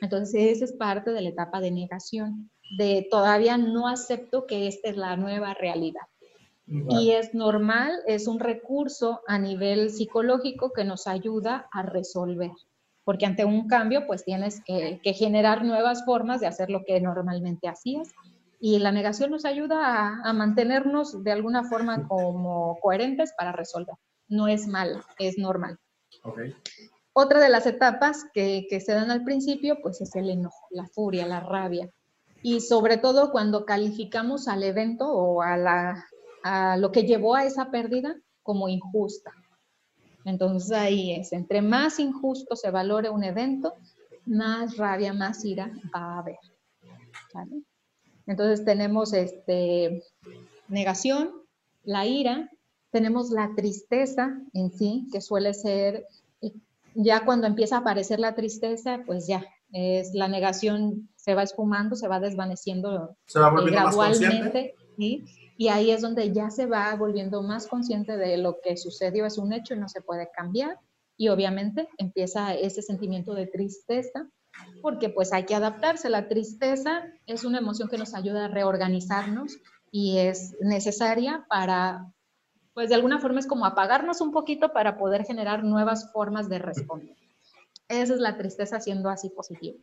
Entonces, 0.00 0.56
esa 0.56 0.64
es 0.64 0.72
parte 0.72 1.10
de 1.10 1.20
la 1.20 1.28
etapa 1.28 1.60
de 1.60 1.70
negación, 1.70 2.50
de 2.76 3.06
todavía 3.10 3.58
no 3.58 3.88
acepto 3.88 4.46
que 4.46 4.66
esta 4.66 4.88
es 4.88 4.96
la 4.96 5.16
nueva 5.16 5.54
realidad. 5.54 6.02
Y 6.66 7.10
es 7.10 7.34
normal, 7.34 7.92
es 8.06 8.26
un 8.26 8.40
recurso 8.40 9.20
a 9.26 9.38
nivel 9.38 9.90
psicológico 9.90 10.72
que 10.72 10.84
nos 10.84 11.06
ayuda 11.06 11.68
a 11.70 11.82
resolver, 11.82 12.52
porque 13.04 13.26
ante 13.26 13.44
un 13.44 13.68
cambio 13.68 14.06
pues 14.06 14.24
tienes 14.24 14.62
que, 14.64 14.98
generar 15.12 15.64
nuevas 15.64 16.04
formas 16.06 16.40
de 16.40 16.46
hacer 16.46 16.70
lo 16.70 16.84
que 16.86 16.98
normalmente 17.00 17.68
hacías 17.68 18.08
y 18.58 18.78
la 18.78 18.92
negación 18.92 19.32
nos 19.32 19.44
ayuda 19.44 20.22
a, 20.24 20.32
mantenernos 20.32 21.22
de 21.22 21.32
alguna 21.32 21.64
forma 21.64 22.08
como 22.08 22.78
coherentes 22.80 23.34
para 23.36 23.52
resolver. 23.52 23.96
No 24.28 24.48
es 24.48 24.66
mal, 24.66 25.02
es 25.18 25.36
normal. 25.36 25.78
Otra 27.12 27.40
de 27.40 27.50
las 27.50 27.66
etapas 27.66 28.24
que, 28.32 28.66
que 28.70 28.80
se 28.80 28.94
dan 28.94 29.10
al 29.10 29.24
principio 29.24 29.78
pues 29.82 30.00
es 30.00 30.14
el 30.16 30.30
enojo, 30.30 30.68
la 30.70 30.86
furia, 30.86 31.26
la 31.26 31.40
rabia. 31.40 31.90
Y 32.42 32.60
sobre 32.60 32.96
todo 32.96 33.30
cuando 33.30 33.64
calificamos 33.64 34.48
al 34.48 34.62
evento 34.62 35.08
o 35.12 35.42
a 35.42 35.56
la 35.56 36.04
a 36.42 36.76
lo 36.76 36.92
que 36.92 37.04
llevó 37.04 37.34
a 37.34 37.44
esa 37.44 37.70
pérdida 37.70 38.16
como 38.42 38.68
injusta. 38.68 39.32
Entonces 40.24 40.72
ahí 40.72 41.12
es, 41.12 41.32
entre 41.32 41.62
más 41.62 41.98
injusto 41.98 42.56
se 42.56 42.70
valore 42.70 43.10
un 43.10 43.24
evento, 43.24 43.74
más 44.24 44.76
rabia, 44.76 45.12
más 45.12 45.44
ira 45.44 45.72
va 45.94 46.16
a 46.16 46.18
haber. 46.18 46.38
Entonces 48.26 48.64
tenemos 48.64 49.12
este, 49.12 50.02
negación, 50.68 51.32
la 51.82 52.06
ira, 52.06 52.50
tenemos 52.90 53.30
la 53.30 53.52
tristeza 53.56 54.38
en 54.52 54.70
sí, 54.70 55.08
que 55.12 55.20
suele 55.20 55.54
ser, 55.54 56.06
ya 56.94 57.24
cuando 57.24 57.46
empieza 57.46 57.76
a 57.76 57.80
aparecer 57.80 58.20
la 58.20 58.34
tristeza, 58.34 59.02
pues 59.06 59.26
ya, 59.26 59.44
es 59.72 60.14
la 60.14 60.28
negación 60.28 61.08
se 61.22 61.34
va 61.36 61.44
esfumando, 61.44 61.94
se 61.94 62.08
va 62.08 62.18
desvaneciendo 62.18 63.16
se 63.26 63.38
va 63.38 63.50
gradualmente. 63.50 64.74
¿sí? 64.96 65.24
Y 65.56 65.68
ahí 65.68 65.92
es 65.92 66.02
donde 66.02 66.32
ya 66.32 66.50
se 66.50 66.66
va 66.66 66.94
volviendo 66.96 67.42
más 67.42 67.68
consciente 67.68 68.16
de 68.16 68.36
lo 68.38 68.60
que 68.60 68.76
sucedió, 68.76 69.24
es 69.24 69.38
un 69.38 69.52
hecho 69.52 69.74
y 69.74 69.78
no 69.78 69.88
se 69.88 70.02
puede 70.02 70.28
cambiar. 70.34 70.80
Y 71.16 71.28
obviamente 71.28 71.88
empieza 71.98 72.54
ese 72.54 72.82
sentimiento 72.82 73.34
de 73.34 73.46
tristeza, 73.46 74.28
porque 74.82 75.10
pues 75.10 75.32
hay 75.32 75.44
que 75.44 75.54
adaptarse. 75.54 76.10
La 76.10 76.26
tristeza 76.26 77.04
es 77.26 77.44
una 77.44 77.58
emoción 77.58 77.88
que 77.88 77.98
nos 77.98 78.14
ayuda 78.14 78.46
a 78.46 78.48
reorganizarnos 78.48 79.58
y 79.92 80.18
es 80.18 80.56
necesaria 80.60 81.46
para 81.48 82.12
pues 82.74 82.88
de 82.88 82.94
alguna 82.96 83.20
forma 83.20 83.38
es 83.38 83.46
como 83.46 83.66
apagarnos 83.66 84.20
un 84.22 84.32
poquito 84.32 84.72
para 84.72 84.96
poder 84.96 85.24
generar 85.24 85.62
nuevas 85.62 86.10
formas 86.10 86.48
de 86.48 86.58
responder. 86.58 87.14
Esa 87.86 88.14
es 88.14 88.20
la 88.20 88.36
tristeza 88.38 88.80
siendo 88.80 89.10
así 89.10 89.28
positivo. 89.28 89.78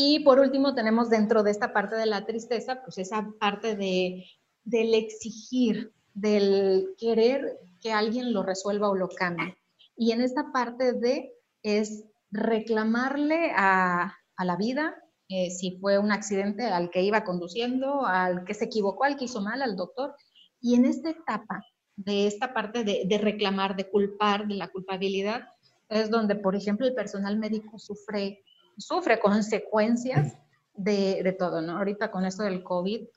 Y 0.00 0.20
por 0.20 0.38
último 0.38 0.76
tenemos 0.76 1.10
dentro 1.10 1.42
de 1.42 1.50
esta 1.50 1.72
parte 1.72 1.96
de 1.96 2.06
la 2.06 2.24
tristeza, 2.24 2.82
pues 2.84 2.98
esa 2.98 3.32
parte 3.40 3.74
de, 3.74 4.26
del 4.62 4.94
exigir, 4.94 5.92
del 6.14 6.94
querer 6.96 7.58
que 7.80 7.90
alguien 7.90 8.32
lo 8.32 8.44
resuelva 8.44 8.88
o 8.88 8.94
lo 8.94 9.08
cambie. 9.08 9.58
Y 9.96 10.12
en 10.12 10.20
esta 10.20 10.52
parte 10.52 10.92
de 10.92 11.32
es 11.64 12.04
reclamarle 12.30 13.50
a, 13.56 14.14
a 14.36 14.44
la 14.44 14.54
vida, 14.54 14.94
eh, 15.28 15.50
si 15.50 15.80
fue 15.80 15.98
un 15.98 16.12
accidente 16.12 16.66
al 16.66 16.90
que 16.90 17.02
iba 17.02 17.24
conduciendo, 17.24 18.06
al 18.06 18.44
que 18.44 18.54
se 18.54 18.66
equivocó, 18.66 19.02
al 19.02 19.16
que 19.16 19.24
hizo 19.24 19.40
mal, 19.40 19.62
al 19.62 19.74
doctor. 19.74 20.14
Y 20.60 20.76
en 20.76 20.84
esta 20.84 21.10
etapa, 21.10 21.66
de 21.96 22.28
esta 22.28 22.54
parte 22.54 22.84
de, 22.84 23.02
de 23.04 23.18
reclamar, 23.18 23.74
de 23.74 23.90
culpar, 23.90 24.46
de 24.46 24.54
la 24.54 24.68
culpabilidad, 24.68 25.48
es 25.88 26.08
donde, 26.08 26.36
por 26.36 26.54
ejemplo, 26.54 26.86
el 26.86 26.94
personal 26.94 27.36
médico 27.36 27.80
sufre, 27.80 28.44
sufre 28.78 29.20
consecuencias 29.20 30.36
de, 30.74 31.22
de, 31.22 31.32
todo, 31.32 31.60
¿no? 31.60 31.78
Ahorita 31.78 32.10
con 32.10 32.24
esto 32.24 32.44
del 32.44 32.62
COVID, 32.62 33.08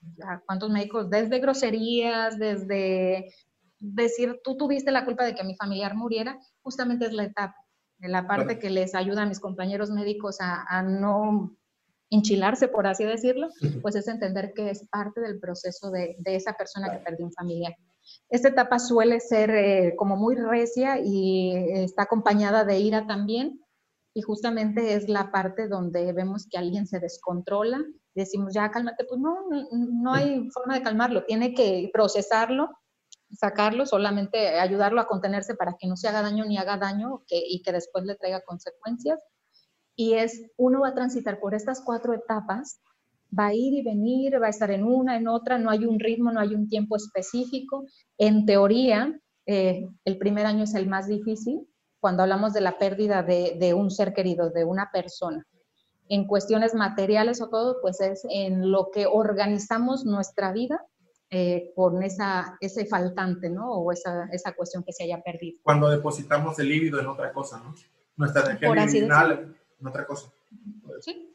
¿cuántos 0.45 0.69
médicos? 0.69 1.09
Desde 1.09 1.39
groserías, 1.39 2.37
desde 2.37 3.33
decir, 3.79 4.39
tú 4.43 4.57
tuviste 4.57 4.91
la 4.91 5.05
culpa 5.05 5.23
de 5.23 5.35
que 5.35 5.43
mi 5.43 5.55
familiar 5.55 5.95
muriera, 5.95 6.39
justamente 6.61 7.05
es 7.05 7.13
la 7.13 7.25
etapa, 7.25 7.55
la 7.99 8.27
parte 8.27 8.57
que 8.57 8.69
les 8.69 8.95
ayuda 8.95 9.23
a 9.23 9.27
mis 9.27 9.39
compañeros 9.39 9.91
médicos 9.91 10.41
a, 10.41 10.63
a 10.67 10.81
no 10.81 11.55
enchilarse, 12.09 12.67
por 12.67 12.87
así 12.87 13.05
decirlo, 13.05 13.47
pues 13.81 13.95
es 13.95 14.07
entender 14.07 14.53
que 14.53 14.69
es 14.69 14.87
parte 14.89 15.21
del 15.21 15.39
proceso 15.39 15.89
de, 15.91 16.15
de 16.19 16.35
esa 16.35 16.53
persona 16.53 16.91
que 16.91 16.97
perdió 16.97 17.25
un 17.25 17.31
familiar. 17.31 17.73
Esta 18.29 18.49
etapa 18.49 18.79
suele 18.79 19.19
ser 19.19 19.49
eh, 19.51 19.95
como 19.95 20.17
muy 20.17 20.35
recia 20.35 20.99
y 20.99 21.53
está 21.71 22.03
acompañada 22.03 22.65
de 22.65 22.79
ira 22.79 23.07
también, 23.07 23.60
y 24.13 24.21
justamente 24.21 24.93
es 24.93 25.07
la 25.07 25.31
parte 25.31 25.67
donde 25.67 26.11
vemos 26.13 26.47
que 26.49 26.57
alguien 26.57 26.85
se 26.85 26.99
descontrola, 26.99 27.79
decimos, 28.13 28.53
ya 28.53 28.69
cálmate, 28.69 29.05
pues 29.05 29.19
no, 29.19 29.35
no 29.71 30.13
hay 30.13 30.49
forma 30.51 30.75
de 30.75 30.83
calmarlo, 30.83 31.23
tiene 31.23 31.53
que 31.53 31.89
procesarlo, 31.93 32.69
sacarlo, 33.31 33.85
solamente 33.85 34.59
ayudarlo 34.59 34.99
a 34.99 35.07
contenerse 35.07 35.55
para 35.55 35.75
que 35.79 35.87
no 35.87 35.95
se 35.95 36.09
haga 36.09 36.21
daño 36.21 36.45
ni 36.45 36.57
haga 36.57 36.77
daño 36.77 37.23
que, 37.27 37.41
y 37.45 37.61
que 37.61 37.71
después 37.71 38.03
le 38.05 38.15
traiga 38.15 38.41
consecuencias. 38.41 39.23
Y 39.95 40.13
es, 40.13 40.41
uno 40.57 40.81
va 40.81 40.89
a 40.89 40.93
transitar 40.93 41.39
por 41.39 41.53
estas 41.53 41.81
cuatro 41.81 42.13
etapas, 42.13 42.81
va 43.37 43.47
a 43.47 43.53
ir 43.53 43.73
y 43.73 43.83
venir, 43.83 44.41
va 44.41 44.47
a 44.47 44.49
estar 44.49 44.71
en 44.71 44.83
una, 44.83 45.15
en 45.15 45.27
otra, 45.27 45.57
no 45.57 45.69
hay 45.69 45.85
un 45.85 45.99
ritmo, 45.99 46.31
no 46.31 46.39
hay 46.39 46.53
un 46.53 46.67
tiempo 46.67 46.97
específico. 46.97 47.85
En 48.17 48.45
teoría, 48.45 49.17
eh, 49.45 49.87
el 50.03 50.17
primer 50.17 50.45
año 50.45 50.63
es 50.63 50.75
el 50.75 50.87
más 50.87 51.07
difícil, 51.07 51.67
cuando 52.01 52.23
hablamos 52.23 52.51
de 52.51 52.61
la 52.61 52.77
pérdida 52.79 53.21
de, 53.23 53.73
un 53.75 53.91
ser 53.91 54.13
querido, 54.13 54.49
de 54.49 54.65
una 54.65 54.91
persona. 54.91 55.47
En 56.09 56.27
cuestiones 56.27 56.73
materiales 56.73 57.41
o 57.41 57.47
todo, 57.47 57.79
pues 57.79 58.01
es 58.01 58.25
en 58.29 58.71
lo 58.71 58.89
que 58.91 59.05
organizamos 59.05 60.03
nuestra 60.03 60.51
vida 60.51 60.83
eh, 61.29 61.71
con 61.75 62.03
esa, 62.03 62.57
ese 62.59 62.85
faltante, 62.85 63.49
¿no? 63.49 63.71
O 63.71 63.91
esa, 63.93 64.25
esa 64.33 64.53
cuestión 64.53 64.83
que 64.83 64.91
se 64.91 65.03
haya 65.03 65.21
perdido. 65.21 65.59
Cuando 65.63 65.89
depositamos 65.89 66.59
el 66.59 66.67
líbido 66.67 66.99
en 66.99 67.07
otra 67.07 67.31
cosa, 67.31 67.59
¿no? 67.59 67.73
Nuestra 68.17 68.43
energía 68.45 68.85
liminal 68.85 69.55
en 69.79 69.87
otra 69.87 70.05
cosa. 70.05 70.33
Sí. 70.99 71.29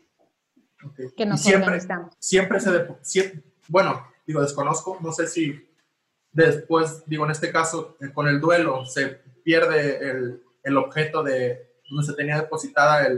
Que 1.16 1.24
nos 1.24 1.40
siempre, 1.40 1.80
siempre 2.18 2.60
se, 2.60 2.70
siempre, 3.02 3.42
bueno, 3.68 4.06
digo, 4.26 4.42
desconozco, 4.42 4.98
no 5.00 5.10
sé 5.10 5.26
si 5.26 5.66
después, 6.32 7.02
digo, 7.06 7.24
en 7.24 7.30
este 7.30 7.50
caso, 7.50 7.96
eh, 8.00 8.12
con 8.12 8.28
el 8.28 8.40
duelo 8.40 8.84
se 8.84 9.20
pierde 9.42 10.10
el, 10.10 10.42
el 10.66 10.76
objeto 10.76 11.22
de 11.22 11.64
donde 11.88 12.04
se 12.04 12.14
tenía 12.14 12.40
depositada 12.40 13.08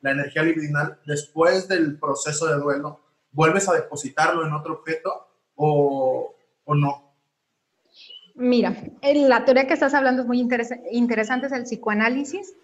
la 0.00 0.10
energía 0.10 0.42
libidinal, 0.42 0.98
después 1.06 1.68
del 1.68 1.98
proceso 2.00 2.46
de 2.46 2.56
duelo, 2.56 3.00
¿vuelves 3.30 3.68
a 3.68 3.74
depositarlo 3.74 4.44
en 4.44 4.52
otro 4.52 4.74
objeto 4.74 5.28
o, 5.54 6.34
o 6.64 6.74
no? 6.74 7.12
Mira, 8.34 8.76
la 9.02 9.44
teoría 9.44 9.68
que 9.68 9.74
estás 9.74 9.94
hablando 9.94 10.22
es 10.22 10.28
muy 10.28 10.40
interesante, 10.40 11.46
es 11.46 11.52
el 11.52 11.62
psicoanálisis. 11.62 12.54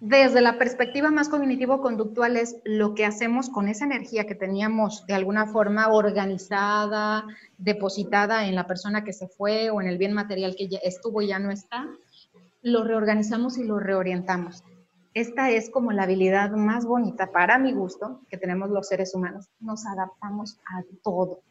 Desde 0.00 0.40
la 0.40 0.56
perspectiva 0.56 1.10
más 1.10 1.28
cognitivo-conductual 1.28 2.36
es 2.36 2.56
lo 2.64 2.94
que 2.94 3.04
hacemos 3.04 3.50
con 3.50 3.68
esa 3.68 3.86
energía 3.86 4.26
que 4.26 4.34
teníamos 4.36 5.04
de 5.06 5.14
alguna 5.14 5.46
forma 5.46 5.88
organizada, 5.88 7.26
depositada 7.58 8.46
en 8.46 8.54
la 8.54 8.66
persona 8.66 9.02
que 9.02 9.12
se 9.12 9.26
fue 9.26 9.70
o 9.70 9.80
en 9.80 9.88
el 9.88 9.98
bien 9.98 10.12
material 10.12 10.54
que 10.56 10.68
ya 10.68 10.78
estuvo 10.78 11.22
y 11.22 11.28
ya 11.28 11.38
no 11.38 11.50
está, 11.50 11.88
lo 12.64 12.82
reorganizamos 12.82 13.58
y 13.58 13.64
lo 13.64 13.78
reorientamos. 13.78 14.64
Esta 15.12 15.50
es 15.50 15.70
como 15.70 15.92
la 15.92 16.04
habilidad 16.04 16.50
más 16.52 16.86
bonita 16.86 17.30
para 17.30 17.58
mi 17.58 17.72
gusto 17.72 18.22
que 18.28 18.38
tenemos 18.38 18.70
los 18.70 18.88
seres 18.88 19.14
humanos. 19.14 19.50
Nos 19.60 19.86
adaptamos 19.86 20.58
a 20.66 20.82
todo. 21.02 21.42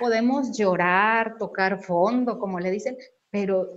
Podemos 0.00 0.58
llorar, 0.58 1.36
tocar 1.38 1.80
fondo, 1.82 2.40
como 2.40 2.58
le 2.58 2.72
dicen, 2.72 2.96
pero 3.30 3.68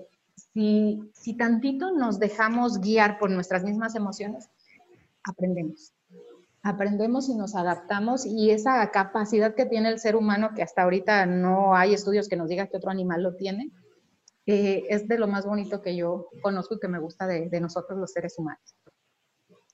si, 0.53 0.99
si 1.13 1.37
tantito 1.37 1.91
nos 1.91 2.17
dejamos 2.17 2.81
guiar 2.81 3.19
por 3.19 3.29
nuestras 3.29 3.63
mismas 3.63 3.93
emociones, 3.95 4.49
aprendemos. 5.23 5.93
Aprendemos 6.63 7.29
y 7.29 7.35
nos 7.35 7.55
adaptamos 7.55 8.25
y 8.25 8.49
esa 8.49 8.89
capacidad 8.89 9.53
que 9.53 9.67
tiene 9.67 9.89
el 9.89 9.99
ser 9.99 10.15
humano, 10.15 10.53
que 10.55 10.63
hasta 10.63 10.81
ahorita 10.81 11.27
no 11.27 11.75
hay 11.75 11.93
estudios 11.93 12.27
que 12.27 12.37
nos 12.37 12.49
digan 12.49 12.67
que 12.67 12.77
otro 12.77 12.89
animal 12.89 13.21
lo 13.21 13.35
tiene, 13.35 13.71
eh, 14.51 14.85
es 14.89 15.07
de 15.07 15.17
lo 15.17 15.27
más 15.27 15.45
bonito 15.45 15.81
que 15.81 15.95
yo 15.95 16.27
conozco 16.41 16.75
y 16.75 16.79
que 16.79 16.87
me 16.87 16.99
gusta 16.99 17.25
de, 17.25 17.49
de 17.49 17.61
nosotros 17.61 17.97
los 17.97 18.11
seres 18.11 18.37
humanos. 18.37 18.75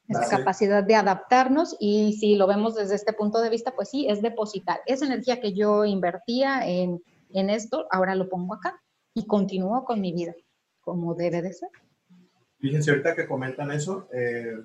Esa 0.07 0.37
capacidad 0.37 0.83
de 0.83 0.95
adaptarnos 0.95 1.75
y 1.81 2.13
si 2.13 2.35
lo 2.35 2.47
vemos 2.47 2.75
desde 2.75 2.95
este 2.95 3.11
punto 3.11 3.41
de 3.41 3.49
vista, 3.49 3.75
pues 3.75 3.89
sí, 3.89 4.07
es 4.07 4.21
depositar. 4.21 4.79
Esa 4.85 5.05
energía 5.05 5.41
que 5.41 5.53
yo 5.53 5.83
invertía 5.83 6.65
en, 6.65 7.03
en 7.33 7.49
esto, 7.49 7.87
ahora 7.91 8.15
lo 8.15 8.29
pongo 8.29 8.53
acá 8.53 8.81
y 9.13 9.25
continúo 9.25 9.83
con 9.83 9.99
mi 9.99 10.13
vida 10.13 10.33
como 10.79 11.13
debe 11.15 11.41
de 11.41 11.51
ser. 11.51 11.69
Fíjense, 12.59 12.91
ahorita 12.91 13.15
que 13.15 13.27
comentan 13.27 13.71
eso, 13.71 14.07
eh, 14.13 14.57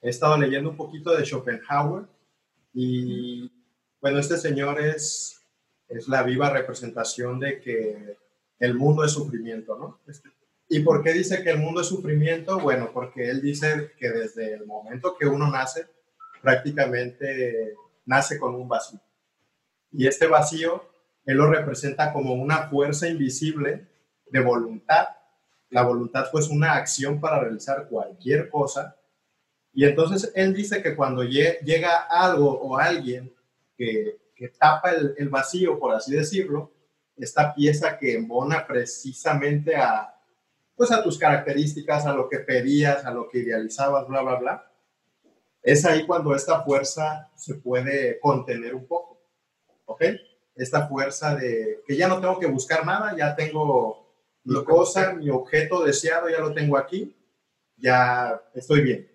he 0.00 0.08
estado 0.08 0.36
leyendo 0.36 0.70
un 0.70 0.76
poquito 0.76 1.16
de 1.16 1.24
Schopenhauer 1.24 2.04
y 2.72 3.50
bueno, 4.00 4.20
este 4.20 4.36
señor 4.36 4.80
es, 4.80 5.40
es 5.88 6.06
la 6.06 6.22
viva 6.22 6.50
representación 6.50 7.40
de 7.40 7.60
que 7.60 8.16
el 8.60 8.74
mundo 8.74 9.02
es 9.04 9.12
sufrimiento, 9.12 9.76
¿no? 9.76 9.98
¿Y 10.68 10.80
por 10.80 11.02
qué 11.02 11.12
dice 11.12 11.42
que 11.42 11.50
el 11.50 11.58
mundo 11.58 11.80
es 11.80 11.88
sufrimiento? 11.88 12.60
Bueno, 12.60 12.90
porque 12.92 13.28
él 13.28 13.40
dice 13.40 13.92
que 13.98 14.10
desde 14.10 14.54
el 14.54 14.66
momento 14.66 15.16
que 15.18 15.26
uno 15.26 15.50
nace, 15.50 15.86
prácticamente 16.42 17.74
nace 18.04 18.38
con 18.38 18.54
un 18.54 18.68
vacío. 18.68 19.00
Y 19.90 20.06
este 20.06 20.26
vacío, 20.26 20.84
él 21.24 21.38
lo 21.38 21.50
representa 21.50 22.12
como 22.12 22.34
una 22.34 22.68
fuerza 22.68 23.08
invisible 23.08 23.88
de 24.26 24.40
voluntad. 24.40 25.08
La 25.70 25.82
voluntad 25.82 26.26
pues 26.30 26.48
una 26.48 26.74
acción 26.74 27.18
para 27.18 27.40
realizar 27.40 27.88
cualquier 27.88 28.50
cosa. 28.50 28.96
Y 29.72 29.84
entonces 29.86 30.32
él 30.34 30.52
dice 30.54 30.82
que 30.82 30.94
cuando 30.94 31.24
llega 31.24 31.96
algo 31.96 32.60
o 32.60 32.76
alguien 32.76 33.32
que, 33.76 34.18
que 34.34 34.48
tapa 34.48 34.92
el 34.92 35.28
vacío, 35.30 35.78
por 35.78 35.94
así 35.94 36.12
decirlo, 36.12 36.70
esta 37.20 37.54
pieza 37.54 37.98
que 37.98 38.14
embona 38.14 38.66
precisamente 38.66 39.76
a, 39.76 40.14
pues 40.76 40.90
a 40.90 41.02
tus 41.02 41.18
características, 41.18 42.06
a 42.06 42.14
lo 42.14 42.28
que 42.28 42.38
pedías, 42.38 43.04
a 43.04 43.10
lo 43.10 43.28
que 43.28 43.40
idealizabas, 43.40 44.08
bla, 44.08 44.22
bla, 44.22 44.36
bla. 44.36 44.72
Es 45.62 45.84
ahí 45.84 46.06
cuando 46.06 46.34
esta 46.34 46.62
fuerza 46.62 47.30
se 47.36 47.54
puede 47.56 48.18
contener 48.18 48.74
un 48.74 48.86
poco, 48.86 49.20
¿ok? 49.84 50.04
Esta 50.56 50.88
fuerza 50.88 51.34
de 51.34 51.82
que 51.86 51.96
ya 51.96 52.08
no 52.08 52.20
tengo 52.20 52.38
que 52.38 52.46
buscar 52.46 52.84
nada, 52.86 53.14
ya 53.16 53.36
tengo 53.36 54.10
mi 54.44 54.64
cosa, 54.64 55.12
mi 55.12 55.28
objeto 55.28 55.84
deseado, 55.84 56.30
ya 56.30 56.40
lo 56.40 56.54
tengo 56.54 56.76
aquí, 56.78 57.14
ya 57.76 58.40
estoy 58.54 58.80
bien. 58.80 59.10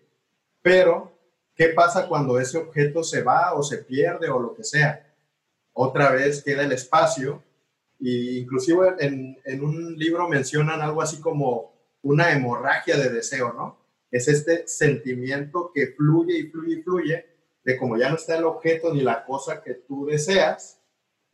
Pero, 0.61 1.11
¿qué 1.55 1.69
pasa 1.69 2.07
cuando 2.07 2.39
ese 2.39 2.57
objeto 2.57 3.03
se 3.03 3.21
va 3.23 3.53
o 3.53 3.63
se 3.63 3.79
pierde 3.79 4.29
o 4.29 4.39
lo 4.39 4.53
que 4.53 4.63
sea? 4.63 5.13
Otra 5.73 6.11
vez 6.11 6.43
queda 6.43 6.63
el 6.63 6.71
espacio 6.71 7.43
y 7.99 8.39
inclusive 8.39 8.95
en, 8.99 9.37
en, 9.45 9.63
un 9.63 9.97
libro 9.97 10.27
mencionan 10.27 10.81
algo 10.81 11.01
así 11.01 11.19
como 11.21 11.73
una 12.01 12.31
hemorragia 12.31 12.97
de 12.97 13.09
deseo, 13.09 13.53
¿no? 13.53 13.79
Es 14.11 14.27
este 14.27 14.67
sentimiento 14.67 15.71
que 15.73 15.87
fluye 15.87 16.37
y 16.37 16.43
fluye 16.49 16.75
y 16.75 16.81
fluye 16.83 17.25
de 17.63 17.77
como 17.77 17.97
ya 17.97 18.09
no 18.09 18.15
está 18.15 18.37
el 18.37 18.43
objeto 18.43 18.93
ni 18.93 19.01
la 19.01 19.25
cosa 19.25 19.63
que 19.63 19.73
tú 19.73 20.05
deseas, 20.05 20.79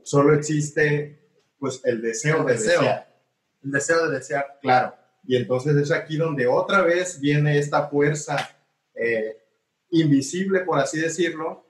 solo 0.02 0.34
existe 0.34 1.20
pues 1.60 1.82
el 1.84 2.02
deseo 2.02 2.44
de 2.44 2.54
desear. 2.54 3.14
El 3.64 3.72
deseo 3.72 4.08
de 4.08 4.18
desear, 4.18 4.58
claro. 4.62 4.96
Y 5.24 5.36
entonces 5.36 5.76
es 5.76 5.92
aquí 5.92 6.18
donde 6.18 6.48
otra 6.48 6.82
vez 6.82 7.20
viene 7.20 7.60
esta 7.60 7.88
fuerza 7.88 8.50
eh, 8.96 9.44
invisible, 9.92 10.62
por 10.62 10.80
así 10.80 11.00
decirlo, 11.00 11.68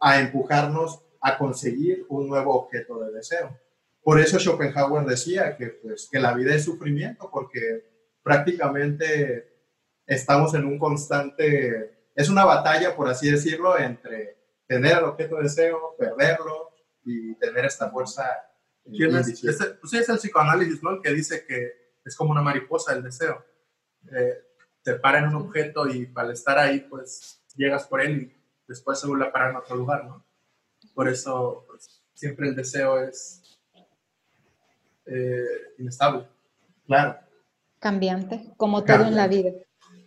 a 0.00 0.20
empujarnos 0.20 1.02
a 1.20 1.36
conseguir 1.36 2.06
un 2.08 2.28
nuevo 2.28 2.54
objeto 2.54 2.98
de 3.00 3.12
deseo 3.12 3.65
por 4.06 4.20
eso 4.20 4.38
Schopenhauer 4.38 5.04
decía 5.04 5.56
que, 5.56 5.66
pues, 5.66 6.08
que 6.08 6.20
la 6.20 6.32
vida 6.32 6.54
es 6.54 6.64
sufrimiento, 6.64 7.28
porque 7.28 8.14
prácticamente 8.22 9.64
estamos 10.06 10.54
en 10.54 10.64
un 10.64 10.78
constante, 10.78 12.04
es 12.14 12.28
una 12.28 12.44
batalla, 12.44 12.94
por 12.94 13.08
así 13.08 13.28
decirlo, 13.28 13.76
entre 13.76 14.36
tener 14.68 14.98
el 14.98 15.04
objeto 15.06 15.34
de 15.34 15.42
deseo, 15.42 15.96
perderlo 15.98 16.70
y 17.02 17.34
tener 17.34 17.64
esta 17.64 17.90
fuerza. 17.90 18.22
¿Quién 18.84 19.16
es? 19.16 19.40
pues 19.40 19.90
sí, 19.90 19.98
es 19.98 20.08
el 20.08 20.18
psicoanálisis, 20.18 20.80
¿no? 20.84 20.92
El 20.92 21.02
que 21.02 21.12
dice 21.12 21.44
que 21.44 21.72
es 22.04 22.14
como 22.14 22.30
una 22.30 22.42
mariposa 22.42 22.94
el 22.94 23.02
deseo. 23.02 23.44
Eh, 24.12 24.38
te 24.84 24.94
para 24.94 25.18
en 25.18 25.30
un 25.30 25.34
objeto 25.34 25.88
y 25.88 26.12
al 26.14 26.30
estar 26.30 26.60
ahí, 26.60 26.78
pues 26.88 27.42
llegas 27.56 27.88
por 27.88 28.00
él 28.00 28.22
y 28.22 28.36
después 28.68 29.00
se 29.00 29.08
vuelve 29.08 29.26
a 29.26 29.32
parar 29.32 29.50
en 29.50 29.56
otro 29.56 29.74
lugar, 29.74 30.04
¿no? 30.04 30.24
Por 30.94 31.08
eso 31.08 31.64
pues, 31.66 32.04
siempre 32.14 32.46
el 32.46 32.54
deseo 32.54 33.02
es 33.02 33.42
eh, 35.06 35.44
inestable. 35.78 36.26
Claro. 36.86 37.16
Cambiante, 37.78 38.52
como 38.56 38.84
todo 38.84 39.06
en 39.06 39.16
la 39.16 39.28
vida. 39.28 39.50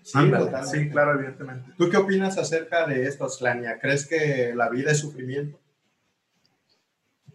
Sí, 0.04 0.90
claro, 0.90 1.14
evidentemente. 1.14 1.72
¿Tú 1.78 1.90
qué 1.90 1.98
opinas 1.98 2.38
acerca 2.38 2.88
de 2.88 3.06
esto, 3.06 3.30
Slania? 3.30 3.80
¿Crees 3.80 4.08
que 4.08 4.54
la 4.56 4.70
vida 4.70 4.92
es 4.92 5.00
sufrimiento? 5.00 5.60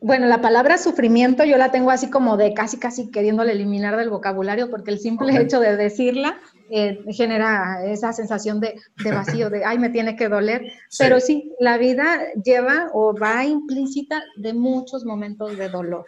Bueno, 0.01 0.27
la 0.27 0.43
palabra 0.43 0.77
sufrimiento 0.77 1.45
yo 1.45 1.57
la 1.57 1.71
tengo 1.71 1.91
así 1.91 2.11
como 2.11 2.37
de 2.37 2.53
casi, 2.53 2.79
casi 2.79 3.11
queriéndole 3.11 3.53
eliminar 3.53 3.97
del 3.97 4.11
vocabulario, 4.11 4.69
porque 4.69 4.91
el 4.91 4.99
simple 4.99 5.35
hecho 5.41 5.61
de 5.61 5.77
decirla 5.77 6.39
eh, 6.71 7.03
genera 7.09 7.83
esa 7.87 8.12
sensación 8.12 8.61
de, 8.61 8.75
vacío, 9.03 9.49
de, 9.49 9.65
ay, 9.65 9.79
me 9.79 9.89
tiene 9.89 10.15
que 10.15 10.29
doler. 10.29 10.62
Pero 10.99 11.21
sí, 11.21 11.55
la 11.59 11.79
vida 11.79 12.19
lleva 12.45 12.91
o 12.93 13.15
va 13.15 13.47
implícita 13.47 14.23
de 14.37 14.53
muchos 14.53 15.07
momentos 15.07 15.57
de 15.57 15.71
dolor. 15.71 16.05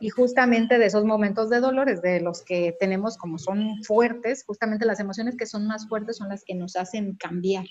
Y 0.00 0.10
justamente 0.10 0.78
de 0.78 0.86
esos 0.86 1.04
momentos 1.04 1.50
de 1.50 1.60
dolores, 1.60 2.02
de 2.02 2.20
los 2.20 2.42
que 2.42 2.76
tenemos 2.78 3.16
como 3.16 3.38
son 3.38 3.82
fuertes, 3.82 4.44
justamente 4.46 4.86
las 4.86 5.00
emociones 5.00 5.36
que 5.36 5.46
son 5.46 5.66
más 5.66 5.88
fuertes 5.88 6.16
son 6.16 6.28
las 6.28 6.44
que 6.44 6.54
nos 6.54 6.76
hacen 6.76 7.16
cambiar. 7.16 7.66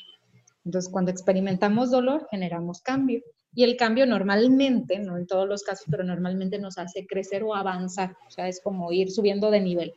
Entonces, 0.65 0.91
cuando 0.91 1.11
experimentamos 1.11 1.91
dolor, 1.91 2.27
generamos 2.31 2.81
cambio. 2.81 3.21
Y 3.55 3.63
el 3.63 3.77
cambio 3.77 4.05
normalmente, 4.05 4.97
no 4.99 5.17
en 5.17 5.27
todos 5.27 5.47
los 5.47 5.63
casos, 5.63 5.85
pero 5.89 6.03
normalmente 6.03 6.57
nos 6.57 6.77
hace 6.77 7.05
crecer 7.05 7.43
o 7.43 7.53
avanzar. 7.53 8.15
O 8.27 8.31
sea, 8.31 8.47
es 8.47 8.59
como 8.61 8.91
ir 8.91 9.11
subiendo 9.11 9.51
de 9.51 9.61
nivel. 9.61 9.93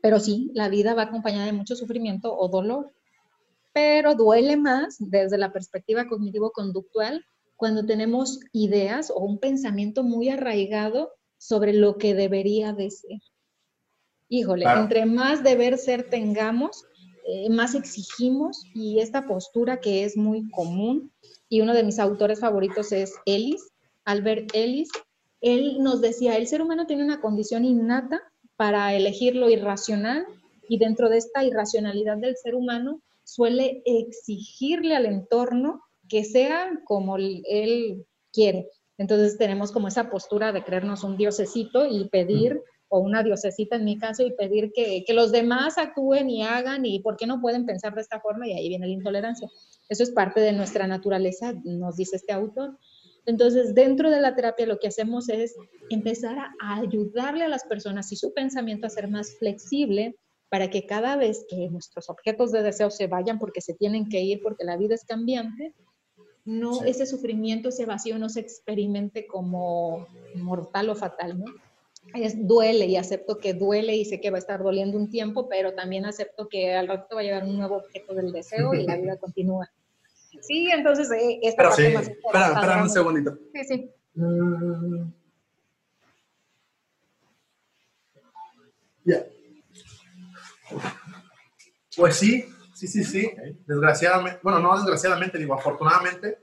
Pero 0.00 0.20
sí, 0.20 0.50
la 0.54 0.68
vida 0.68 0.94
va 0.94 1.02
acompañada 1.02 1.46
de 1.46 1.52
mucho 1.52 1.74
sufrimiento 1.74 2.36
o 2.36 2.48
dolor. 2.48 2.92
Pero 3.72 4.14
duele 4.14 4.56
más 4.56 4.96
desde 4.98 5.38
la 5.38 5.52
perspectiva 5.52 6.06
cognitivo-conductual 6.06 7.24
cuando 7.62 7.86
tenemos 7.86 8.40
ideas 8.52 9.08
o 9.08 9.20
un 9.20 9.38
pensamiento 9.38 10.02
muy 10.02 10.30
arraigado 10.30 11.12
sobre 11.38 11.72
lo 11.72 11.96
que 11.96 12.12
debería 12.12 12.72
de 12.72 12.90
ser. 12.90 13.20
Híjole, 14.28 14.64
entre 14.64 15.06
más 15.06 15.44
deber 15.44 15.78
ser 15.78 16.10
tengamos, 16.10 16.84
eh, 17.24 17.48
más 17.50 17.76
exigimos 17.76 18.64
y 18.74 18.98
esta 18.98 19.28
postura 19.28 19.78
que 19.78 20.02
es 20.02 20.16
muy 20.16 20.50
común, 20.50 21.12
y 21.48 21.60
uno 21.60 21.72
de 21.72 21.84
mis 21.84 22.00
autores 22.00 22.40
favoritos 22.40 22.90
es 22.90 23.14
Ellis, 23.26 23.70
Albert 24.04 24.50
Ellis, 24.54 24.90
él 25.40 25.76
nos 25.84 26.00
decía, 26.00 26.38
el 26.38 26.48
ser 26.48 26.62
humano 26.62 26.88
tiene 26.88 27.04
una 27.04 27.20
condición 27.20 27.64
innata 27.64 28.22
para 28.56 28.92
elegir 28.92 29.36
lo 29.36 29.48
irracional 29.48 30.26
y 30.68 30.78
dentro 30.78 31.08
de 31.08 31.18
esta 31.18 31.44
irracionalidad 31.44 32.16
del 32.16 32.36
ser 32.36 32.56
humano 32.56 33.02
suele 33.22 33.84
exigirle 33.86 34.96
al 34.96 35.06
entorno 35.06 35.80
que 36.12 36.24
sea 36.24 36.70
como 36.84 37.16
él 37.16 38.04
quiere. 38.34 38.68
Entonces 38.98 39.38
tenemos 39.38 39.72
como 39.72 39.88
esa 39.88 40.10
postura 40.10 40.52
de 40.52 40.62
creernos 40.62 41.04
un 41.04 41.16
diosecito 41.16 41.86
y 41.86 42.06
pedir, 42.10 42.60
o 42.88 42.98
una 42.98 43.22
diosecita 43.22 43.76
en 43.76 43.86
mi 43.86 43.98
caso, 43.98 44.22
y 44.22 44.34
pedir 44.34 44.72
que, 44.74 45.04
que, 45.06 45.14
los 45.14 45.32
demás 45.32 45.78
actúen 45.78 46.28
y 46.28 46.42
hagan, 46.42 46.84
y 46.84 47.00
por 47.00 47.16
qué 47.16 47.26
no 47.26 47.40
pueden 47.40 47.64
pensar 47.64 47.94
de 47.94 48.02
esta 48.02 48.20
forma, 48.20 48.46
y 48.46 48.52
ahí 48.52 48.68
viene 48.68 48.86
la 48.86 48.92
intolerancia. 48.92 49.48
Eso 49.88 50.02
es 50.02 50.10
parte 50.10 50.40
de 50.40 50.52
nuestra 50.52 50.86
naturaleza, 50.86 51.54
nos 51.64 51.96
dice 51.96 52.16
este 52.16 52.34
autor. 52.34 52.76
Entonces, 53.24 53.74
dentro 53.74 54.10
de 54.10 54.20
la 54.20 54.34
terapia 54.34 54.66
lo 54.66 54.78
que 54.78 54.88
hacemos 54.88 55.30
es 55.30 55.54
empezar 55.88 56.36
a 56.60 56.76
ayudarle 56.78 57.44
a 57.44 57.48
las 57.48 57.64
personas 57.64 58.12
y 58.12 58.16
su 58.16 58.34
pensamiento 58.34 58.86
a 58.86 58.90
ser 58.90 59.08
más 59.08 59.34
flexible 59.38 60.14
para 60.50 60.68
que 60.68 60.84
cada 60.84 61.16
vez 61.16 61.46
que 61.48 61.70
nuestros 61.70 62.10
objetos 62.10 62.52
de 62.52 62.62
deseo 62.62 62.90
se 62.90 63.06
vayan 63.06 63.38
porque 63.38 63.62
se 63.62 63.72
tienen 63.72 64.10
que 64.10 64.20
ir, 64.20 64.42
porque 64.42 64.64
la 64.64 64.76
vida 64.76 64.94
es 64.94 65.04
cambiante, 65.06 65.74
no 66.44 66.84
ese 66.84 67.06
sufrimiento, 67.06 67.68
ese 67.68 67.86
vacío 67.86 68.18
no 68.18 68.28
se 68.28 68.40
experimente 68.40 69.26
como 69.26 70.06
mortal 70.34 70.90
o 70.90 70.94
fatal, 70.94 71.38
¿no? 71.38 71.44
Es, 72.14 72.46
duele 72.46 72.86
y 72.86 72.96
acepto 72.96 73.38
que 73.38 73.54
duele 73.54 73.94
y 73.94 74.04
sé 74.04 74.20
que 74.20 74.30
va 74.30 74.36
a 74.36 74.40
estar 74.40 74.62
doliendo 74.62 74.98
un 74.98 75.08
tiempo, 75.08 75.48
pero 75.48 75.74
también 75.74 76.04
acepto 76.04 76.48
que 76.48 76.74
al 76.74 76.88
rato 76.88 77.14
va 77.14 77.20
a 77.20 77.24
llegar 77.24 77.44
un 77.44 77.56
nuevo 77.56 77.76
objeto 77.76 78.14
del 78.14 78.32
deseo 78.32 78.74
y 78.74 78.84
la 78.84 78.96
vida 78.96 79.16
continúa. 79.18 79.70
Sí, 80.40 80.68
entonces 80.70 81.10
eh, 81.12 81.38
esta 81.42 81.64
parte 81.64 81.88
sí. 81.88 81.94
más 81.94 82.08
espera, 82.08 82.46
espera 82.54 82.82
un 82.82 82.90
segundito. 82.90 83.38
Sí, 83.54 83.64
sí. 83.64 83.90
Mm. 84.14 85.12
Ya. 89.04 89.26
Pues 91.96 92.16
sí, 92.16 92.46
Sí, 92.82 92.88
sí, 92.88 93.04
sí. 93.04 93.30
Desgraciadamente, 93.64 94.40
bueno, 94.42 94.58
no 94.58 94.74
desgraciadamente, 94.74 95.38
digo, 95.38 95.54
afortunadamente, 95.54 96.38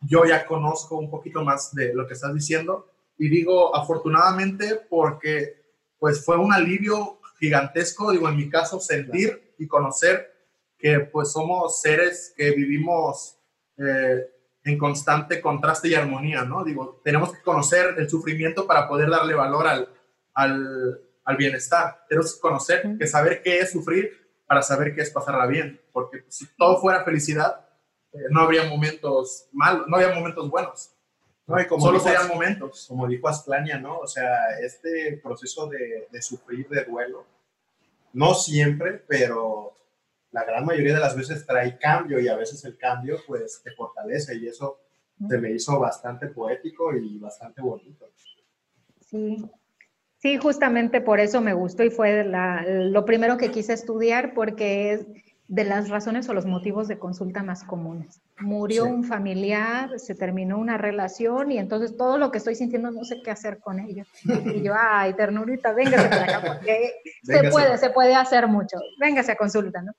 yo 0.00 0.24
ya 0.24 0.44
conozco 0.44 0.96
un 0.96 1.08
poquito 1.08 1.44
más 1.44 1.72
de 1.76 1.94
lo 1.94 2.08
que 2.08 2.14
estás 2.14 2.34
diciendo 2.34 2.90
y 3.16 3.28
digo 3.28 3.74
afortunadamente 3.74 4.80
porque 4.90 5.62
pues 5.96 6.24
fue 6.24 6.38
un 6.38 6.52
alivio 6.52 7.20
gigantesco, 7.38 8.10
digo, 8.10 8.28
en 8.28 8.36
mi 8.36 8.50
caso, 8.50 8.80
sentir 8.80 9.54
y 9.58 9.68
conocer 9.68 10.34
que 10.76 10.98
pues 10.98 11.30
somos 11.30 11.80
seres 11.80 12.34
que 12.36 12.50
vivimos 12.50 13.38
eh, 13.78 14.26
en 14.64 14.78
constante 14.78 15.40
contraste 15.40 15.86
y 15.86 15.94
armonía, 15.94 16.42
¿no? 16.42 16.64
Digo, 16.64 17.00
tenemos 17.04 17.32
que 17.32 17.42
conocer 17.42 17.94
el 17.96 18.10
sufrimiento 18.10 18.66
para 18.66 18.88
poder 18.88 19.08
darle 19.08 19.34
valor 19.34 19.68
al, 19.68 19.88
al, 20.34 21.00
al 21.22 21.36
bienestar. 21.36 22.04
Tenemos 22.08 22.34
que 22.34 22.40
conocer, 22.40 22.96
que 22.98 23.06
saber 23.06 23.40
qué 23.40 23.60
es 23.60 23.70
sufrir 23.70 24.25
para 24.46 24.62
saber 24.62 24.94
qué 24.94 25.02
es 25.02 25.10
pasarla 25.10 25.46
bien, 25.46 25.80
porque 25.92 26.24
si 26.28 26.46
todo 26.56 26.80
fuera 26.80 27.04
felicidad, 27.04 27.66
eh, 28.12 28.18
no 28.30 28.40
habría 28.40 28.64
momentos 28.64 29.48
malos, 29.52 29.86
no 29.88 29.96
habría 29.96 30.14
momentos 30.14 30.48
buenos. 30.50 30.92
No, 31.46 31.60
y 31.60 31.66
como 31.66 31.86
Solo 31.86 32.00
serían 32.00 32.26
momentos. 32.26 32.86
Como 32.88 33.06
dijo 33.06 33.28
Asplania, 33.28 33.78
¿no? 33.78 33.98
O 33.98 34.06
sea, 34.06 34.58
este 34.60 35.20
proceso 35.22 35.68
de, 35.68 36.08
de 36.10 36.22
sufrir 36.22 36.68
de 36.68 36.84
duelo, 36.84 37.24
no 38.12 38.34
siempre, 38.34 39.04
pero 39.06 39.76
la 40.32 40.44
gran 40.44 40.64
mayoría 40.64 40.94
de 40.94 41.00
las 41.00 41.16
veces 41.16 41.46
trae 41.46 41.78
cambio 41.78 42.18
y 42.18 42.28
a 42.28 42.36
veces 42.36 42.64
el 42.64 42.76
cambio 42.76 43.18
pues 43.26 43.62
te 43.62 43.70
fortalece 43.72 44.36
y 44.36 44.48
eso 44.48 44.80
se 45.28 45.38
me 45.38 45.50
hizo 45.52 45.78
bastante 45.78 46.26
poético 46.26 46.94
y 46.94 47.18
bastante 47.18 47.62
bonito. 47.62 48.06
Sí, 49.00 49.36
Sí, 50.18 50.38
justamente 50.38 51.00
por 51.00 51.20
eso 51.20 51.40
me 51.40 51.52
gustó 51.52 51.84
y 51.84 51.90
fue 51.90 52.24
lo 52.24 53.04
primero 53.04 53.36
que 53.36 53.50
quise 53.50 53.74
estudiar 53.74 54.34
porque 54.34 54.92
es 54.92 55.06
de 55.48 55.64
las 55.64 55.88
razones 55.90 56.28
o 56.28 56.34
los 56.34 56.44
motivos 56.44 56.88
de 56.88 56.98
consulta 56.98 57.42
más 57.42 57.62
comunes. 57.62 58.20
Murió 58.40 58.84
un 58.84 59.04
familiar, 59.04 59.98
se 60.00 60.14
terminó 60.14 60.58
una 60.58 60.76
relación 60.76 61.52
y 61.52 61.58
entonces 61.58 61.96
todo 61.96 62.18
lo 62.18 62.30
que 62.30 62.38
estoy 62.38 62.56
sintiendo 62.56 62.90
no 62.90 63.04
sé 63.04 63.22
qué 63.22 63.30
hacer 63.30 63.60
con 63.60 63.78
ello. 63.78 64.04
Y 64.24 64.62
yo, 64.62 64.72
ay, 64.78 65.14
ternurita, 65.14 65.72
véngase 65.72 66.08
para 66.08 66.24
acá 66.24 66.42
porque 66.46 66.94
se 67.22 67.48
puede, 67.50 67.78
se 67.78 67.90
puede 67.90 68.14
hacer 68.14 68.48
mucho. 68.48 68.76
Véngase 68.98 69.32
a 69.32 69.36
consulta, 69.36 69.82
¿no? 69.82 69.92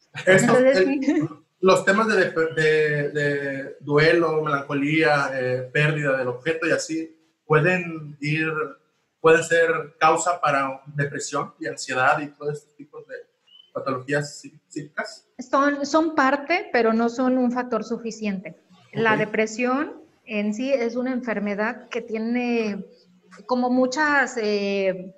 los 1.60 1.86
temas 1.86 2.08
de, 2.08 3.10
de, 3.10 3.78
duelo, 3.80 4.44
melancolía, 4.44 5.32
eh, 5.34 5.70
pérdida 5.74 6.18
del 6.18 6.28
objeto 6.28 6.68
y 6.68 6.72
así 6.72 7.18
pueden 7.46 8.18
ir 8.20 8.52
puede 9.22 9.44
ser 9.44 9.96
causa 10.00 10.40
para 10.40 10.82
depresión 10.88 11.54
y 11.60 11.68
ansiedad 11.68 12.20
y 12.20 12.28
todo 12.28 12.52
este 12.52 12.74
tipo 12.76 13.00
de 13.00 13.16
patologías 13.74 14.40
psíquicas? 14.68 15.28
Son, 15.40 15.86
son 15.86 16.16
parte, 16.16 16.70
pero 16.72 16.94
no 16.94 17.10
son 17.10 17.38
un 17.38 17.52
factor 17.52 17.84
suficiente. 17.84 18.56
La 18.94 19.18
depresión 19.18 20.02
en 20.26 20.54
sí 20.54 20.72
es 20.72 20.96
una 20.96 21.12
enfermedad 21.12 21.88
que 21.90 22.02
tiene 22.02 22.86
como 23.46 23.70
muchas 23.70 24.38
eh, 24.38 25.14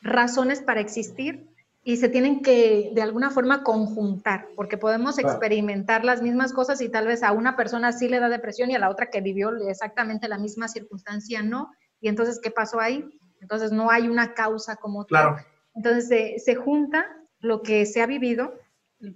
razones 0.00 0.62
para 0.62 0.80
existir 0.80 1.48
y 1.84 1.96
se 1.96 2.08
tienen 2.08 2.42
que 2.42 2.90
de 2.94 3.02
alguna 3.02 3.30
forma 3.30 3.62
conjuntar, 3.62 4.48
porque 4.56 4.76
podemos 4.76 5.18
experimentar 5.18 6.04
las 6.04 6.20
mismas 6.20 6.52
cosas 6.52 6.80
y 6.80 6.90
tal 6.90 7.06
vez 7.06 7.22
a 7.22 7.32
una 7.32 7.56
persona 7.56 7.92
sí 7.92 8.08
le 8.08 8.20
da 8.20 8.28
depresión 8.28 8.70
y 8.70 8.74
a 8.74 8.78
la 8.78 8.90
otra 8.90 9.10
que 9.10 9.22
vivió 9.22 9.50
exactamente 9.68 10.28
la 10.28 10.38
misma 10.38 10.68
circunstancia 10.68 11.42
no. 11.42 11.70
Y 12.00 12.08
entonces, 12.08 12.40
¿qué 12.42 12.50
pasó 12.50 12.78
ahí? 12.78 13.08
Entonces 13.40 13.72
no 13.72 13.90
hay 13.90 14.08
una 14.08 14.34
causa 14.34 14.76
como 14.76 15.04
claro. 15.04 15.36
Entonces 15.74 16.44
se, 16.44 16.54
junta 16.56 17.06
lo 17.40 17.62
que 17.62 17.86
se 17.86 18.02
ha 18.02 18.06
vivido, 18.06 18.52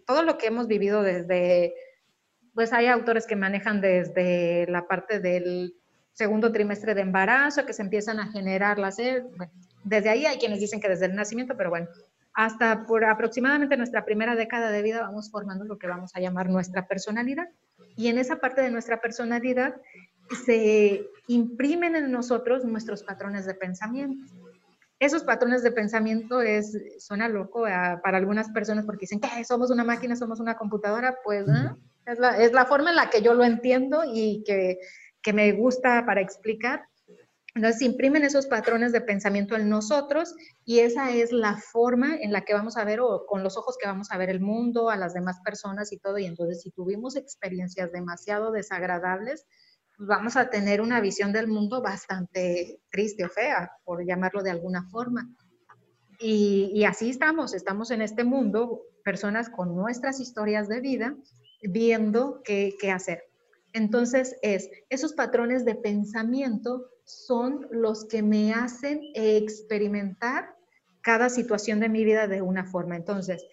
todo 0.06 0.22
lo 0.22 0.38
que 0.38 0.46
hemos 0.46 0.68
vivido 0.68 1.02
desde, 1.02 1.74
pues 2.54 2.72
hay 2.72 2.86
autores 2.86 3.26
que 3.26 3.34
manejan 3.34 3.80
desde 3.80 4.66
la 4.68 4.86
parte 4.86 5.18
del 5.18 5.74
segundo 6.12 6.52
trimestre 6.52 6.94
de 6.94 7.00
embarazo, 7.00 7.66
que 7.66 7.72
se 7.72 7.82
empiezan 7.82 8.20
a 8.20 8.30
generar 8.30 8.78
las... 8.78 8.96
desde 9.82 10.08
ahí 10.08 10.26
hay 10.26 10.38
quienes 10.38 10.60
dicen 10.60 10.80
que 10.80 10.88
desde 10.88 11.06
el 11.06 11.16
nacimiento, 11.16 11.56
pero 11.56 11.70
bueno, 11.70 11.88
hasta 12.34 12.86
por 12.86 13.04
aproximadamente 13.04 13.76
nuestra 13.76 14.04
primera 14.04 14.36
década 14.36 14.70
de 14.70 14.82
vida 14.82 15.02
vamos 15.02 15.30
formando 15.30 15.64
lo 15.64 15.78
que 15.78 15.86
vamos 15.86 16.12
a 16.14 16.20
llamar 16.20 16.48
nuestra 16.48 16.86
personalidad. 16.86 17.48
Y 17.96 18.08
en 18.08 18.18
esa 18.18 18.36
parte 18.36 18.62
de 18.62 18.70
nuestra 18.70 19.00
personalidad 19.00 19.74
se 20.36 21.06
imprimen 21.28 21.96
en 21.96 22.10
nosotros 22.10 22.64
nuestros 22.64 23.02
patrones 23.02 23.46
de 23.46 23.54
pensamiento. 23.54 24.32
Esos 24.98 25.24
patrones 25.24 25.62
de 25.62 25.72
pensamiento 25.72 26.42
es, 26.42 26.78
suena 26.98 27.28
loco 27.28 27.62
para 27.62 28.18
algunas 28.18 28.50
personas 28.50 28.84
porque 28.84 29.02
dicen 29.02 29.20
que 29.20 29.44
somos 29.44 29.70
una 29.70 29.82
máquina, 29.82 30.14
somos 30.14 30.38
una 30.38 30.56
computadora, 30.56 31.18
pues 31.24 31.46
es, 32.06 32.18
la, 32.18 32.36
es, 32.38 32.52
la, 32.52 32.66
forma 32.66 32.90
en 32.90 32.96
la 32.96 33.10
que 33.10 33.20
yo 33.20 33.34
lo 33.34 33.42
entiendo 33.42 34.02
y 34.06 34.44
que, 34.46 34.78
que 35.20 35.32
me 35.32 35.50
gusta 35.52 36.06
para 36.06 36.20
explicar. 36.20 36.84
Entonces 37.54 37.82
imprimen 37.82 38.24
esos 38.24 38.46
patrones 38.46 38.92
de 38.92 39.02
pensamiento 39.02 39.56
en 39.56 39.68
nosotros 39.68 40.34
y 40.64 40.78
esa 40.78 41.10
es 41.10 41.32
la 41.32 41.58
forma 41.58 42.16
en 42.16 42.32
la 42.32 42.42
que 42.42 42.54
vamos 42.54 42.78
a 42.78 42.84
ver 42.84 43.00
o 43.00 43.26
con 43.26 43.42
los 43.42 43.58
ojos 43.58 43.76
que 43.78 43.86
vamos 43.86 44.10
a 44.10 44.16
ver 44.16 44.30
el 44.30 44.40
mundo, 44.40 44.88
a 44.88 44.96
las 44.96 45.12
demás 45.12 45.40
personas 45.44 45.92
y 45.92 45.98
todo. 45.98 46.16
Y 46.18 46.24
entonces 46.24 46.62
si 46.62 46.70
tuvimos 46.70 47.16
experiencias 47.16 47.92
demasiado 47.92 48.52
desagradables, 48.52 49.46
pues 50.02 50.08
vamos 50.08 50.36
a 50.36 50.50
tener 50.50 50.80
una 50.80 51.00
visión 51.00 51.32
del 51.32 51.46
mundo 51.46 51.80
bastante 51.80 52.80
triste 52.90 53.24
o 53.24 53.28
fea, 53.28 53.70
por 53.84 54.04
llamarlo 54.04 54.42
de 54.42 54.50
alguna 54.50 54.82
forma. 54.90 55.30
Y, 56.18 56.82
así 56.82 57.10
estamos, 57.10 57.54
estamos 57.54 57.92
en 57.92 58.02
este 58.02 58.24
mundo, 58.24 58.82
personas 59.04 59.48
con 59.48 59.76
nuestras 59.76 60.18
historias 60.18 60.66
de 60.66 60.80
vida, 60.80 61.14
viendo 61.62 62.42
qué 62.42 62.74
hacer. 62.92 63.22
Entonces 63.72 64.36
es, 64.42 64.70
esos 64.90 65.12
patrones 65.12 65.64
de 65.64 65.76
pensamiento 65.76 66.90
son 67.04 67.68
los 67.70 68.04
que 68.06 68.24
me 68.24 68.52
hacen 68.52 69.02
experimentar 69.14 70.56
cada 71.00 71.28
situación 71.28 71.78
de 71.78 71.88
mi 71.88 72.04
vida 72.04 72.26
de 72.26 72.42
una 72.42 72.64
forma. 72.64 72.96
Entonces, 72.96 73.46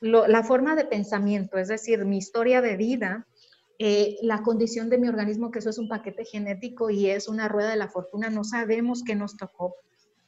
la 0.00 0.42
forma 0.42 0.74
de 0.74 0.84
pensamiento, 0.84 1.58
es 1.58 1.68
decir, 1.68 2.04
mi 2.04 2.18
historia 2.18 2.60
de 2.60 2.76
vida, 2.76 3.28
eh, 3.84 4.16
la 4.22 4.44
condición 4.44 4.90
de 4.90 4.96
mi 4.96 5.08
organismo, 5.08 5.50
que 5.50 5.58
eso 5.58 5.70
es 5.70 5.78
un 5.78 5.88
paquete 5.88 6.24
genético 6.24 6.88
y 6.88 7.10
es 7.10 7.26
una 7.26 7.48
rueda 7.48 7.70
de 7.70 7.76
la 7.76 7.88
fortuna, 7.88 8.30
no 8.30 8.44
sabemos 8.44 9.02
qué 9.04 9.16
nos 9.16 9.36
tocó. 9.36 9.74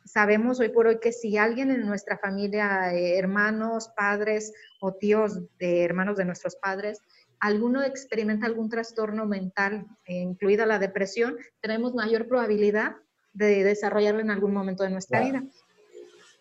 Sabemos 0.04 0.58
hoy 0.58 0.70
por 0.70 0.88
hoy 0.88 0.98
que 0.98 1.12
si 1.12 1.36
alguien 1.36 1.70
en 1.70 1.86
nuestra 1.86 2.18
familia, 2.18 2.92
eh, 2.92 3.16
hermanos, 3.16 3.92
padres 3.96 4.52
o 4.80 4.94
tíos 4.94 5.38
de 5.60 5.84
hermanos 5.84 6.16
de 6.16 6.24
nuestros 6.24 6.56
padres, 6.56 6.98
alguno 7.38 7.84
experimenta 7.84 8.46
algún 8.46 8.68
trastorno 8.68 9.24
mental, 9.24 9.86
eh, 10.04 10.16
incluida 10.16 10.66
la 10.66 10.80
depresión, 10.80 11.36
tenemos 11.60 11.94
mayor 11.94 12.26
probabilidad 12.26 12.96
de 13.34 13.62
desarrollarlo 13.62 14.18
en 14.18 14.32
algún 14.32 14.52
momento 14.52 14.82
de 14.82 14.90
nuestra 14.90 15.20
vida. 15.20 15.44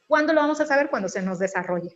¿Cuándo 0.07 0.33
lo 0.33 0.41
vamos 0.41 0.59
a 0.61 0.65
saber? 0.65 0.89
Cuando 0.89 1.09
se 1.09 1.21
nos 1.21 1.37
desarrolle. 1.37 1.95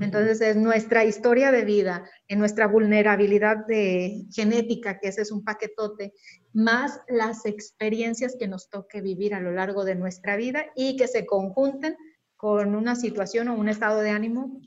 Entonces, 0.00 0.40
es 0.40 0.56
nuestra 0.56 1.04
historia 1.04 1.52
de 1.52 1.64
vida, 1.64 2.08
en 2.28 2.38
nuestra 2.38 2.66
vulnerabilidad 2.66 3.66
de 3.66 4.24
genética, 4.32 4.98
que 4.98 5.08
ese 5.08 5.22
es 5.22 5.30
un 5.30 5.44
paquetote, 5.44 6.14
más 6.52 7.00
las 7.08 7.44
experiencias 7.44 8.36
que 8.38 8.48
nos 8.48 8.70
toque 8.70 9.00
vivir 9.00 9.34
a 9.34 9.40
lo 9.40 9.52
largo 9.52 9.84
de 9.84 9.94
nuestra 9.94 10.36
vida 10.36 10.66
y 10.74 10.96
que 10.96 11.06
se 11.06 11.26
conjunten 11.26 11.96
con 12.36 12.74
una 12.74 12.96
situación 12.96 13.48
o 13.48 13.54
un 13.54 13.68
estado 13.68 14.00
de 14.00 14.10
ánimo 14.10 14.60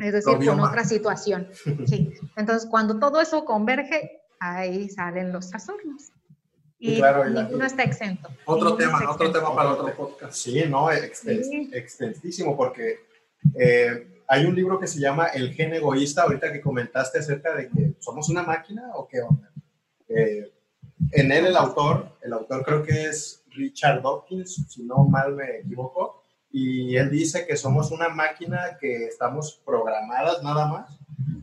es 0.00 0.12
decir, 0.12 0.36
con 0.46 0.60
otra 0.60 0.84
situación. 0.84 1.48
Sí. 1.86 2.12
Entonces, 2.36 2.68
cuando 2.70 2.98
todo 2.98 3.20
eso 3.20 3.44
converge, 3.44 4.22
ahí 4.40 4.88
salen 4.88 5.32
los 5.32 5.50
trastornos. 5.50 6.12
Y, 6.78 6.96
claro, 6.96 7.28
ninguno 7.28 7.64
está 7.64 7.82
exento. 7.82 8.28
Otro 8.44 8.76
tema, 8.76 9.10
otro 9.10 9.30
tema 9.30 9.54
para 9.54 9.72
otro 9.72 9.94
podcast. 9.94 10.34
Sí, 10.34 10.64
no, 10.68 10.90
extensísimo, 10.90 12.56
porque 12.56 13.00
eh, 13.54 14.13
hay 14.26 14.46
un 14.46 14.54
libro 14.54 14.78
que 14.78 14.86
se 14.86 15.00
llama 15.00 15.26
El 15.26 15.52
gen 15.52 15.74
egoísta, 15.74 16.22
ahorita 16.22 16.52
que 16.52 16.60
comentaste 16.60 17.18
acerca 17.18 17.54
de 17.54 17.68
que 17.68 17.94
somos 17.98 18.28
una 18.28 18.42
máquina 18.42 18.90
o 18.94 19.06
qué 19.06 19.20
onda. 19.20 19.50
Eh, 20.08 20.52
en 21.12 21.32
él 21.32 21.46
el 21.46 21.56
autor, 21.56 22.16
el 22.22 22.32
autor 22.32 22.64
creo 22.64 22.82
que 22.82 23.06
es 23.06 23.44
Richard 23.50 24.02
Dawkins, 24.02 24.66
si 24.68 24.82
no 24.82 25.04
mal 25.04 25.34
me 25.34 25.58
equivoco, 25.58 26.22
y 26.50 26.96
él 26.96 27.10
dice 27.10 27.46
que 27.46 27.56
somos 27.56 27.90
una 27.90 28.08
máquina 28.08 28.78
que 28.80 29.06
estamos 29.06 29.60
programadas 29.64 30.42
nada 30.42 30.66
más 30.66 30.98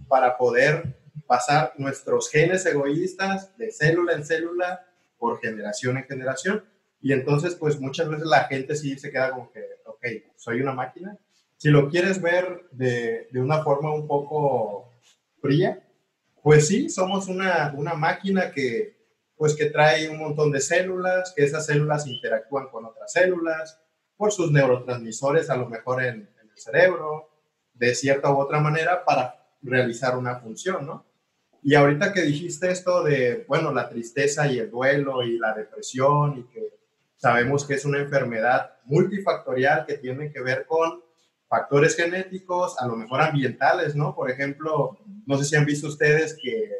para 0.07 0.37
poder 0.37 0.97
pasar 1.27 1.73
nuestros 1.77 2.29
genes 2.29 2.65
egoístas 2.65 3.55
de 3.57 3.71
célula 3.71 4.13
en 4.13 4.25
célula 4.25 4.85
por 5.17 5.39
generación 5.39 5.97
en 5.97 6.05
generación. 6.05 6.65
Y 6.99 7.13
entonces, 7.13 7.55
pues 7.55 7.79
muchas 7.79 8.09
veces 8.09 8.25
la 8.25 8.45
gente 8.45 8.75
sí 8.75 8.97
se 8.97 9.11
queda 9.11 9.31
como 9.31 9.51
que, 9.51 9.63
ok, 9.85 10.05
soy 10.35 10.61
una 10.61 10.73
máquina. 10.73 11.17
Si 11.61 11.69
lo 11.69 11.89
quieres 11.89 12.19
ver 12.19 12.65
de, 12.71 13.27
de 13.31 13.39
una 13.39 13.63
forma 13.63 13.93
un 13.93 14.07
poco 14.07 14.89
fría, 15.39 15.87
pues 16.41 16.67
sí, 16.67 16.89
somos 16.89 17.27
una, 17.27 17.71
una 17.77 17.93
máquina 17.93 18.49
que, 18.49 18.97
pues 19.35 19.55
que 19.55 19.67
trae 19.67 20.09
un 20.09 20.17
montón 20.17 20.51
de 20.51 20.59
células, 20.59 21.31
que 21.35 21.43
esas 21.43 21.67
células 21.67 22.07
interactúan 22.07 22.69
con 22.69 22.85
otras 22.85 23.13
células, 23.13 23.79
por 24.17 24.31
sus 24.31 24.51
neurotransmisores, 24.51 25.51
a 25.51 25.55
lo 25.55 25.69
mejor 25.69 26.03
en, 26.03 26.27
el 26.41 26.49
cerebro, 26.55 27.29
de 27.75 27.93
cierta 27.93 28.33
u 28.33 28.39
otra 28.39 28.59
manera, 28.59 29.05
para 29.05 29.47
realizar 29.61 30.17
una 30.17 30.39
función, 30.39 30.87
¿no? 30.87 31.05
Y 31.61 31.75
ahorita 31.75 32.11
que 32.11 32.23
dijiste 32.23 32.71
esto 32.71 33.03
de, 33.03 33.45
bueno, 33.47 33.71
la 33.71 33.87
tristeza 33.87 34.51
y 34.51 34.57
el 34.57 34.71
duelo 34.71 35.21
y 35.21 35.37
la 35.37 35.53
depresión 35.53 36.39
y 36.39 36.43
que 36.51 36.79
sabemos 37.17 37.67
que 37.67 37.75
es 37.75 37.85
una 37.85 37.99
enfermedad 37.99 38.79
multifactorial 38.85 39.85
que 39.85 39.99
tiene 39.99 40.31
que 40.31 40.41
ver 40.41 40.65
con 40.65 41.10
factores 41.51 41.95
genéticos, 41.95 42.81
a 42.81 42.87
lo 42.87 42.95
mejor 42.95 43.21
ambientales, 43.21 43.95
¿no? 43.95 44.15
Por 44.15 44.31
ejemplo, 44.31 44.97
no 45.27 45.37
sé 45.37 45.45
si 45.45 45.55
han 45.55 45.65
visto 45.65 45.87
ustedes 45.87 46.35
que 46.41 46.71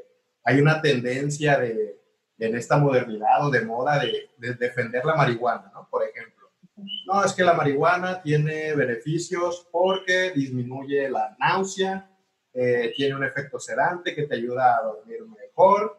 hay 0.44 0.60
una 0.60 0.82
tendencia 0.82 1.60
de, 1.60 2.00
en 2.40 2.56
esta 2.56 2.78
modernidad 2.78 3.46
o 3.46 3.52
de 3.52 3.62
moda 3.62 4.00
de, 4.00 4.32
de 4.38 4.56
defender 4.56 5.06
la 5.06 5.16
marihuana, 5.16 5.72
¿no? 5.76 5.88
Por 5.92 6.04
ejemplo 6.04 6.32
no, 7.06 7.24
es 7.24 7.34
que 7.34 7.44
la 7.44 7.54
marihuana 7.54 8.22
tiene 8.22 8.74
beneficios 8.76 9.68
porque 9.72 10.32
disminuye 10.32 11.10
la 11.10 11.36
náusea, 11.40 12.10
eh, 12.54 12.94
tiene 12.96 13.16
un 13.16 13.24
efecto 13.24 13.60
sedante 13.60 14.16
que 14.16 14.24
te 14.24 14.36
ayuda 14.36 14.78
a 14.78 14.82
dormir 14.82 15.20
mejor, 15.26 15.98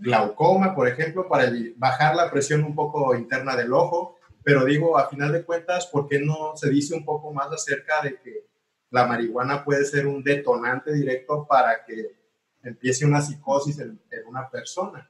glaucoma, 0.00 0.74
por 0.74 0.88
ejemplo, 0.88 1.28
para 1.28 1.50
bajar 1.76 2.14
la 2.14 2.30
presión 2.30 2.64
un 2.64 2.74
poco 2.74 3.14
interna 3.14 3.56
del 3.56 3.72
ojo, 3.72 4.17
pero 4.48 4.64
digo, 4.64 4.96
a 4.96 5.10
final 5.10 5.30
de 5.30 5.44
cuentas, 5.44 5.88
¿por 5.88 6.08
qué 6.08 6.20
no 6.20 6.56
se 6.56 6.70
dice 6.70 6.94
un 6.94 7.04
poco 7.04 7.30
más 7.34 7.52
acerca 7.52 8.00
de 8.00 8.18
que 8.18 8.46
la 8.88 9.06
marihuana 9.06 9.62
puede 9.62 9.84
ser 9.84 10.06
un 10.06 10.24
detonante 10.24 10.90
directo 10.90 11.46
para 11.46 11.84
que 11.84 12.16
empiece 12.62 13.04
una 13.04 13.20
psicosis 13.20 13.78
en, 13.80 14.00
una 14.26 14.48
persona? 14.48 15.06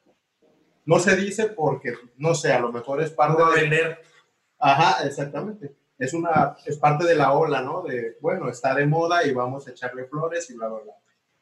No 0.85 0.99
se 0.99 1.15
dice 1.15 1.51
porque, 1.51 1.95
no 2.17 2.35
sé, 2.35 2.53
a 2.53 2.59
lo 2.59 2.73
mejor 2.73 3.01
es 3.01 3.13
parte 3.13 3.41
de... 3.45 3.97
Ajá, 4.59 5.07
exactamente. 5.07 5.73
Es, 5.97 6.15
una, 6.15 6.57
es 6.67 6.77
parte 6.77 7.05
de 7.05 7.15
la 7.15 7.31
ola, 7.33 7.63
¿no? 7.63 7.83
De, 7.83 8.19
bueno, 8.21 8.49
está 8.49 8.75
de 8.75 8.87
moda 8.87 9.25
y 9.25 9.33
vamos 9.33 9.69
a 9.69 9.71
echarle 9.71 10.07
flores 10.07 10.51
y 10.51 10.57
bla, 10.57 10.67
bla, 10.67 10.81
bla. 10.81 10.95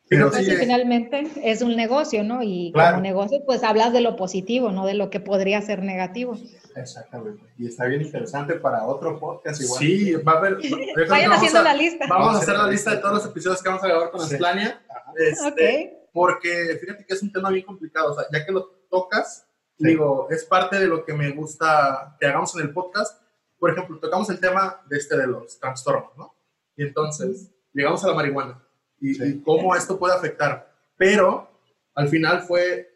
Pero 0.09 0.31
sí, 0.33 0.45
finalmente 0.45 1.27
es 1.43 1.63
un 1.63 1.75
negocio, 1.75 2.23
¿no? 2.23 2.43
Y 2.43 2.73
como 2.73 3.01
negocio, 3.01 3.43
pues 3.45 3.65
hablas 3.65 3.93
de 3.93 4.01
lo 4.01 4.15
positivo, 4.17 4.71
no 4.71 4.87
de 4.87 4.95
lo 4.95 5.11
que 5.11 5.19
podría 5.19 5.61
ser 5.63 5.83
negativo. 5.83 6.39
Exactamente. 6.77 7.43
Y 7.59 7.67
está 7.67 7.87
bien 7.87 8.03
interesante 8.03 8.55
para 8.55 8.85
otro 8.85 9.19
podcast 9.19 9.61
igual. 9.61 9.81
Sí, 9.81 10.13
va 10.15 10.33
a 10.33 10.39
haber. 10.39 10.59
Vayan 11.09 11.33
haciendo 11.33 11.63
la 11.63 11.75
lista. 11.75 12.07
Vamos 12.09 12.37
a 12.37 12.39
hacer 12.39 12.57
la 12.57 12.69
lista 12.69 12.93
de 12.93 12.99
todos 12.99 13.15
los 13.15 13.27
episodios 13.27 13.63
que 13.63 13.69
vamos 13.69 13.83
a 13.83 13.89
grabar 13.89 14.11
con 14.11 14.21
Esplania. 14.23 14.81
Este, 15.17 16.09
Porque 16.13 16.79
fíjate 16.81 17.05
que 17.05 17.15
es 17.15 17.23
un 17.23 17.33
tema 17.33 17.51
bien 17.51 17.65
complicado. 17.65 18.13
O 18.13 18.15
sea, 18.15 18.25
ya 18.33 18.45
que 18.45 18.53
lo 18.53 18.67
tocas, 18.89 19.47
Digo, 19.79 20.27
es 20.31 20.45
parte 20.45 20.79
de 20.79 20.87
lo 20.87 21.05
que 21.05 21.13
me 21.13 21.31
gusta 21.33 22.17
que 22.19 22.27
hagamos 22.27 22.55
en 22.57 22.63
el 22.63 22.73
podcast. 22.73 23.21
Por 23.59 23.71
ejemplo, 23.71 23.99
tocamos 23.99 24.31
el 24.31 24.41
tema 24.41 24.83
de 24.89 24.97
este 24.97 25.19
de 25.19 25.27
los 25.27 25.59
trastornos, 25.59 26.17
¿no? 26.17 26.35
Y 26.77 26.83
entonces 26.83 27.51
llegamos 27.75 28.03
a 28.05 28.09
la 28.09 28.15
marihuana 28.15 28.66
y, 29.01 29.41
cómo 29.41 29.75
esto 29.75 29.99
puede 29.99 30.15
afectar. 30.15 30.73
Pero 30.97 31.51
al 31.95 32.09
final 32.09 32.43
fue, 32.43 32.91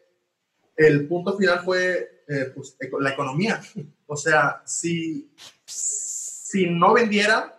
el 0.75 1.07
punto 1.07 1.37
final 1.37 1.59
fue 1.63 2.23
eh, 2.27 2.51
pues, 2.53 2.77
la 2.99 3.11
economía. 3.11 3.61
O 4.07 4.15
sea, 4.15 4.61
si, 4.65 5.31
si 5.65 6.69
no 6.69 6.93
vendiera, 6.93 7.57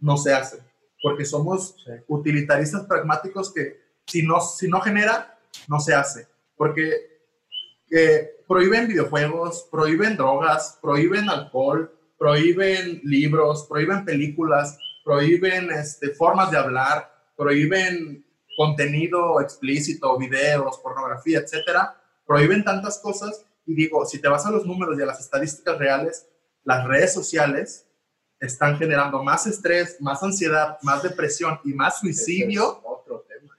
no 0.00 0.16
se 0.16 0.32
hace. 0.32 0.58
Porque 1.02 1.24
somos 1.24 1.76
utilitaristas 2.08 2.86
pragmáticos 2.86 3.52
que 3.52 3.80
si 4.06 4.22
no, 4.22 4.40
si 4.40 4.68
no 4.68 4.80
genera, 4.80 5.38
no 5.68 5.80
se 5.80 5.94
hace. 5.94 6.26
Porque 6.56 7.18
que 7.88 8.42
prohíben 8.46 8.88
videojuegos, 8.88 9.66
prohíben 9.70 10.16
drogas, 10.16 10.78
prohíben 10.80 11.28
alcohol, 11.28 11.92
prohíben 12.18 13.00
libros, 13.04 13.66
prohíben 13.68 14.04
películas, 14.04 14.78
prohíben 15.04 15.70
este, 15.70 16.10
formas 16.10 16.50
de 16.50 16.58
hablar, 16.58 17.10
prohíben 17.38 18.26
contenido 18.56 19.40
explícito, 19.40 20.18
videos, 20.18 20.78
pornografía, 20.78 21.38
etcétera, 21.38 21.96
prohíben 22.26 22.64
tantas 22.64 22.98
cosas 22.98 23.44
Y 23.64 23.74
digo, 23.74 24.04
si 24.06 24.18
te 24.18 24.28
vas 24.28 24.46
a 24.46 24.50
los 24.50 24.66
números 24.66 24.98
y 24.98 25.02
a 25.02 25.06
las 25.06 25.20
estadísticas 25.20 25.78
reales, 25.78 26.26
las 26.64 26.86
redes 26.86 27.12
sociales 27.12 27.86
están 28.40 28.78
generando 28.78 29.22
más 29.22 29.46
estrés, 29.46 30.00
más 30.00 30.22
ansiedad, 30.22 30.78
más 30.82 31.02
depresión 31.02 31.60
y 31.64 31.74
más 31.74 32.00
suicidio 32.00 32.82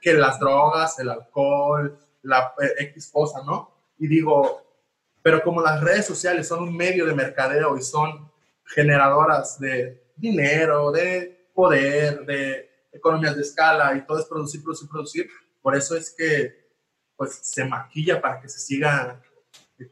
que 0.01 0.13
las 0.13 0.39
drogas, 0.39 0.97
el 0.99 1.09
alcohol, 1.09 1.97
la 2.23 2.53
eh, 2.61 2.85
X 2.85 3.09
cosa, 3.11 3.43
¿no? 3.45 3.71
Y 3.97 4.07
digo, 4.07 4.63
pero 5.21 5.41
como 5.43 5.61
las 5.61 5.81
redes 5.81 6.05
sociales 6.05 6.47
son 6.47 6.63
un 6.63 6.75
medio 6.75 7.05
de 7.05 7.13
mercadeo 7.13 7.77
y 7.77 7.81
son 7.81 8.31
generadoras 8.65 9.59
de 9.59 10.01
dinero, 10.15 10.91
de 10.91 11.49
poder, 11.53 12.25
de 12.25 12.68
economías 12.99 13.35
de 13.35 13.41
escala 13.41 13.95
y 13.95 14.05
todo 14.05 14.19
es 14.19 14.25
producir, 14.25 14.63
producir, 14.63 14.89
producir, 14.89 15.29
por 15.61 15.75
eso 15.75 15.95
es 15.95 16.13
que 16.15 16.69
pues 17.15 17.33
se 17.33 17.65
maquilla 17.65 18.21
para 18.21 18.39
que 18.39 18.47
se 18.47 18.59
siga, 18.59 19.21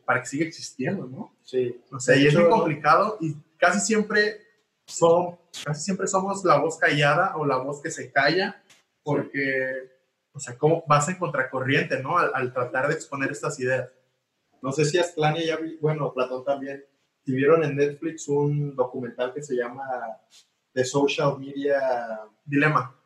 para 0.05 0.21
que 0.21 0.27
siga 0.27 0.45
existiendo, 0.45 1.05
¿no? 1.07 1.35
Sí. 1.43 1.81
O 1.91 1.99
sea, 1.99 2.15
y 2.15 2.25
es 2.25 2.33
muy 2.33 2.47
complicado 2.47 3.17
y 3.19 3.35
casi 3.57 3.81
siempre 3.81 4.47
son, 4.85 5.37
casi 5.65 5.83
siempre 5.83 6.07
somos 6.07 6.45
la 6.45 6.57
voz 6.57 6.77
callada 6.77 7.35
o 7.35 7.45
la 7.45 7.57
voz 7.57 7.81
que 7.81 7.91
se 7.91 8.11
calla 8.11 8.63
porque, 9.03 9.91
o 10.33 10.39
sea, 10.39 10.57
¿cómo 10.57 10.83
vas 10.87 11.09
en 11.09 11.15
contracorriente, 11.15 12.01
¿no? 12.01 12.17
Al, 12.17 12.53
tratar 12.53 12.87
de 12.87 12.93
exponer 12.93 13.31
estas 13.31 13.59
ideas. 13.59 13.89
No 14.61 14.71
sé 14.71 14.85
si 14.85 14.97
Astlania 14.97 15.45
ya 15.45 15.57
vi, 15.57 15.77
bueno, 15.77 16.13
Platón 16.13 16.43
también, 16.43 16.85
si 17.25 17.33
vieron 17.33 17.63
en 17.63 17.75
Netflix 17.75 18.27
un 18.27 18.75
documental 18.75 19.33
que 19.33 19.43
se 19.43 19.55
llama 19.55 19.83
The 20.73 20.85
Social 20.85 21.37
Media 21.39 22.21
Dilema. 22.45 22.96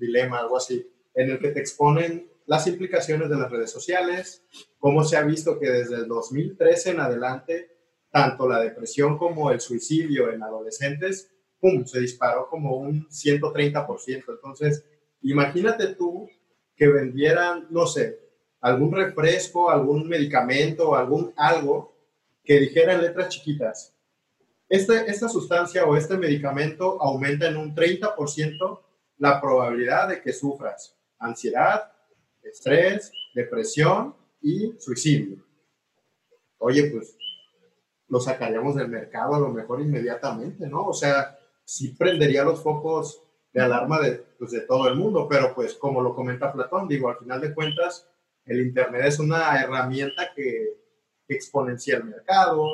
Dilema, 0.00 0.38
algo 0.38 0.56
así, 0.56 0.90
en 1.14 1.30
el 1.30 1.38
que 1.38 1.50
te 1.50 1.60
exponen 1.60 2.28
las 2.46 2.66
implicaciones 2.66 3.28
de 3.28 3.36
las 3.36 3.50
redes 3.50 3.70
sociales, 3.70 4.42
cómo 4.78 5.04
se 5.04 5.16
ha 5.16 5.22
visto 5.22 5.58
que 5.58 5.70
desde 5.70 5.96
el 5.96 6.08
2013 6.08 6.90
en 6.90 7.00
adelante, 7.00 7.76
tanto 8.10 8.48
la 8.48 8.58
depresión 8.58 9.18
como 9.18 9.50
el 9.52 9.60
suicidio 9.60 10.32
en 10.32 10.42
adolescentes, 10.42 11.30
¡pum!, 11.60 11.84
se 11.84 12.00
disparó 12.00 12.48
como 12.48 12.76
un 12.76 13.06
130%. 13.08 14.24
Entonces, 14.28 14.84
imagínate 15.22 15.94
tú 15.94 16.28
que 16.74 16.88
vendieran, 16.88 17.68
no 17.70 17.86
sé, 17.86 18.18
algún 18.60 18.92
refresco, 18.92 19.70
algún 19.70 20.08
medicamento, 20.08 20.96
algún 20.96 21.32
algo 21.36 21.94
que 22.42 22.58
dijera 22.58 22.94
en 22.94 23.02
letras 23.02 23.28
chiquitas, 23.28 23.94
este, 24.70 25.10
esta 25.10 25.28
sustancia 25.28 25.84
o 25.84 25.96
este 25.96 26.16
medicamento 26.16 27.02
aumenta 27.02 27.48
en 27.48 27.56
un 27.56 27.74
30% 27.74 28.80
la 29.20 29.40
probabilidad 29.40 30.08
de 30.08 30.20
que 30.22 30.32
sufras 30.32 30.96
ansiedad, 31.18 31.92
estrés, 32.42 33.12
depresión 33.34 34.16
y 34.40 34.74
suicidio. 34.78 35.44
Oye, 36.58 36.90
pues 36.90 37.16
lo 38.08 38.18
sacaríamos 38.18 38.74
del 38.74 38.88
mercado 38.88 39.34
a 39.34 39.38
lo 39.38 39.50
mejor 39.50 39.82
inmediatamente, 39.82 40.66
¿no? 40.66 40.86
O 40.86 40.94
sea, 40.94 41.38
sí 41.64 41.94
prendería 41.98 42.44
los 42.44 42.62
focos 42.62 43.22
de 43.52 43.60
alarma 43.60 44.00
de, 44.00 44.12
pues, 44.38 44.52
de 44.52 44.62
todo 44.62 44.88
el 44.88 44.96
mundo, 44.96 45.28
pero 45.28 45.54
pues 45.54 45.74
como 45.74 46.00
lo 46.00 46.14
comenta 46.14 46.52
Platón, 46.52 46.88
digo, 46.88 47.10
al 47.10 47.18
final 47.18 47.42
de 47.42 47.54
cuentas, 47.54 48.08
el 48.46 48.62
Internet 48.62 49.02
es 49.04 49.18
una 49.18 49.60
herramienta 49.60 50.32
que 50.34 50.80
exponencia 51.28 51.98
el 51.98 52.04
mercado, 52.04 52.66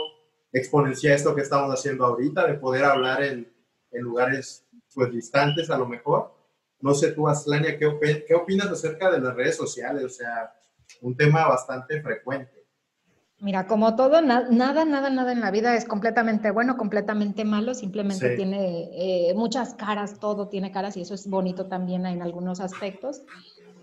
exponencia 0.53 1.13
esto 1.13 1.35
que 1.35 1.43
estamos 1.43 1.75
haciendo 1.75 2.07
ahorita, 2.07 2.47
de 2.47 2.55
poder 2.55 2.85
hablar 2.85 3.25
en, 3.25 3.53
en 3.91 4.03
lugares 4.03 4.65
pues 4.95 5.13
distantes 5.13 5.69
a 5.71 5.77
lo 5.77 5.87
mejor, 5.87 6.36
no 6.81 6.95
sé 6.95 7.13
tú, 7.13 7.29
Aslania, 7.29 7.79
¿qué, 7.79 8.25
¿qué 8.27 8.35
opinas 8.35 8.69
acerca 8.69 9.11
de 9.11 9.21
las 9.21 9.35
redes 9.35 9.57
sociales? 9.57 10.05
O 10.05 10.09
sea, 10.09 10.53
un 11.01 11.17
tema 11.17 11.49
bastante 11.49 12.01
frecuente. 12.01 12.57
Mira, 13.39 13.67
como 13.67 13.97
todo, 13.97 14.23
nada, 14.23 14.49
nada, 14.51 14.85
nada 14.87 15.33
en 15.33 15.41
la 15.41 15.51
vida 15.51 15.75
es 15.77 15.85
completamente 15.85 16.51
bueno, 16.51 16.79
completamente 16.79 17.45
malo, 17.45 17.75
simplemente 17.75 18.35
tiene 18.35 18.89
eh, 18.95 19.35
muchas 19.35 19.75
caras, 19.75 20.19
todo 20.19 20.49
tiene 20.49 20.73
caras 20.73 20.97
y 20.97 21.03
eso 21.03 21.15
es 21.15 21.29
bonito 21.29 21.67
también 21.67 22.07
en 22.07 22.23
algunos 22.23 22.61
aspectos. 22.61 23.23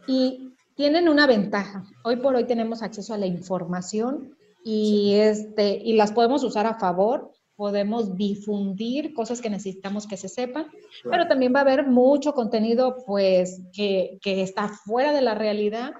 Y 0.07 0.55
tienen 0.75 1.07
una 1.07 1.27
ventaja. 1.27 1.85
Hoy 2.03 2.15
por 2.15 2.35
hoy 2.35 2.45
tenemos 2.45 2.81
acceso 2.81 3.13
a 3.13 3.17
la 3.19 3.27
información 3.27 4.35
y, 4.63 5.13
este, 5.15 5.75
y 5.75 5.93
las 5.97 6.11
podemos 6.11 6.43
usar 6.43 6.65
a 6.65 6.79
favor 6.79 7.31
podemos 7.55 8.15
difundir 8.15 9.13
cosas 9.13 9.41
que 9.41 9.49
necesitamos 9.49 10.07
que 10.07 10.17
se 10.17 10.29
sepan, 10.29 10.67
pero 11.03 11.27
también 11.27 11.53
va 11.53 11.59
a 11.59 11.63
haber 11.63 11.87
mucho 11.87 12.33
contenido 12.33 12.97
pues 13.05 13.61
que, 13.73 14.17
que, 14.21 14.41
está 14.41 14.69
fuera 14.69 15.13
de 15.13 15.21
la 15.21 15.35
realidad, 15.35 15.93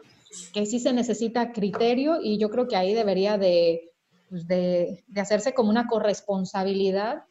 que 0.53 0.65
sí 0.65 0.79
se 0.79 0.93
necesita 0.93 1.51
criterio 1.51 2.19
y 2.21 2.39
yo 2.39 2.49
creo 2.49 2.67
que 2.67 2.75
ahí 2.75 2.93
debería 2.93 3.37
de, 3.37 3.91
pues, 4.29 4.47
de, 4.47 5.03
de 5.07 5.21
hacerse 5.21 5.53
como 5.53 5.69
una 5.69 5.87
corresponsabilidad 5.87 7.23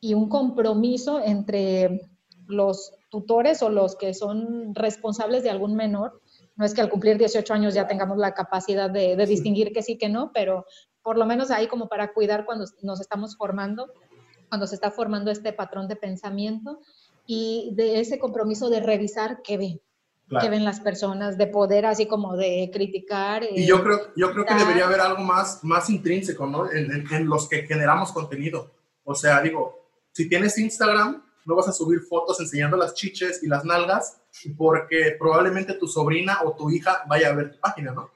y 0.00 0.14
un 0.14 0.28
compromiso 0.28 1.20
entre 1.22 2.00
los 2.46 2.94
tutores 3.10 3.62
o 3.62 3.68
los 3.68 3.96
que 3.96 4.14
son 4.14 4.74
responsables 4.74 5.42
de 5.42 5.50
algún 5.50 5.76
menor. 5.76 6.20
No 6.56 6.64
es 6.64 6.74
que 6.74 6.80
al 6.80 6.90
cumplir 6.90 7.18
18 7.18 7.52
años 7.54 7.74
ya 7.74 7.86
tengamos 7.86 8.18
la 8.18 8.32
capacidad 8.32 8.90
de, 8.90 9.16
de 9.16 9.26
distinguir 9.26 9.72
que 9.72 9.82
sí, 9.82 9.98
que 9.98 10.08
no, 10.08 10.30
pero 10.32 10.66
por 11.04 11.18
lo 11.18 11.26
menos 11.26 11.50
ahí 11.50 11.68
como 11.68 11.88
para 11.88 12.12
cuidar 12.12 12.46
cuando 12.46 12.64
nos 12.82 13.00
estamos 13.00 13.36
formando, 13.36 13.92
cuando 14.48 14.66
se 14.66 14.74
está 14.74 14.90
formando 14.90 15.30
este 15.30 15.52
patrón 15.52 15.86
de 15.86 15.96
pensamiento 15.96 16.80
y 17.26 17.72
de 17.74 18.00
ese 18.00 18.18
compromiso 18.18 18.70
de 18.70 18.80
revisar 18.80 19.42
qué 19.42 19.58
ven, 19.58 19.80
qué 20.40 20.48
ven 20.48 20.64
las 20.64 20.80
personas, 20.80 21.36
de 21.36 21.46
poder 21.46 21.84
así 21.84 22.06
como 22.06 22.36
de 22.36 22.70
criticar. 22.72 23.44
y 23.44 23.66
yo 23.66 23.82
creo, 23.84 24.14
yo 24.16 24.32
creo 24.32 24.46
que 24.46 24.54
debería 24.54 24.86
haber 24.86 25.00
algo 25.00 25.22
más, 25.22 25.62
más 25.62 25.90
intrínseco, 25.90 26.46
¿no? 26.46 26.72
En, 26.72 27.06
en, 27.12 27.28
los 27.28 27.48
que 27.48 27.66
generamos 27.66 28.10
contenido. 28.10 28.72
O 29.04 29.14
sea, 29.14 29.42
digo, 29.42 29.86
si 30.10 30.26
tienes 30.26 30.56
Instagram, 30.56 31.22
no 31.44 31.54
vas 31.54 31.68
a 31.68 31.72
subir 31.72 32.00
fotos 32.00 32.40
enseñando 32.40 32.78
las 32.78 32.94
chiches 32.94 33.42
y 33.42 33.46
las 33.46 33.66
nalgas 33.66 34.22
porque 34.56 35.16
probablemente 35.18 35.74
tu 35.74 35.86
sobrina 35.86 36.38
o 36.44 36.52
tu 36.52 36.70
hija 36.70 37.04
vaya 37.06 37.28
a 37.28 37.34
ver 37.34 37.52
tu 37.52 37.60
página, 37.60 37.92
¿no? 37.92 38.10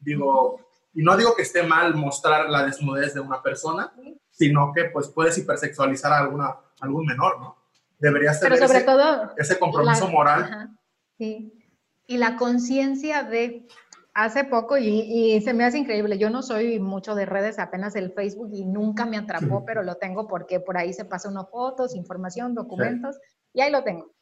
Digo, 0.00 0.63
y 0.94 1.02
no 1.02 1.16
digo 1.16 1.34
que 1.34 1.42
esté 1.42 1.62
mal 1.64 1.94
mostrar 1.94 2.48
la 2.48 2.64
desnudez 2.64 3.14
de 3.14 3.20
una 3.20 3.42
persona, 3.42 3.92
sino 4.30 4.72
que 4.72 4.86
pues 4.86 5.08
puedes 5.08 5.36
hipersexualizar 5.38 6.12
a 6.12 6.18
alguna, 6.18 6.56
algún 6.80 7.04
menor, 7.04 7.40
¿no? 7.40 7.56
Deberías 7.98 8.40
tener 8.40 8.58
sobre 8.58 8.78
ese, 8.78 8.86
todo, 8.86 9.32
ese 9.36 9.58
compromiso 9.58 10.08
moral. 10.08 10.70
sí. 11.18 11.60
Y 12.06 12.18
la 12.18 12.36
conciencia 12.36 13.22
de 13.22 13.66
hace 14.12 14.44
poco, 14.44 14.76
y, 14.76 14.88
y, 14.88 15.40
se 15.40 15.54
me 15.54 15.64
hace 15.64 15.78
increíble, 15.78 16.18
yo 16.18 16.28
no 16.28 16.42
soy 16.42 16.78
mucho 16.78 17.14
de 17.14 17.24
redes, 17.24 17.58
apenas 17.58 17.96
el 17.96 18.12
Facebook 18.12 18.50
y 18.52 18.66
nunca 18.66 19.06
me 19.06 19.16
atrapó, 19.16 19.64
pero 19.64 19.82
lo 19.82 19.94
tengo 19.96 20.28
porque 20.28 20.60
por 20.60 20.76
ahí 20.76 20.92
se 20.92 21.06
pasan 21.06 21.32
unas 21.32 21.48
fotos, 21.50 21.96
información, 21.96 22.54
documentos, 22.54 23.18
y 23.54 23.62
ahí 23.62 23.72
lo 23.72 23.82
tengo. 23.84 24.12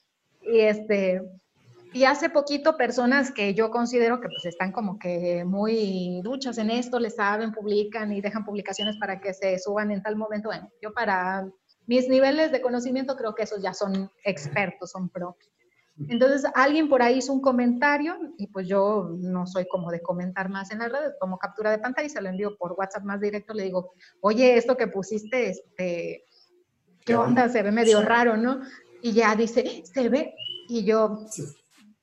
Y 0.43 0.61
este, 0.61 1.23
y 1.93 2.05
hace 2.05 2.31
poquito 2.31 2.77
personas 2.77 3.31
que 3.31 3.55
yo 3.55 3.71
considero 3.71 4.21
que 4.21 4.29
pues 4.29 4.45
están 4.45 4.73
como 4.73 4.99
que 4.99 5.45
muy 5.45 6.21
duchas 6.23 6.59
en 6.59 6.71
esto, 6.71 6.99
le 6.99 7.11
saben, 7.11 7.53
publican 7.53 8.13
y 8.13 8.21
dejan 8.21 8.45
publicaciones 8.45 8.97
para 8.97 9.21
que 9.21 9.35
se 9.35 9.59
suban 9.59 9.91
en 9.91 10.03
tal 10.03 10.17
momento. 10.17 10.49
Bueno, 10.49 10.71
yo 10.81 10.93
para 10.93 11.49
mis 11.87 12.09
niveles 12.09 12.53
de 12.53 12.63
conocimiento 12.63 13.17
creo 13.17 13.35
que 13.35 13.43
esos 13.43 13.63
ya 13.63 13.75
son 13.75 14.11
expertos, 14.25 14.91
son 14.91 15.09
pro. 15.09 15.37
Entonces 16.09 16.51
alguien 16.55 16.89
por 16.89 17.03
ahí 17.03 17.19
hizo 17.19 17.33
un 17.33 17.43
comentario 17.43 18.17
y 18.39 18.47
pues 18.47 18.67
yo 18.67 19.11
no 19.19 19.47
soy 19.47 19.69
como 19.69 19.91
de 19.91 20.01
comentar 20.01 20.49
más 20.49 20.71
en 20.71 20.79
las 20.79 20.91
redes, 20.91 21.15
como 21.21 21.39
captura 21.39 21.71
de 21.71 21.79
pantalla 21.79 22.07
y 22.07 22.11
se 22.11 22.23
lo 22.23 22.31
envío 22.31 22.57
por 22.57 22.73
WhatsApp 22.73 23.05
más 23.05 23.21
directo, 23.21 23.53
le 23.53 23.65
digo, 23.65 23.93
oye, 24.21 24.57
esto 24.57 24.77
que 24.77 24.87
pusiste, 24.87 25.51
este, 25.51 26.25
¿qué 27.05 27.15
onda? 27.15 27.49
Se 27.51 27.63
ve 27.63 27.71
medio 27.71 28.01
raro, 28.01 28.39
¿no? 28.39 28.63
Y 29.03 29.13
ya 29.13 29.37
dice, 29.37 29.83
se 29.85 30.09
ve, 30.09 30.35
y 30.69 30.85
yo, 30.85 31.27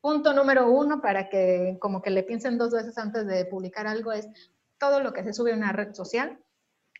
Punto 0.02 0.34
número 0.34 0.72
uno 0.72 1.02
para 1.02 1.30
que 1.30 1.78
como 1.80 2.02
que 2.02 2.10
le 2.10 2.24
piensen 2.24 2.58
dos 2.58 2.72
veces 2.72 2.98
antes 2.98 3.28
de 3.28 3.46
publicar 3.46 3.86
algo 3.88 4.12
es 4.12 4.28
todo 4.78 5.02
lo 5.02 5.12
que 5.12 5.24
se 5.24 5.34
sube 5.34 5.52
a 5.52 5.58
una 5.58 5.74
red 5.74 5.94
social 5.94 6.40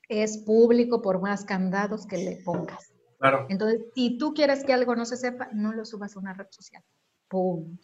es 0.10 0.40
público 0.40 1.02
por 1.02 1.22
más 1.22 1.46
candados 1.46 2.06
que 2.06 2.18
le 2.18 2.42
pongas. 2.44 2.92
Claro. 3.20 3.46
Entonces, 3.50 3.86
si 3.94 4.18
tú 4.18 4.34
quieres 4.34 4.64
que 4.64 4.74
algo 4.74 4.96
no 4.96 5.06
se 5.06 5.18
sepa, 5.18 5.50
no 5.54 5.72
lo 5.72 5.86
subas 5.86 6.16
a 6.16 6.20
una 6.20 6.34
red 6.34 6.48
social. 6.50 6.84
¡Pum! 7.28 7.78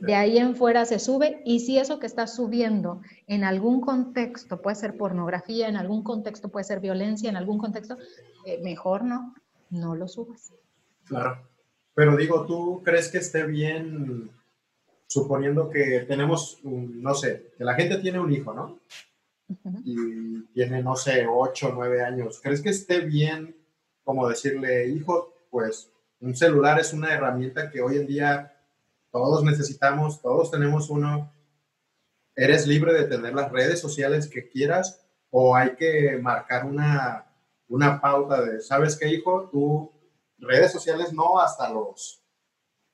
De 0.00 0.14
ahí 0.14 0.36
en 0.36 0.54
fuera 0.54 0.84
se 0.84 0.98
sube 0.98 1.40
y 1.44 1.60
si 1.60 1.78
eso 1.78 1.98
que 1.98 2.06
estás 2.06 2.34
subiendo 2.34 3.00
en 3.26 3.42
algún 3.42 3.80
contexto 3.80 4.60
puede 4.60 4.76
ser 4.76 4.98
pornografía, 4.98 5.68
en 5.68 5.76
algún 5.76 6.02
contexto 6.02 6.50
puede 6.50 6.64
ser 6.64 6.80
violencia, 6.80 7.30
en 7.30 7.36
algún 7.36 7.58
contexto, 7.58 7.96
eh, 8.44 8.60
mejor 8.62 9.04
no, 9.04 9.34
no 9.70 9.94
lo 9.94 10.08
subas. 10.08 10.52
Claro. 11.04 11.48
Pero 11.96 12.16
digo, 12.16 12.46
¿tú 12.46 12.82
crees 12.84 13.08
que 13.08 13.18
esté 13.18 13.44
bien, 13.44 14.30
suponiendo 15.08 15.68
que 15.68 16.04
tenemos, 16.06 16.60
no 16.62 17.14
sé, 17.14 17.50
que 17.58 17.64
la 17.64 17.74
gente 17.74 17.98
tiene 17.98 18.20
un 18.20 18.32
hijo, 18.32 18.54
¿no? 18.54 18.78
Y 19.84 20.42
tiene, 20.52 20.80
no 20.82 20.94
sé, 20.94 21.26
8 21.28 21.68
o 21.68 21.72
9 21.72 22.02
años. 22.02 22.40
¿Crees 22.40 22.62
que 22.62 22.70
esté 22.70 23.00
bien 23.00 23.56
como 24.06 24.28
decirle, 24.28 24.86
hijo, 24.86 25.34
pues 25.50 25.90
un 26.20 26.36
celular 26.36 26.78
es 26.78 26.92
una 26.92 27.12
herramienta 27.12 27.70
que 27.72 27.80
hoy 27.80 27.96
en 27.96 28.06
día 28.06 28.56
todos 29.10 29.42
necesitamos, 29.42 30.22
todos 30.22 30.52
tenemos 30.52 30.90
uno. 30.90 31.32
Eres 32.36 32.68
libre 32.68 32.94
de 32.94 33.06
tener 33.06 33.34
las 33.34 33.50
redes 33.50 33.80
sociales 33.80 34.28
que 34.28 34.48
quieras, 34.48 35.04
o 35.30 35.56
hay 35.56 35.74
que 35.74 36.20
marcar 36.22 36.66
una, 36.66 37.26
una 37.66 38.00
pauta 38.00 38.42
de, 38.42 38.60
¿sabes 38.60 38.96
qué, 38.96 39.08
hijo? 39.08 39.48
Tú, 39.50 39.90
redes 40.38 40.72
sociales 40.72 41.12
no 41.12 41.40
hasta 41.40 41.70
los 41.70 42.22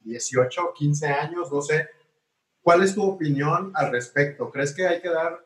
18, 0.01 0.73
15 0.75 1.07
años, 1.07 1.53
no 1.53 1.63
sé. 1.63 1.89
¿Cuál 2.63 2.83
es 2.83 2.95
tu 2.95 3.03
opinión 3.03 3.73
al 3.75 3.91
respecto? 3.91 4.51
¿Crees 4.51 4.75
que 4.75 4.87
hay 4.87 5.01
que 5.01 5.09
dar 5.11 5.45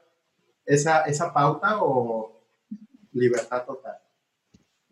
esa, 0.64 1.02
esa 1.02 1.32
pauta 1.32 1.82
o 1.82 2.42
libertad 3.12 3.64
total? 3.64 3.98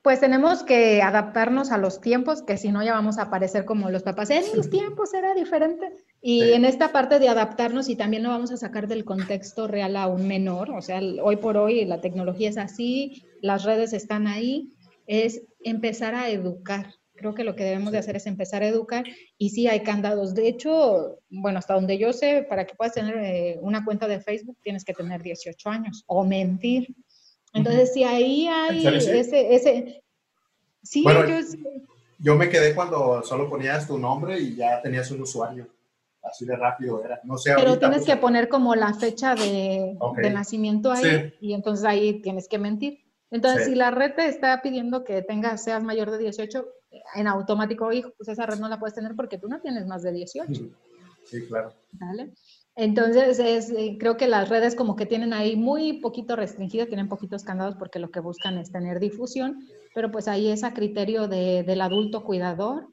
Pues 0.04 0.20
tenemos 0.20 0.62
que 0.62 1.00
adaptarnos 1.00 1.70
a 1.70 1.78
los 1.78 2.02
tiempos, 2.02 2.42
que 2.42 2.58
si 2.58 2.70
no 2.70 2.82
ya 2.84 2.92
vamos 2.92 3.16
a 3.16 3.22
aparecer 3.22 3.64
como 3.64 3.88
los 3.88 4.02
papás. 4.02 4.28
En 4.28 4.44
mis 4.54 4.68
tiempos 4.68 5.14
era 5.14 5.32
diferente. 5.32 6.04
Y 6.20 6.52
en 6.52 6.66
esta 6.66 6.92
parte 6.92 7.18
de 7.18 7.30
adaptarnos 7.30 7.88
y 7.88 7.96
también 7.96 8.22
lo 8.22 8.28
vamos 8.28 8.50
a 8.50 8.58
sacar 8.58 8.86
del 8.86 9.06
contexto 9.06 9.66
real 9.66 9.96
a 9.96 10.06
un 10.06 10.28
menor, 10.28 10.70
o 10.70 10.82
sea, 10.82 11.00
hoy 11.22 11.36
por 11.36 11.56
hoy 11.56 11.84
la 11.86 12.02
tecnología 12.02 12.50
es 12.50 12.58
así, 12.58 13.24
las 13.40 13.64
redes 13.64 13.94
están 13.94 14.26
ahí, 14.26 14.73
es 15.06 15.42
empezar 15.60 16.14
a 16.14 16.28
educar. 16.28 16.94
Creo 17.16 17.34
que 17.34 17.44
lo 17.44 17.54
que 17.54 17.64
debemos 17.64 17.92
de 17.92 17.98
hacer 17.98 18.16
es 18.16 18.26
empezar 18.26 18.62
a 18.62 18.66
educar 18.66 19.04
y 19.38 19.50
sí 19.50 19.68
hay 19.68 19.80
candados. 19.80 20.34
De 20.34 20.48
hecho, 20.48 21.20
bueno, 21.30 21.58
hasta 21.58 21.74
donde 21.74 21.96
yo 21.96 22.12
sé, 22.12 22.44
para 22.48 22.66
que 22.66 22.74
puedas 22.74 22.94
tener 22.94 23.16
eh, 23.16 23.58
una 23.60 23.84
cuenta 23.84 24.08
de 24.08 24.20
Facebook 24.20 24.58
tienes 24.62 24.84
que 24.84 24.94
tener 24.94 25.22
18 25.22 25.68
años 25.70 26.02
o 26.06 26.24
mentir. 26.24 26.94
Entonces, 27.52 27.92
si 27.92 28.02
ahí 28.02 28.48
hay 28.48 28.86
ese, 28.86 29.54
ese... 29.54 30.02
Sí, 30.82 31.04
yo, 32.18 32.36
me 32.36 32.48
quedé 32.48 32.74
cuando 32.74 33.22
solo 33.22 33.48
ponías 33.48 33.86
tu 33.86 33.96
nombre 33.96 34.38
y 34.38 34.56
ya 34.56 34.82
tenías 34.82 35.10
un 35.10 35.22
usuario. 35.22 35.68
Así 36.22 36.44
de 36.44 36.56
rápido 36.56 37.04
era. 37.04 37.20
No 37.22 37.38
sé, 37.38 37.52
Pero 37.54 37.78
tienes 37.78 37.98
pues, 37.98 38.06
que 38.06 38.16
poner 38.16 38.48
como 38.48 38.74
la 38.74 38.92
fecha 38.94 39.34
de, 39.34 39.96
de 40.16 40.30
nacimiento 40.30 40.90
ahí 40.90 41.34
y 41.40 41.52
entonces 41.52 41.84
ahí 41.84 42.20
tienes 42.22 42.48
que 42.48 42.58
mentir. 42.58 43.03
Entonces, 43.34 43.66
si 43.66 43.74
la 43.74 43.90
red 43.90 44.14
te 44.14 44.28
está 44.28 44.62
pidiendo 44.62 45.02
que 45.02 45.20
tengas, 45.20 45.64
seas 45.64 45.82
mayor 45.82 46.08
de 46.12 46.18
18, 46.18 46.66
en 47.16 47.26
automático, 47.26 47.90
hijo, 47.90 48.12
pues 48.16 48.28
esa 48.28 48.46
red 48.46 48.60
no 48.60 48.68
la 48.68 48.78
puedes 48.78 48.94
tener 48.94 49.16
porque 49.16 49.38
tú 49.38 49.48
no 49.48 49.60
tienes 49.60 49.88
más 49.88 50.04
de 50.04 50.12
18. 50.12 50.52
Sí, 51.24 51.44
claro. 51.48 51.74
¿Vale? 51.90 52.32
Entonces, 52.76 53.40
es, 53.40 53.70
eh, 53.70 53.96
creo 53.98 54.16
que 54.16 54.28
las 54.28 54.48
redes 54.48 54.76
como 54.76 54.94
que 54.94 55.04
tienen 55.04 55.32
ahí 55.32 55.56
muy 55.56 55.94
poquito 55.94 56.36
restringido, 56.36 56.86
tienen 56.86 57.08
poquitos 57.08 57.42
candados 57.42 57.74
porque 57.74 57.98
lo 57.98 58.12
que 58.12 58.20
buscan 58.20 58.56
es 58.56 58.70
tener 58.70 59.00
difusión, 59.00 59.66
pero 59.96 60.12
pues 60.12 60.28
ahí 60.28 60.48
es 60.48 60.62
a 60.62 60.72
criterio 60.72 61.26
de, 61.26 61.64
del 61.64 61.80
adulto 61.80 62.22
cuidador. 62.22 62.88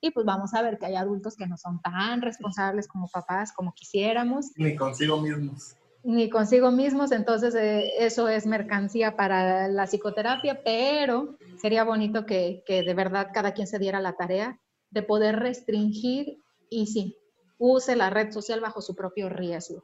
Y 0.00 0.10
pues 0.10 0.24
vamos 0.24 0.54
a 0.54 0.62
ver 0.62 0.78
que 0.78 0.86
hay 0.86 0.94
adultos 0.94 1.36
que 1.36 1.46
no 1.46 1.58
son 1.58 1.82
tan 1.82 2.22
responsables 2.22 2.88
como 2.88 3.08
papás, 3.08 3.52
como 3.52 3.74
quisiéramos. 3.74 4.52
Ni 4.56 4.74
consigo 4.74 5.20
mismos. 5.20 5.76
Ni 6.08 6.30
consigo 6.30 6.70
mismos, 6.70 7.10
entonces 7.10 7.52
eh, 7.56 7.94
eso 7.98 8.28
es 8.28 8.46
mercancía 8.46 9.16
para 9.16 9.66
la 9.66 9.88
psicoterapia, 9.88 10.62
pero 10.62 11.36
sería 11.60 11.82
bonito 11.82 12.24
que, 12.24 12.62
que 12.64 12.84
de 12.84 12.94
verdad 12.94 13.30
cada 13.34 13.54
quien 13.54 13.66
se 13.66 13.80
diera 13.80 13.98
la 13.98 14.12
tarea 14.12 14.60
de 14.90 15.02
poder 15.02 15.40
restringir 15.40 16.38
y 16.70 16.86
sí, 16.86 17.16
use 17.58 17.96
la 17.96 18.10
red 18.10 18.30
social 18.30 18.60
bajo 18.60 18.80
su 18.82 18.94
propio 18.94 19.28
riesgo. 19.28 19.82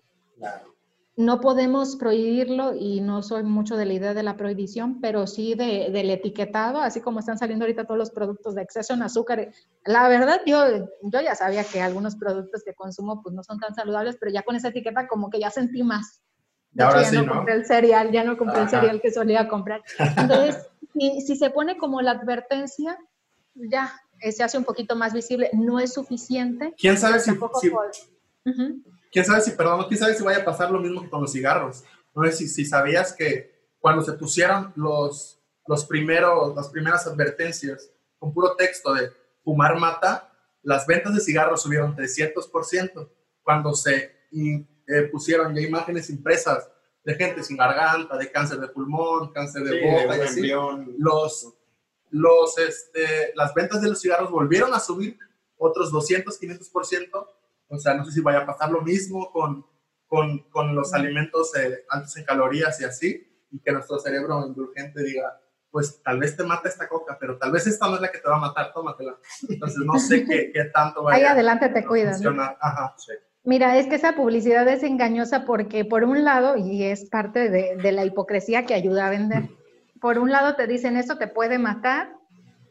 No 1.15 1.41
podemos 1.41 1.97
prohibirlo 1.97 2.75
y 2.75 3.03
no 3.03 3.23
soy 3.23 3.43
mucho 3.43 3.77
de 3.77 3.85
la 3.85 3.93
idea 3.93 4.15
de 4.15 4.23
la 4.23 4.37
prohibición, 4.37 5.01
pero 5.01 5.27
sí 5.27 5.55
de, 5.55 5.91
del 5.93 6.09
etiquetado, 6.09 6.81
así 6.81 7.03
como 7.03 7.21
están 7.21 7.37
saliendo 7.37 7.65
ahorita 7.65 7.85
todos 7.85 7.99
los 7.99 8.11
productos 8.11 8.55
de 8.55 8.63
exceso 8.63 8.95
en 8.95 9.03
azúcar. 9.03 9.53
La 9.85 10.09
verdad, 10.09 10.41
yo, 10.47 10.89
yo 11.03 11.21
ya 11.21 11.35
sabía 11.35 11.65
que 11.65 11.83
algunos 11.83 12.17
productos 12.17 12.63
que 12.65 12.73
consumo 12.73 13.23
pues 13.23 13.35
no 13.35 13.43
son 13.43 13.59
tan 13.59 13.75
saludables, 13.75 14.17
pero 14.19 14.33
ya 14.33 14.43
con 14.43 14.57
esa 14.57 14.69
etiqueta 14.69 15.07
como 15.07 15.29
que 15.29 15.39
ya 15.39 15.51
sentí 15.51 15.83
más. 15.83 16.23
ahora 16.79 17.03
ya 17.03 17.23
no, 17.23 17.31
compré 17.31 17.55
el 17.55 17.67
cereal, 17.67 18.11
ya 18.11 18.25
no 18.25 18.39
compré 18.39 18.63
el 18.63 18.71
cereal 18.71 19.01
que 19.03 19.11
solía 19.13 19.49
comprar. 19.49 19.83
Entonces, 20.17 20.67
si, 20.95 21.21
si 21.21 21.37
se 21.37 21.51
pone 21.51 21.77
como 21.77 22.01
la 22.01 22.13
advertencia, 22.13 22.99
ya, 23.55 23.93
eh, 24.23 24.33
se 24.33 24.45
hace 24.45 24.57
un 24.57 24.65
poquito 24.65 24.97
más 24.97 25.13
visible, 25.13 25.51
no 25.53 25.79
es 25.79 25.93
suficiente. 25.93 26.75
¿Quién 26.79 26.97
sabe 26.97 27.21
si, 27.21 27.33
quién 29.13 29.25
sabe 29.25 29.43
si, 29.43 29.53
perdón, 29.53 29.85
quién 29.87 30.01
sabe 30.01 30.15
si 30.15 30.25
vaya 30.25 30.41
a 30.41 30.45
pasar 30.45 30.71
lo 30.71 30.81
mismo 30.81 31.03
que 31.03 31.11
con 31.11 31.21
los 31.21 31.33
cigarros? 31.33 31.85
No 32.15 32.25
sé 32.25 32.33
si, 32.33 32.49
si 32.49 32.65
sabías 32.65 33.13
que 33.13 33.71
cuando 33.79 34.03
se 34.03 34.13
pusieron 34.15 34.73
los, 34.75 35.41
los 35.67 35.85
primeros, 35.85 36.57
las 36.57 36.69
primeras 36.71 37.07
advertencias 37.07 37.91
con 38.19 38.33
puro 38.33 38.57
texto 38.57 38.95
de 38.95 39.11
fumar 39.45 39.79
mata, 39.79 40.33
las 40.63 40.87
ventas 40.87 41.15
de 41.15 41.21
cigarros 41.21 41.63
subieron 41.63 41.97
300%. 41.97 43.09
Cuando 43.43 43.75
se 43.75 44.13
eh, 44.33 45.03
pusieron 45.11 45.55
ya 45.55 45.61
imágenes 45.61 46.09
impresas 46.09 46.69
de 47.05 47.15
gente 47.17 47.43
sin 47.43 47.57
garganta, 47.57 48.17
de 48.17 48.31
cáncer 48.31 48.61
de 48.61 48.69
pulmón, 48.69 49.33
cáncer 49.33 49.65
de 49.65 49.81
boca 49.81 50.17
y 50.17 50.21
así, 50.21 50.53
los, 50.99 51.53
los, 52.11 52.59
este, 52.59 53.33
las 53.35 53.53
ventas 53.55 53.83
de 53.83 53.89
los 53.89 54.01
cigarros 54.01 54.31
volvieron 54.31 54.73
a 54.73 54.79
subir 54.79 55.19
otros 55.57 55.91
200, 55.91 56.41
500%. 56.41 57.27
O 57.73 57.79
sea, 57.79 57.95
no 57.95 58.05
sé 58.05 58.13
si 58.13 58.21
vaya 58.21 58.41
a 58.41 58.47
pasar 58.47 58.71
lo 58.71 58.83
mismo 58.83 59.31
con, 59.33 59.65
con, 60.07 60.41
con 60.51 60.75
los 60.75 60.93
alimentos 60.93 61.57
eh, 61.57 61.85
altos 61.89 62.17
en 62.19 62.25
calorías 62.25 62.79
y 62.81 62.85
así, 62.85 63.27
y 63.51 63.59
que 63.61 63.73
nuestro 63.73 63.99
cerebro 63.99 64.47
indulgente 64.47 65.03
diga, 65.03 65.41
pues 65.71 66.03
tal 66.03 66.21
vez 66.21 66.37
te 66.37 66.45
mata 66.45 66.69
esta 66.69 66.87
coca, 66.87 67.17
pero 67.19 67.39
tal 67.39 67.51
vez 67.51 67.67
esta 67.67 67.89
no 67.89 67.95
es 67.95 68.03
la 68.03 68.13
que 68.13 68.19
te 68.19 68.29
va 68.29 68.37
a 68.37 68.41
matar, 68.41 68.73
tómatela. 68.75 69.17
Entonces 69.49 69.79
no 69.85 69.99
sé 69.99 70.27
qué, 70.27 70.53
qué 70.53 70.65
tanto 70.65 71.03
vaya 71.03 71.17
Ahí 71.17 71.25
adelante 71.25 71.71
te 71.71 71.87
cuidas. 71.87 72.23
Ajá, 72.61 72.95
sí. 72.99 73.13
Mira, 73.45 73.79
es 73.79 73.87
que 73.87 73.95
esa 73.95 74.15
publicidad 74.15 74.69
es 74.69 74.83
engañosa 74.83 75.45
porque 75.47 75.87
por 75.87 76.05
un 76.05 76.25
lado, 76.25 76.57
y 76.59 76.85
es 76.85 77.09
parte 77.09 77.49
de, 77.49 77.77
de 77.77 77.93
la 77.93 78.05
hipocresía 78.05 78.67
que 78.67 78.75
ayuda 78.75 79.07
a 79.07 79.11
vender, 79.11 79.49
por 79.99 80.19
un 80.19 80.31
lado 80.31 80.57
te 80.57 80.67
dicen 80.67 80.99
eso 80.99 81.17
te 81.17 81.27
puede 81.27 81.59
matar, 81.59 82.15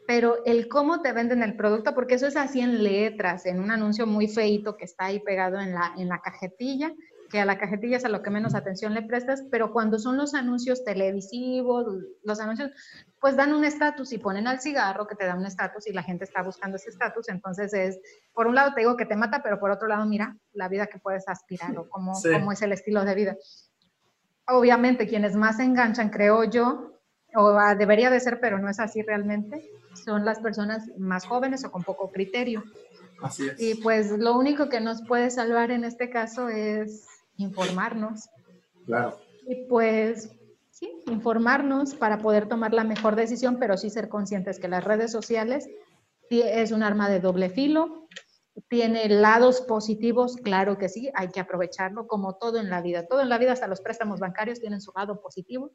pero 0.06 0.44
el 0.44 0.68
cómo 0.68 1.00
te 1.00 1.12
venden 1.12 1.42
el 1.42 1.56
producto, 1.56 1.94
porque 1.94 2.14
eso 2.14 2.26
es 2.26 2.36
así 2.36 2.60
en 2.60 2.82
letras, 2.82 3.46
en 3.46 3.60
un 3.60 3.70
anuncio 3.70 4.06
muy 4.06 4.28
feito 4.28 4.76
que 4.76 4.84
está 4.84 5.06
ahí 5.06 5.20
pegado 5.20 5.60
en 5.60 5.72
la, 5.72 5.94
en 5.96 6.08
la 6.08 6.20
cajetilla, 6.20 6.92
que 7.32 7.40
a 7.40 7.46
la 7.46 7.56
cajetilla 7.56 7.96
es 7.96 8.04
a 8.04 8.10
lo 8.10 8.22
que 8.22 8.28
menos 8.28 8.54
atención 8.54 8.92
le 8.92 9.02
prestas, 9.02 9.42
pero 9.50 9.72
cuando 9.72 9.98
son 9.98 10.18
los 10.18 10.34
anuncios 10.34 10.84
televisivos, 10.84 11.86
los 12.22 12.40
anuncios, 12.40 12.70
pues 13.20 13.36
dan 13.36 13.54
un 13.54 13.64
estatus 13.64 14.12
y 14.12 14.18
ponen 14.18 14.46
al 14.46 14.60
cigarro 14.60 15.06
que 15.06 15.14
te 15.14 15.24
da 15.24 15.34
un 15.34 15.46
estatus 15.46 15.86
y 15.86 15.92
la 15.92 16.02
gente 16.02 16.24
está 16.24 16.42
buscando 16.42 16.76
ese 16.76 16.90
estatus, 16.90 17.30
entonces 17.30 17.72
es, 17.72 17.98
por 18.34 18.46
un 18.46 18.54
lado 18.54 18.74
te 18.74 18.80
digo 18.80 18.98
que 18.98 19.06
te 19.06 19.16
mata, 19.16 19.42
pero 19.42 19.58
por 19.58 19.70
otro 19.70 19.88
lado 19.88 20.04
mira 20.04 20.36
la 20.52 20.68
vida 20.68 20.88
que 20.88 20.98
puedes 20.98 21.26
aspirar 21.26 21.76
o 21.78 21.88
cómo, 21.88 22.12
cómo 22.20 22.52
es 22.52 22.60
el 22.60 22.72
estilo 22.72 23.02
de 23.04 23.14
vida. 23.14 23.36
Obviamente 24.46 25.06
quienes 25.06 25.34
más 25.34 25.56
se 25.56 25.62
enganchan, 25.62 26.10
creo 26.10 26.44
yo, 26.44 26.91
o 27.34 27.52
debería 27.76 28.10
de 28.10 28.20
ser, 28.20 28.40
pero 28.40 28.58
no 28.58 28.68
es 28.68 28.80
así 28.80 29.02
realmente, 29.02 29.70
son 30.04 30.24
las 30.24 30.40
personas 30.40 30.90
más 30.98 31.26
jóvenes 31.26 31.64
o 31.64 31.70
con 31.70 31.82
poco 31.82 32.10
criterio. 32.10 32.64
Así 33.22 33.48
es. 33.48 33.60
Y 33.60 33.74
pues 33.76 34.10
lo 34.10 34.36
único 34.36 34.68
que 34.68 34.80
nos 34.80 35.02
puede 35.02 35.30
salvar 35.30 35.70
en 35.70 35.84
este 35.84 36.10
caso 36.10 36.48
es 36.48 37.06
informarnos. 37.36 38.28
Claro. 38.86 39.18
Y 39.46 39.66
pues 39.66 40.30
sí, 40.70 40.90
informarnos 41.06 41.94
para 41.94 42.18
poder 42.18 42.48
tomar 42.48 42.74
la 42.74 42.84
mejor 42.84 43.16
decisión, 43.16 43.58
pero 43.58 43.76
sí 43.76 43.90
ser 43.90 44.08
conscientes 44.08 44.58
que 44.58 44.68
las 44.68 44.84
redes 44.84 45.12
sociales 45.12 45.68
es 46.40 46.72
un 46.72 46.82
arma 46.82 47.08
de 47.08 47.20
doble 47.20 47.50
filo, 47.50 48.08
tiene 48.68 49.08
lados 49.08 49.62
positivos, 49.62 50.36
claro 50.36 50.78
que 50.78 50.88
sí, 50.88 51.10
hay 51.14 51.28
que 51.28 51.40
aprovecharlo 51.40 52.06
como 52.06 52.34
todo 52.36 52.58
en 52.58 52.70
la 52.70 52.82
vida. 52.82 53.06
Todo 53.06 53.20
en 53.20 53.28
la 53.28 53.38
vida, 53.38 53.52
hasta 53.52 53.66
los 53.66 53.80
préstamos 53.80 54.20
bancarios 54.20 54.60
tienen 54.60 54.80
su 54.80 54.92
lado 54.94 55.20
positivo, 55.20 55.72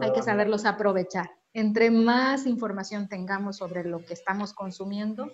hay 0.00 0.12
que 0.12 0.22
saberlos 0.22 0.64
aprovechar. 0.64 1.30
Entre 1.54 1.90
más 1.90 2.46
información 2.46 3.08
tengamos 3.08 3.58
sobre 3.58 3.84
lo 3.84 4.04
que 4.04 4.14
estamos 4.14 4.52
consumiendo, 4.52 5.30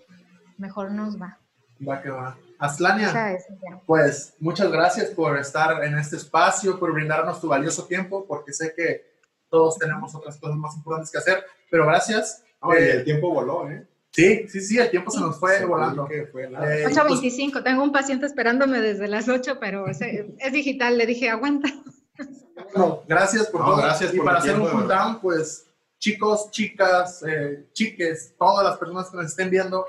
mejor 0.56 0.90
nos 0.90 1.20
va. 1.20 1.38
Va 1.86 2.02
que 2.02 2.10
va. 2.10 2.36
Aslania, 2.58 3.38
pues 3.86 4.34
muchas 4.40 4.70
gracias 4.72 5.10
por 5.10 5.38
estar 5.38 5.84
en 5.84 5.96
este 5.96 6.16
espacio, 6.16 6.78
por 6.78 6.92
brindarnos 6.92 7.40
tu 7.40 7.46
valioso 7.46 7.86
tiempo, 7.86 8.26
porque 8.26 8.52
sé 8.52 8.74
que 8.74 9.06
todos 9.48 9.78
tenemos 9.78 10.12
otras 10.14 10.38
cosas 10.38 10.56
más 10.56 10.74
importantes 10.74 11.12
que 11.12 11.18
hacer, 11.18 11.44
pero 11.70 11.86
gracias. 11.86 12.42
Eh, 12.76 12.90
el 12.96 13.04
tiempo 13.04 13.32
voló, 13.32 13.70
¿eh? 13.70 13.86
Sí, 14.10 14.48
sí, 14.48 14.60
sí, 14.60 14.78
el 14.78 14.90
tiempo 14.90 15.12
se 15.12 15.20
nos 15.20 15.38
fue 15.38 15.64
volando. 15.64 16.08
Fue 16.32 16.48
8.25, 16.48 17.60
eh, 17.60 17.62
tengo 17.62 17.84
un 17.84 17.92
paciente 17.92 18.26
esperándome 18.26 18.80
desde 18.80 19.06
las 19.06 19.28
8, 19.28 19.58
pero 19.60 19.86
es, 19.86 20.00
es 20.00 20.52
digital, 20.52 20.98
le 20.98 21.06
dije, 21.06 21.30
aguanta. 21.30 21.68
Bueno, 22.74 23.02
gracias 23.06 23.46
por 23.48 23.64
todo. 23.64 23.76
Gracias 23.76 24.14
y 24.14 24.18
para 24.18 24.38
hacer 24.38 24.58
un 24.58 24.68
cool 24.68 24.88
down, 24.88 25.20
pues 25.20 25.68
chicos, 25.98 26.50
chicas, 26.50 27.22
eh, 27.26 27.68
chiques, 27.72 28.34
todas 28.38 28.64
las 28.64 28.78
personas 28.78 29.10
que 29.10 29.16
nos 29.16 29.26
estén 29.26 29.50
viendo, 29.50 29.86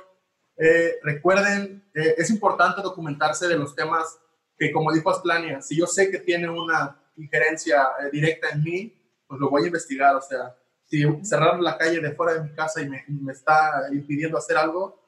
eh, 0.58 0.96
recuerden, 1.04 1.90
eh, 1.94 2.16
es 2.18 2.30
importante 2.30 2.82
documentarse 2.82 3.48
de 3.48 3.58
los 3.58 3.76
temas 3.76 4.20
que, 4.58 4.72
como 4.72 4.92
dijo 4.92 5.10
Asplania, 5.10 5.62
si 5.62 5.78
yo 5.78 5.86
sé 5.86 6.12
que 6.12 6.20
tiene 6.20 6.50
una 6.50 7.00
injerencia 7.16 7.88
directa 8.12 8.50
en 8.50 8.64
mí, 8.64 9.22
pues 9.28 9.40
lo 9.40 9.50
voy 9.50 9.64
a 9.64 9.68
investigar. 9.68 10.16
O 10.16 10.22
sea, 10.22 10.56
si 10.86 11.04
cerrar 11.24 11.60
la 11.60 11.78
calle 11.78 12.00
de 12.00 12.12
fuera 12.14 12.34
de 12.34 12.42
mi 12.42 12.54
casa 12.54 12.82
y 12.82 12.90
me, 12.90 13.06
me 13.08 13.32
está 13.32 13.88
impidiendo 13.92 14.38
hacer 14.38 14.58
algo, 14.58 15.02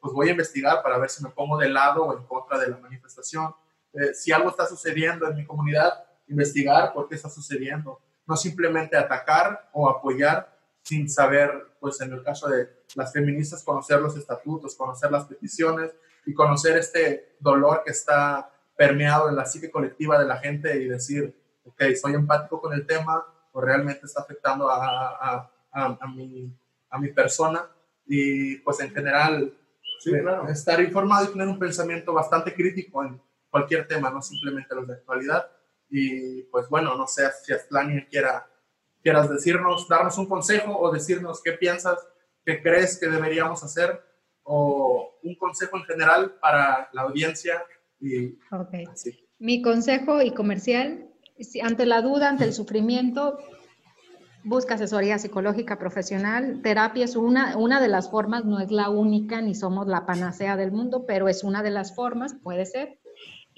pues 0.00 0.12
voy 0.12 0.28
a 0.28 0.32
investigar 0.32 0.82
para 0.82 0.98
ver 0.98 1.08
si 1.08 1.22
me 1.22 1.30
pongo 1.30 1.56
de 1.56 1.68
lado 1.68 2.04
o 2.04 2.18
en 2.18 2.24
contra 2.26 2.58
de 2.58 2.68
la 2.68 2.78
manifestación. 2.78 3.54
si 4.12 4.32
algo 4.32 4.50
está 4.50 4.66
sucediendo 4.66 5.28
en 5.28 5.36
mi 5.36 5.46
comunidad, 5.46 6.07
investigar 6.28 6.92
por 6.92 7.08
qué 7.08 7.14
está 7.14 7.28
sucediendo. 7.28 8.00
no 8.26 8.36
simplemente 8.36 8.94
atacar 8.94 9.70
o 9.72 9.88
apoyar 9.88 10.54
sin 10.82 11.08
saber, 11.08 11.50
pues 11.80 12.00
en 12.02 12.12
el 12.12 12.22
caso 12.22 12.48
de 12.48 12.68
las 12.94 13.12
feministas, 13.12 13.62
conocer 13.62 14.00
los 14.00 14.16
estatutos, 14.16 14.74
conocer 14.74 15.10
las 15.10 15.24
peticiones 15.24 15.92
y 16.26 16.34
conocer 16.34 16.76
este 16.76 17.36
dolor 17.40 17.82
que 17.84 17.90
está 17.90 18.50
permeado 18.76 19.28
en 19.28 19.36
la 19.36 19.46
psique 19.46 19.70
colectiva 19.70 20.18
de 20.18 20.26
la 20.26 20.36
gente 20.36 20.80
y 20.80 20.88
decir, 20.88 21.34
ok, 21.64 21.82
soy 22.00 22.14
empático 22.14 22.60
con 22.60 22.72
el 22.72 22.86
tema 22.86 23.24
o 23.52 23.60
realmente 23.60 24.06
está 24.06 24.22
afectando 24.22 24.70
a, 24.70 24.78
a, 24.80 25.50
a, 25.72 26.06
mi, 26.06 26.52
a 26.90 26.98
mi 26.98 27.12
persona. 27.12 27.66
Y 28.06 28.56
pues 28.56 28.80
en 28.80 28.90
general, 28.90 29.54
estar 30.48 30.80
informado 30.80 31.24
y 31.24 31.32
tener 31.32 31.48
un 31.48 31.58
pensamiento 31.58 32.12
bastante 32.12 32.54
crítico 32.54 33.04
en 33.04 33.20
cualquier 33.50 33.86
tema, 33.86 34.10
no 34.10 34.22
simplemente 34.22 34.74
los 34.74 34.86
de 34.86 34.94
actualidad. 34.94 35.50
Y 35.90 36.42
pues 36.44 36.68
bueno, 36.68 36.96
no 36.96 37.06
sé 37.06 37.28
si 37.44 37.52
Astlania 37.52 38.06
quiera, 38.10 38.46
quieras 39.02 39.30
decirnos, 39.30 39.88
darnos 39.88 40.18
un 40.18 40.26
consejo 40.26 40.78
o 40.78 40.92
decirnos 40.92 41.42
qué 41.42 41.52
piensas, 41.52 41.98
qué 42.44 42.62
crees 42.62 42.98
que 42.98 43.08
deberíamos 43.08 43.62
hacer 43.64 44.02
o 44.42 45.18
un 45.22 45.34
consejo 45.36 45.76
en 45.76 45.84
general 45.84 46.34
para 46.40 46.88
la 46.92 47.02
audiencia. 47.02 47.62
Y 48.00 48.38
Mi 49.38 49.62
consejo 49.62 50.22
y 50.22 50.32
comercial, 50.32 51.08
ante 51.62 51.86
la 51.86 52.02
duda, 52.02 52.28
ante 52.28 52.44
el 52.44 52.52
sufrimiento, 52.52 53.38
busca 54.44 54.74
asesoría 54.74 55.18
psicológica 55.18 55.78
profesional. 55.78 56.60
Terapia 56.62 57.04
es 57.04 57.16
una, 57.16 57.56
una 57.56 57.80
de 57.80 57.88
las 57.88 58.10
formas, 58.10 58.44
no 58.44 58.60
es 58.60 58.70
la 58.70 58.88
única, 58.88 59.40
ni 59.40 59.54
somos 59.54 59.86
la 59.86 60.06
panacea 60.06 60.56
del 60.56 60.72
mundo, 60.72 61.04
pero 61.06 61.28
es 61.28 61.44
una 61.44 61.62
de 61.62 61.70
las 61.70 61.94
formas, 61.94 62.34
puede 62.34 62.64
ser. 62.66 62.98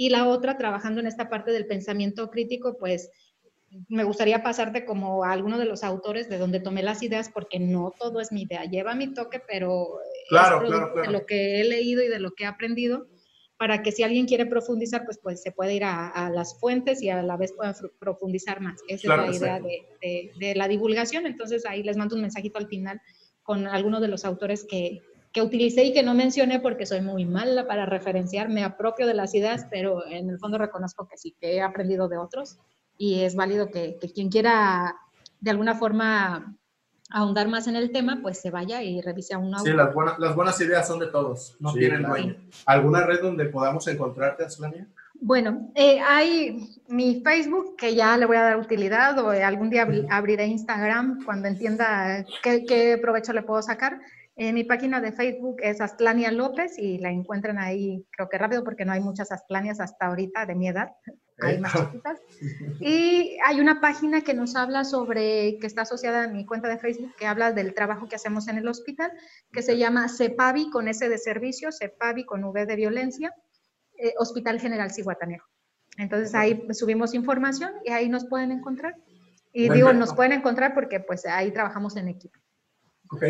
Y 0.00 0.08
la 0.08 0.26
otra, 0.26 0.56
trabajando 0.56 0.98
en 0.98 1.06
esta 1.06 1.28
parte 1.28 1.52
del 1.52 1.66
pensamiento 1.66 2.30
crítico, 2.30 2.78
pues 2.78 3.10
me 3.90 4.02
gustaría 4.02 4.42
pasarte 4.42 4.86
como 4.86 5.24
a 5.24 5.30
alguno 5.30 5.58
de 5.58 5.66
los 5.66 5.84
autores 5.84 6.30
de 6.30 6.38
donde 6.38 6.58
tomé 6.58 6.82
las 6.82 7.02
ideas, 7.02 7.28
porque 7.28 7.60
no 7.60 7.92
todo 8.00 8.18
es 8.22 8.32
mi 8.32 8.44
idea, 8.44 8.64
lleva 8.64 8.94
mi 8.94 9.12
toque, 9.12 9.42
pero 9.46 9.98
claro, 10.30 10.62
claro, 10.66 11.02
de 11.02 11.10
lo 11.10 11.26
que 11.26 11.60
he 11.60 11.64
leído 11.64 12.02
y 12.02 12.08
de 12.08 12.18
lo 12.18 12.30
que 12.30 12.44
he 12.44 12.46
aprendido, 12.46 13.08
para 13.58 13.82
que 13.82 13.92
si 13.92 14.02
alguien 14.02 14.24
quiere 14.24 14.46
profundizar, 14.46 15.04
pues, 15.04 15.18
pues 15.22 15.42
se 15.42 15.52
puede 15.52 15.74
ir 15.74 15.84
a, 15.84 16.30
las 16.30 16.58
fuentes 16.58 17.02
y 17.02 17.10
a 17.10 17.22
la 17.22 17.36
vez 17.36 17.52
pueda 17.52 17.76
profundizar 17.98 18.62
más. 18.62 18.80
Esa 18.88 19.02
es 19.02 19.04
la 19.04 19.36
idea 19.36 19.60
de, 19.60 20.32
de, 20.34 20.54
la 20.54 20.66
divulgación. 20.66 21.26
Entonces 21.26 21.66
ahí 21.66 21.82
les 21.82 21.98
mando 21.98 22.16
un 22.16 22.22
mensajito 22.22 22.58
al 22.58 22.68
final 22.68 23.02
con 23.42 23.66
algunos 23.66 24.00
de 24.00 24.08
los 24.08 24.24
autores 24.24 24.64
que, 24.64 25.02
que 25.32 25.42
utilicé 25.42 25.84
y 25.84 25.92
que 25.92 26.02
no 26.02 26.14
mencioné 26.14 26.60
porque 26.60 26.86
soy 26.86 27.00
muy 27.00 27.24
mala 27.24 27.66
para 27.66 27.86
referenciar, 27.86 28.48
me 28.48 28.64
apropio 28.64 29.06
de 29.06 29.14
las 29.14 29.34
ideas, 29.34 29.66
pero 29.70 30.06
en 30.06 30.28
el 30.28 30.38
fondo 30.38 30.58
reconozco 30.58 31.06
que 31.06 31.16
sí, 31.16 31.36
que 31.40 31.56
he 31.56 31.62
aprendido 31.62 32.08
de 32.08 32.18
otros 32.18 32.58
y 32.98 33.22
es 33.22 33.36
válido 33.36 33.70
que, 33.70 33.98
quien 34.14 34.28
quiera 34.28 34.96
de 35.40 35.50
alguna 35.50 35.74
forma 35.74 36.56
ahondar 37.12 37.48
más 37.48 37.66
en 37.66 37.76
el 37.76 37.90
tema, 37.92 38.18
pues 38.22 38.40
se 38.40 38.50
vaya 38.50 38.82
y 38.82 39.00
revise 39.00 39.34
a 39.34 39.38
un 39.38 39.56
Sí, 39.58 39.72
las 39.72 39.94
buenas, 39.94 40.18
las 40.18 40.34
buenas 40.34 40.60
ideas 40.60 40.86
son 40.86 40.98
de 40.98 41.06
todos, 41.06 41.56
no 41.60 41.72
tienen 41.72 42.02
dueño. 42.02 42.36
¿Alguna 42.66 43.04
red 43.04 43.22
donde 43.22 43.46
podamos 43.46 43.86
encontrarte, 43.88 44.44
Aslania? 44.44 44.86
Bueno, 45.14 45.70
eh, 45.74 46.00
hay 46.00 46.80
mi 46.88 47.20
Facebook, 47.22 47.76
que 47.76 47.94
ya 47.94 48.16
le 48.16 48.26
voy 48.26 48.36
a 48.36 48.42
dar 48.42 48.56
utilidad, 48.58 49.18
o 49.18 49.30
algún 49.30 49.70
día 49.70 49.86
abriré 50.08 50.46
Instagram 50.46 51.24
cuando 51.24 51.48
entienda 51.48 52.24
qué, 52.42 52.64
qué 52.64 52.98
provecho 53.00 53.32
le 53.32 53.42
puedo 53.42 53.60
sacar. 53.60 54.00
En 54.40 54.54
mi 54.54 54.64
página 54.64 55.02
de 55.02 55.12
Facebook 55.12 55.56
es 55.62 55.82
Astlania 55.82 56.32
López 56.32 56.78
y 56.78 56.96
la 56.96 57.10
encuentran 57.10 57.58
ahí, 57.58 58.06
creo 58.10 58.30
que 58.30 58.38
rápido, 58.38 58.64
porque 58.64 58.86
no 58.86 58.92
hay 58.92 59.00
muchas 59.02 59.32
Astlanias 59.32 59.80
hasta 59.80 60.06
ahorita 60.06 60.46
de 60.46 60.54
mi 60.54 60.66
edad, 60.66 60.92
hay 61.42 61.60
más 61.60 61.74
chiquitas. 61.74 62.22
Y 62.80 63.36
hay 63.44 63.60
una 63.60 63.82
página 63.82 64.22
que 64.22 64.32
nos 64.32 64.56
habla 64.56 64.84
sobre, 64.84 65.58
que 65.58 65.66
está 65.66 65.82
asociada 65.82 66.24
a 66.24 66.28
mi 66.28 66.46
cuenta 66.46 66.68
de 66.68 66.78
Facebook, 66.78 67.14
que 67.18 67.26
habla 67.26 67.52
del 67.52 67.74
trabajo 67.74 68.08
que 68.08 68.16
hacemos 68.16 68.48
en 68.48 68.56
el 68.56 68.66
hospital, 68.66 69.12
que 69.52 69.60
se 69.60 69.76
llama 69.76 70.08
CEPAVI 70.08 70.70
con 70.70 70.88
S 70.88 71.06
de 71.06 71.18
servicio, 71.18 71.68
CEPAVI 71.70 72.24
con 72.24 72.42
V 72.42 72.64
de 72.64 72.76
violencia, 72.76 73.34
eh, 73.98 74.14
Hospital 74.16 74.58
General 74.58 74.90
Cihuatanejo. 74.90 75.46
Entonces 75.98 76.34
ahí 76.34 76.66
subimos 76.70 77.12
información 77.12 77.72
y 77.84 77.90
ahí 77.90 78.08
nos 78.08 78.24
pueden 78.24 78.52
encontrar. 78.52 78.96
Y 79.52 79.68
digo, 79.68 79.92
nos 79.92 80.14
pueden 80.14 80.32
encontrar 80.32 80.72
porque 80.72 80.98
pues 80.98 81.26
ahí 81.26 81.50
trabajamos 81.50 81.94
en 81.98 82.08
equipo. 82.08 82.38
Ok, 83.10 83.24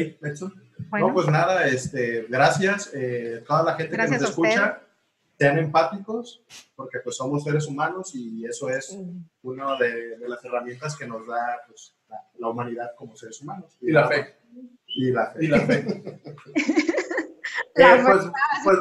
No, 0.99 1.15
pues 1.15 1.29
nada, 1.29 1.67
este, 1.67 2.27
gracias. 2.29 2.91
Eh, 2.95 3.43
toda 3.47 3.63
la 3.63 3.75
gente 3.75 3.97
que 3.97 4.09
nos 4.09 4.23
escucha, 4.23 4.83
sean 5.39 5.59
empáticos, 5.59 6.43
porque 6.77 6.99
pues 7.03 7.17
somos 7.17 7.43
seres 7.43 7.67
humanos 7.67 8.15
y 8.15 8.45
eso 8.45 8.69
es 8.69 8.97
una 9.43 9.77
de, 9.79 10.19
las 10.29 10.45
herramientas 10.45 10.97
que 10.97 11.07
nos 11.07 11.27
da 11.27 11.61
pues, 11.67 11.97
la, 12.39 12.49
humanidad 12.49 12.91
como 12.97 13.17
seres 13.17 13.41
humanos. 13.41 13.77
Y, 13.81 13.91
la, 13.91 14.07
fe. 14.07 14.37
Y 14.87 15.11
la 15.11 15.31
fe. 15.31 15.45
Y 15.45 15.49
la 15.49 15.61
fe. 15.61 16.21
Eh, 17.77 18.03
pues, 18.05 18.27
pues, 18.65 18.79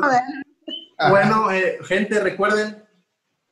bueno, 1.09 1.51
eh, 1.51 1.77
gente, 1.83 2.19
recuerden, 2.19 2.83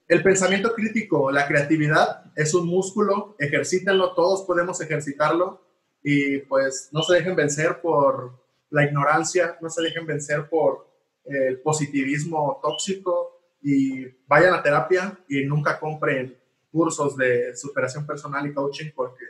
el 0.07 0.23
pensamiento 0.23 0.73
crítico, 0.73 1.31
la 1.31 1.47
creatividad 1.47 2.31
es 2.35 2.53
un 2.53 2.67
músculo, 2.67 3.35
ejercítenlo, 3.39 4.13
todos 4.13 4.43
podemos 4.43 4.81
ejercitarlo 4.81 5.66
y 6.09 6.37
pues 6.37 6.87
no 6.93 7.03
se 7.03 7.15
dejen 7.15 7.35
vencer 7.35 7.81
por 7.81 8.31
la 8.69 8.85
ignorancia, 8.85 9.57
no 9.59 9.69
se 9.69 9.81
dejen 9.81 10.05
vencer 10.05 10.47
por 10.47 10.87
el 11.25 11.59
positivismo 11.59 12.61
tóxico 12.63 13.41
y 13.61 14.05
vayan 14.25 14.53
a 14.53 14.63
terapia 14.63 15.19
y 15.27 15.43
nunca 15.43 15.77
compren 15.77 16.37
cursos 16.71 17.17
de 17.17 17.53
superación 17.57 18.07
personal 18.07 18.47
y 18.47 18.53
coaching 18.53 18.91
porque 18.95 19.25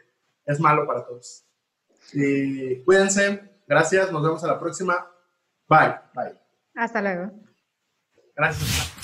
es 0.46 0.60
malo 0.60 0.86
para 0.86 1.04
todos. 1.04 1.44
Y 2.14 2.84
cuídense, 2.84 3.42
gracias, 3.68 4.12
nos 4.12 4.22
vemos 4.22 4.44
a 4.44 4.48
la 4.48 4.60
próxima. 4.60 5.12
Bye. 5.68 5.96
Bye. 6.14 6.40
Hasta 6.76 7.02
luego. 7.02 7.32
Gracias. 8.36 8.97